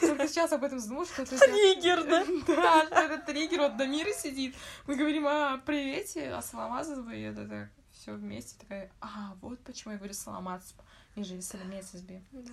Только 0.00 0.26
сейчас 0.26 0.50
об 0.52 0.64
этом 0.64 0.80
задумалась, 0.80 1.12
что 1.12 1.22
это... 1.22 1.38
Триггер, 1.38 2.02
да? 2.02 2.24
Да, 2.48 2.86
что 2.86 2.94
это 2.96 3.18
триггер. 3.18 3.60
Вот 3.60 3.76
Дамира 3.76 4.12
сидит. 4.12 4.56
Мы 4.88 4.96
говорим 4.96 5.28
о 5.28 5.58
привете, 5.58 6.30
о 6.32 6.42
саламазове, 6.42 7.16
и 7.16 7.22
это 7.22 7.46
так 7.46 7.68
все 7.92 8.12
вместе. 8.12 8.56
Такая, 8.58 8.90
а, 9.00 9.36
вот 9.40 9.60
почему 9.60 9.92
я 9.92 9.98
говорю 9.98 10.14
саламацб, 10.14 10.80
нежели 11.14 11.40
салимец 11.42 11.94
избе. 11.94 12.24
Да. 12.32 12.52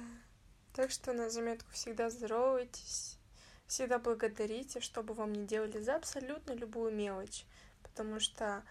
Так 0.73 0.89
что 0.89 1.13
на 1.13 1.29
заметку 1.29 1.69
всегда 1.71 2.09
здоровайтесь, 2.09 3.19
всегда 3.67 3.99
благодарите, 3.99 4.79
что 4.79 5.03
бы 5.03 5.13
вам 5.13 5.31
ни 5.33 5.45
делали 5.45 5.79
за 5.79 5.95
абсолютно 5.95 6.53
любую 6.53 6.91
мелочь. 6.91 7.45
Потому 7.83 8.19
что 8.19 8.63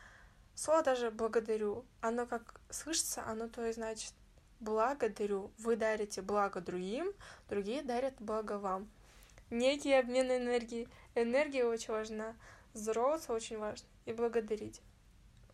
слово 0.54 0.82
даже 0.82 1.12
благодарю, 1.12 1.84
оно 2.00 2.26
как 2.26 2.60
слышится, 2.70 3.24
оно 3.24 3.48
то 3.48 3.64
и 3.64 3.72
значит 3.72 4.14
благодарю. 4.58 5.52
Вы 5.58 5.76
дарите 5.76 6.22
благо 6.22 6.60
другим, 6.60 7.12
другие 7.48 7.82
дарят 7.82 8.14
благо 8.18 8.58
вам. 8.58 8.90
Некий 9.50 9.92
обмен 9.92 10.30
энергии. 10.30 10.88
Энергия 11.14 11.66
очень 11.66 11.92
важна. 11.92 12.34
Здороваться 12.72 13.32
очень 13.32 13.58
важно. 13.58 13.86
И 14.06 14.12
благодарить. 14.12 14.80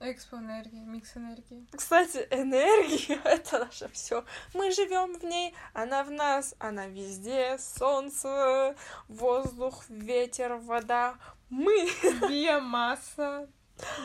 Экспо 0.00 0.36
энергии, 0.36 0.78
микс 0.78 1.16
энергии. 1.16 1.66
Кстати, 1.72 2.28
энергия— 2.30 3.20
это 3.24 3.58
наше 3.64 3.88
все. 3.88 4.24
Мы 4.54 4.70
живем 4.70 5.18
в 5.18 5.24
ней, 5.24 5.54
она 5.72 6.04
в 6.04 6.10
нас, 6.12 6.54
она 6.60 6.86
везде. 6.86 7.58
Солнце, 7.58 8.76
воздух, 9.08 9.84
ветер, 9.88 10.54
вода. 10.54 11.16
Мы 11.50 11.88
Биомасса. 12.28 13.48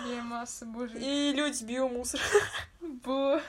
Биомасса, 0.05 0.65
боже. 0.65 0.97
и 0.97 1.31
люди 1.31 1.63
биомусор. 1.63 2.19
Боже. 2.81 3.43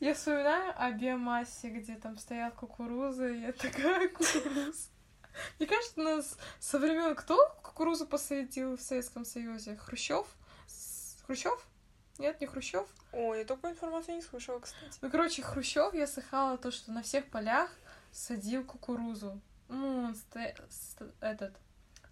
Я 0.00 0.14
вспоминаю 0.14 0.74
о 0.76 0.90
биомассе, 0.90 1.70
где 1.70 1.94
там 1.94 2.18
стоят 2.18 2.54
кукуруза, 2.54 3.28
и 3.28 3.42
я 3.42 3.52
такая 3.52 4.08
кукуруза. 4.08 4.88
Мне 5.58 5.68
кажется, 5.68 6.00
у 6.00 6.02
нас 6.02 6.36
со 6.58 6.78
времен 6.78 7.14
кто 7.14 7.36
кукурузу 7.62 8.06
посадил 8.06 8.76
в 8.76 8.80
Советском 8.80 9.24
Союзе? 9.24 9.76
Хрущев? 9.76 10.26
Хрущев? 11.26 11.66
Нет, 12.18 12.40
не 12.40 12.46
Хрущев? 12.46 12.86
Ой, 13.12 13.38
я 13.40 13.44
такую 13.44 13.72
информацию 13.72 14.16
не 14.16 14.22
слышала, 14.22 14.60
кстати. 14.60 14.98
Ну, 15.00 15.10
короче, 15.10 15.42
Хрущев, 15.42 15.94
я 15.94 16.06
слыхала 16.06 16.56
то, 16.58 16.70
что 16.70 16.92
на 16.92 17.02
всех 17.02 17.26
полях 17.26 17.70
садил 18.12 18.64
кукурузу. 18.64 19.40
Ну, 19.68 20.04
он 20.04 20.14
ста- 20.14 20.54
ст- 20.70 21.02
этот, 21.20 21.56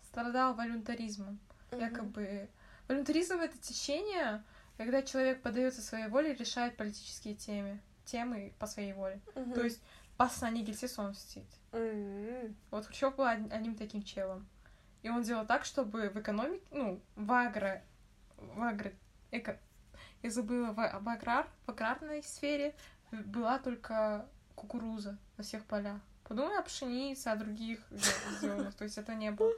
страдал 0.05 0.55
волюнтаризмом. 0.55 1.39
Якобы 1.71 2.49
волюнтаризм 2.89 3.39
это 3.41 3.57
течение, 3.59 4.43
когда 4.77 5.03
человек 5.03 5.41
подается 5.43 5.81
своей 5.83 6.09
воле 6.09 6.33
и 6.33 6.37
решает 6.37 6.77
политические 6.77 7.35
темы, 7.35 7.81
темы 8.05 8.53
по 8.59 8.67
своей 8.67 8.93
воле. 8.95 9.21
Мгм. 9.35 9.53
То 9.53 9.63
есть 9.63 9.81
пас 10.17 10.41
на 10.41 10.51
нигельсисонстить. 10.51 11.61
М. 11.73 12.57
Вот 12.71 12.87
Хрущев 12.87 13.15
был 13.15 13.25
од- 13.25 13.53
одним 13.53 13.77
таким 13.77 14.03
челом. 14.03 14.49
И 15.03 15.09
он 15.09 15.23
делал 15.23 15.47
так, 15.47 15.65
чтобы 15.65 16.09
в 16.11 16.21
экономике, 16.21 16.65
ну, 16.71 17.01
в 17.17 17.33
агро... 17.33 17.83
В 18.37 18.61
агро... 18.63 18.93
эко- 19.33 19.59
Я 20.23 20.31
забыла, 20.31 20.73
в, 20.73 20.77
в 20.77 21.09
аграр, 21.09 21.49
в 21.67 21.71
аграрной 21.71 22.23
сфере 22.23 22.75
была 23.11 23.59
только 23.59 24.27
кукуруза 24.55 25.19
на 25.37 25.45
всех 25.45 25.65
полях. 25.65 25.99
Подумай 26.25 26.59
о 26.59 26.63
пшенице, 26.63 27.29
о 27.29 27.37
других 27.37 27.81
зе- 27.91 28.41
зернах. 28.41 28.75
То 28.75 28.85
есть 28.85 28.97
это 28.97 29.15
не 29.15 29.31
было. 29.31 29.53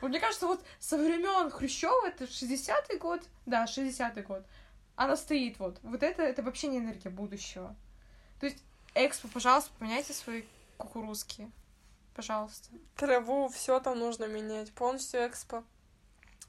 Вот 0.00 0.08
мне 0.08 0.20
кажется, 0.20 0.46
вот 0.46 0.64
со 0.78 0.96
времен 0.96 1.50
Хрущева, 1.50 2.06
это 2.06 2.24
60-й 2.24 2.98
год, 2.98 3.22
да, 3.46 3.64
60-й 3.64 4.22
год, 4.22 4.44
она 4.94 5.16
стоит 5.16 5.58
вот. 5.58 5.78
Вот 5.82 6.02
это, 6.02 6.22
это 6.22 6.42
вообще 6.42 6.68
не 6.68 6.78
энергия 6.78 7.10
будущего. 7.10 7.74
То 8.40 8.46
есть, 8.46 8.62
Экспо, 8.94 9.28
пожалуйста, 9.28 9.70
поменяйте 9.78 10.12
свои 10.14 10.44
кукурузки. 10.78 11.50
Пожалуйста. 12.14 12.70
Траву, 12.96 13.48
все 13.48 13.78
там 13.80 13.98
нужно 13.98 14.24
менять. 14.26 14.72
Полностью 14.72 15.26
экспо. 15.26 15.64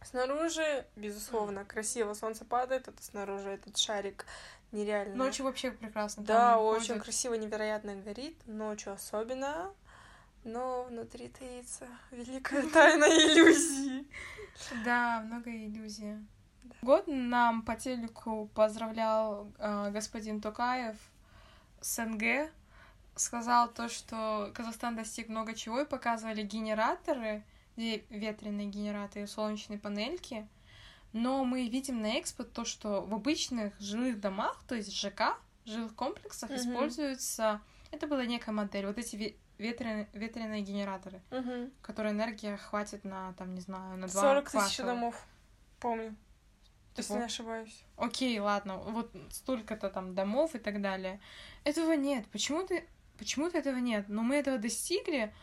Снаружи, 0.04 0.86
безусловно, 0.96 1.66
красиво. 1.66 2.14
Солнце 2.14 2.46
падает, 2.46 2.88
это 2.88 3.04
снаружи 3.04 3.50
этот 3.50 3.78
шарик 3.78 4.26
нереально. 4.72 5.16
Ночью 5.16 5.46
вообще 5.46 5.72
прекрасно. 5.72 6.24
Да, 6.24 6.60
очень 6.60 7.00
красиво, 7.00 7.34
невероятно 7.34 7.96
горит. 7.96 8.38
Ночью 8.46 8.94
особенно. 8.94 9.72
Но 10.44 10.84
внутри 10.84 11.28
таится 11.28 11.88
великая 12.12 12.64
тайна 12.74 13.06
иллюзии. 13.06 14.08
Да, 14.86 15.22
много 15.26 15.50
иллюзий. 15.50 16.16
Год 16.82 17.06
нам 17.08 17.64
по 17.64 17.76
телеку 17.76 18.50
поздравлял 18.54 19.52
э, 19.58 19.90
господин 19.92 20.42
Токаев 20.42 20.96
с 21.82 22.02
НГ. 22.04 22.52
Сказал 23.16 23.68
то, 23.70 23.90
что 23.90 24.52
Казахстан 24.54 24.96
достиг 24.96 25.28
много 25.28 25.56
чего, 25.56 25.82
и 25.82 25.86
показывали 25.86 26.44
генераторы, 26.44 27.44
ветреные 27.78 28.68
генераторы, 28.68 29.28
солнечные 29.28 29.80
панельки. 29.80 30.48
Но 31.14 31.46
мы 31.46 31.68
видим 31.70 32.02
на 32.02 32.20
экспо 32.20 32.44
то, 32.44 32.66
что 32.66 33.02
в 33.02 33.14
обычных 33.14 33.80
жилых 33.80 34.20
домах, 34.20 34.62
то 34.68 34.76
есть 34.76 34.94
ЖК, 34.94 35.38
жилых 35.66 35.96
комплексах, 35.96 36.50
Мгм. 36.50 36.60
используется... 36.60 37.62
Это 37.92 38.08
была 38.08 38.26
некая 38.26 38.52
модель, 38.52 38.86
вот 38.86 38.98
эти 38.98 39.16
ве- 39.16 39.36
ветреные, 39.58 40.10
ветреные 40.14 40.62
генераторы, 40.62 41.22
Мгм. 41.32 41.72
которые 41.82 42.14
энергия 42.14 42.58
хватит 42.58 43.06
на, 43.06 43.34
там, 43.34 43.56
не 43.56 43.62
знаю, 43.62 43.98
на 43.98 44.08
два 44.08 44.22
40 44.22 44.50
тысяч 44.52 44.78
домов. 44.78 45.26
Помню. 45.80 46.16
Если 46.98 47.10
Типа, 47.14 47.20
не 47.20 47.26
ошибаюсь. 47.26 47.84
Окей, 47.96 48.40
ладно, 48.40 48.78
вот 48.78 49.12
столько-то 49.32 49.90
там 49.90 50.16
домов 50.16 50.56
и 50.56 50.60
так 50.60 50.82
далее. 50.82 51.20
Этого 51.64 51.94
нет. 51.94 52.26
Почему-то 52.32 52.82
почему-то 53.20 53.58
этого 53.60 53.78
нет. 53.78 54.10
Но 54.10 54.24
мы 54.24 54.36
этого 54.36 54.58
достигли 54.58 55.34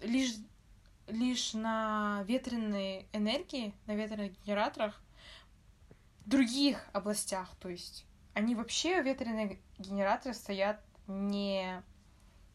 лишь, 0.00 0.34
лишь 1.06 1.54
на 1.54 2.22
ветреной 2.26 3.08
энергии, 3.12 3.74
на 3.86 3.94
ветреных 3.94 4.32
генераторах 4.42 5.00
в 6.24 6.28
других 6.28 6.84
областях. 6.92 7.54
То 7.60 7.68
есть 7.68 8.06
они 8.32 8.54
вообще, 8.54 9.02
ветреные 9.02 9.60
генераторы, 9.78 10.34
стоят 10.34 10.80
не, 11.06 11.82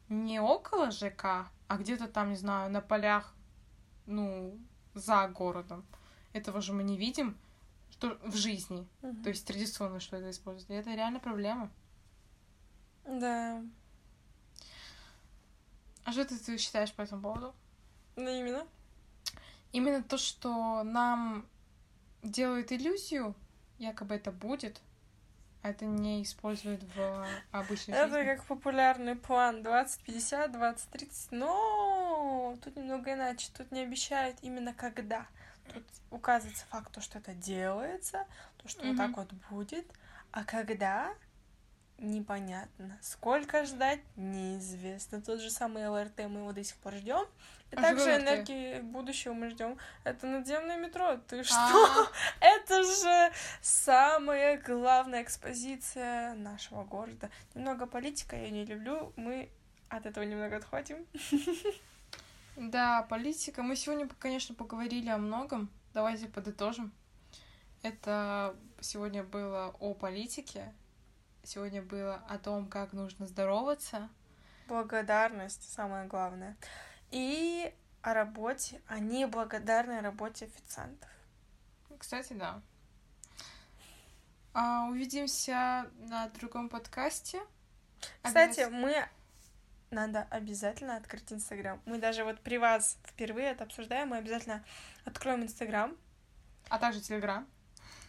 не 0.07 0.39
около 0.39 0.91
ЖК, 0.91 1.49
а 1.67 1.77
где-то 1.77 2.07
там, 2.07 2.29
не 2.29 2.35
знаю, 2.35 2.71
на 2.71 2.81
полях, 2.81 3.33
ну, 4.05 4.57
за 4.93 5.27
городом. 5.27 5.85
Этого 6.33 6.61
же 6.61 6.73
мы 6.73 6.83
не 6.83 6.97
видим 6.97 7.37
что 7.99 8.17
в 8.23 8.35
жизни. 8.35 8.87
Мгм. 9.01 9.23
То 9.23 9.29
есть 9.29 9.45
традиционно, 9.45 9.99
что 9.99 10.15
это 10.15 10.29
используют. 10.29 10.69
И 10.69 10.73
это 10.73 10.95
реально 10.95 11.19
проблема. 11.19 11.69
Да. 13.05 13.61
А 16.05 16.11
что 16.13 16.23
ты, 16.23 16.37
ты 16.37 16.57
считаешь 16.57 16.93
по 16.93 17.01
этому 17.01 17.21
поводу? 17.21 17.53
Ну, 18.19 18.29
именно. 18.29 18.67
Именно 19.71 20.03
то, 20.03 20.17
что 20.17 20.83
нам 20.83 21.45
делают 22.21 22.71
иллюзию, 22.71 23.33
якобы 23.77 24.15
это 24.15 24.31
будет, 24.31 24.81
а 25.61 25.69
это 25.69 25.85
не 25.85 26.23
используют 26.23 26.83
в 26.95 27.27
обычной 27.51 27.95
Это 27.95 28.17
жизни. 28.17 28.35
как 28.35 28.45
популярный 28.45 29.15
план 29.15 29.63
2050, 29.63 30.51
2030, 30.51 31.31
но 31.31 32.57
тут 32.61 32.75
немного 32.75 33.13
иначе. 33.13 33.49
Тут 33.55 33.71
не 33.71 33.81
обещают 33.81 34.37
именно 34.41 34.73
когда. 34.73 35.25
Тут 35.73 35.83
указывается 36.11 36.65
факт, 36.69 36.91
то, 36.91 36.99
что 36.99 37.19
это 37.19 37.33
делается, 37.33 38.25
то, 38.57 38.67
что 38.67 38.85
вот 38.85 38.97
так 38.97 39.15
вот 39.15 39.31
будет, 39.49 39.85
а 40.31 40.43
когда 40.43 41.13
непонятно. 41.99 42.97
Сколько 43.01 43.65
ждать, 43.65 43.99
неизвестно. 44.15 45.21
Тот 45.21 45.41
же 45.41 45.49
самый 45.49 45.87
ЛРТ 45.87 46.19
мы 46.27 46.41
его 46.41 46.51
до 46.51 46.63
сих 46.63 46.75
пор 46.77 46.93
ждем. 46.95 47.25
И 47.71 47.75
А 47.75 47.81
также 47.81 48.03
что 48.03 48.17
энергии 48.17 48.79
будущего 48.81 49.33
мы 49.33 49.49
ждем. 49.49 49.77
Это 50.03 50.25
надземное 50.25 50.77
метро. 50.77 51.17
Ты 51.27 51.43
что? 51.43 51.55
А, 51.55 52.07
Это 52.41 52.83
же 52.83 53.33
самая 53.61 54.57
главная 54.57 55.21
экспозиция 55.21 56.33
нашего 56.33 56.83
города. 56.83 57.29
Немного 57.53 57.85
политика 57.85 58.35
я 58.35 58.49
не 58.49 58.65
люблю. 58.65 59.13
Мы 59.15 59.49
от 59.89 60.05
этого 60.05 60.23
немного 60.23 60.57
отхватим. 60.57 61.05
Да, 62.55 63.03
политика. 63.03 63.63
Мы 63.63 63.77
сегодня, 63.77 64.09
конечно, 64.19 64.53
поговорили 64.53 65.07
о 65.07 65.17
многом. 65.17 65.69
Давайте 65.93 66.27
подытожим. 66.27 66.91
Это 67.83 68.53
сегодня 68.81 69.23
было 69.23 69.73
о 69.79 69.93
политике. 69.93 70.73
Сегодня 71.49 71.81
было 71.81 72.23
о 72.29 72.37
том, 72.37 72.67
как 72.67 72.93
нужно 72.93 73.25
здороваться. 73.25 74.07
Благодарность 74.67 75.63
самое 75.73 76.05
главное. 76.07 76.55
И 77.09 77.73
о 78.03 78.13
работе, 78.13 78.79
о 78.85 78.99
неблагодарной 78.99 80.01
работе 80.01 80.45
официантов. 80.45 81.09
Кстати, 81.97 82.33
да. 82.33 82.61
А, 84.53 84.85
увидимся 84.91 85.89
на 85.97 86.29
другом 86.39 86.69
подкасте. 86.69 87.41
Кстати, 88.21 88.59
Обязательно. 88.59 88.79
мы 88.79 89.09
надо 89.89 90.27
обязательно 90.29 90.97
открыть 90.97 91.33
Инстаграм. 91.33 91.81
Мы 91.85 91.97
даже 91.97 92.25
вот 92.25 92.39
при 92.41 92.59
вас 92.59 92.99
впервые 93.07 93.47
это 93.47 93.63
обсуждаем, 93.63 94.09
мы 94.09 94.17
обязательно 94.17 94.63
откроем 95.03 95.41
Инстаграм. 95.41 95.97
А 96.69 96.77
также 96.77 97.01
Телеграм. 97.01 97.47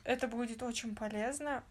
Это 0.05 0.29
будет 0.29 0.63
очень 0.63 0.95
полезно. 0.95 1.65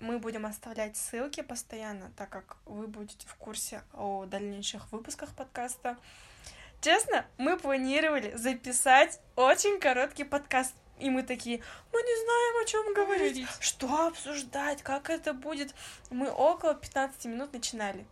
Мы 0.00 0.18
будем 0.18 0.46
оставлять 0.46 0.96
ссылки 0.96 1.40
постоянно, 1.42 2.10
так 2.16 2.30
как 2.30 2.56
вы 2.66 2.86
будете 2.86 3.26
в 3.26 3.34
курсе 3.36 3.82
о 3.92 4.26
дальнейших 4.26 4.90
выпусках 4.92 5.34
подкаста. 5.34 5.96
Честно, 6.80 7.24
мы 7.38 7.56
планировали 7.56 8.36
записать 8.36 9.20
очень 9.36 9.80
короткий 9.80 10.24
подкаст. 10.24 10.74
И 11.00 11.10
мы 11.10 11.22
такие, 11.22 11.60
мы 11.92 12.00
не 12.02 12.24
знаем, 12.24 12.62
о 12.62 12.66
чем 12.66 12.94
говорить, 12.94 13.36
Говорить. 13.40 13.48
что 13.62 14.06
обсуждать, 14.06 14.82
как 14.82 15.10
это 15.10 15.32
будет. 15.32 15.74
Мы 16.10 16.30
около 16.30 16.74
15 16.74 17.24
минут 17.24 17.52
начинали. 17.52 18.06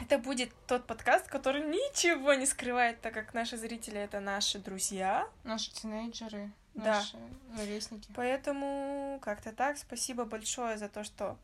Это 0.00 0.18
будет 0.18 0.50
тот 0.66 0.86
подкаст, 0.86 1.28
который 1.28 1.60
ничего 1.62 2.34
не 2.34 2.46
скрывает, 2.46 3.00
так 3.00 3.12
как 3.14 3.34
наши 3.34 3.56
зрители 3.56 4.00
это 4.00 4.20
наши 4.20 4.58
друзья. 4.58 5.28
Наши 5.44 5.70
тинейджеры, 5.72 6.50
наши 6.78 7.16
да. 7.16 7.58
ровесники. 7.62 8.08
Поэтому 8.14 9.18
как-то 9.22 9.52
так. 9.52 9.78
Спасибо 9.78 10.24
большое 10.24 10.78
за 10.78 10.88
то, 10.88 11.04
что 11.04 11.36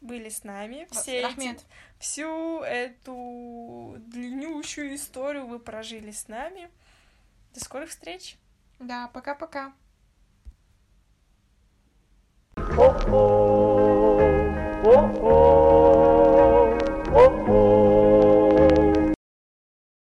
были 0.00 0.28
с 0.28 0.44
нами. 0.44 0.86
Все 0.90 1.22
Рахмет. 1.22 1.56
эти, 1.56 1.64
всю 1.98 2.60
эту 2.62 3.96
длиннющую 3.98 4.94
историю 4.94 5.46
вы 5.46 5.58
прожили 5.58 6.10
с 6.10 6.28
нами. 6.28 6.70
До 7.54 7.60
скорых 7.60 7.90
встреч. 7.90 8.36
Да, 8.78 9.08
пока-пока. 9.12 9.72
Oh, 12.56 12.94
oh, 13.08 14.20
oh, 14.84 15.22
oh. 15.22 15.89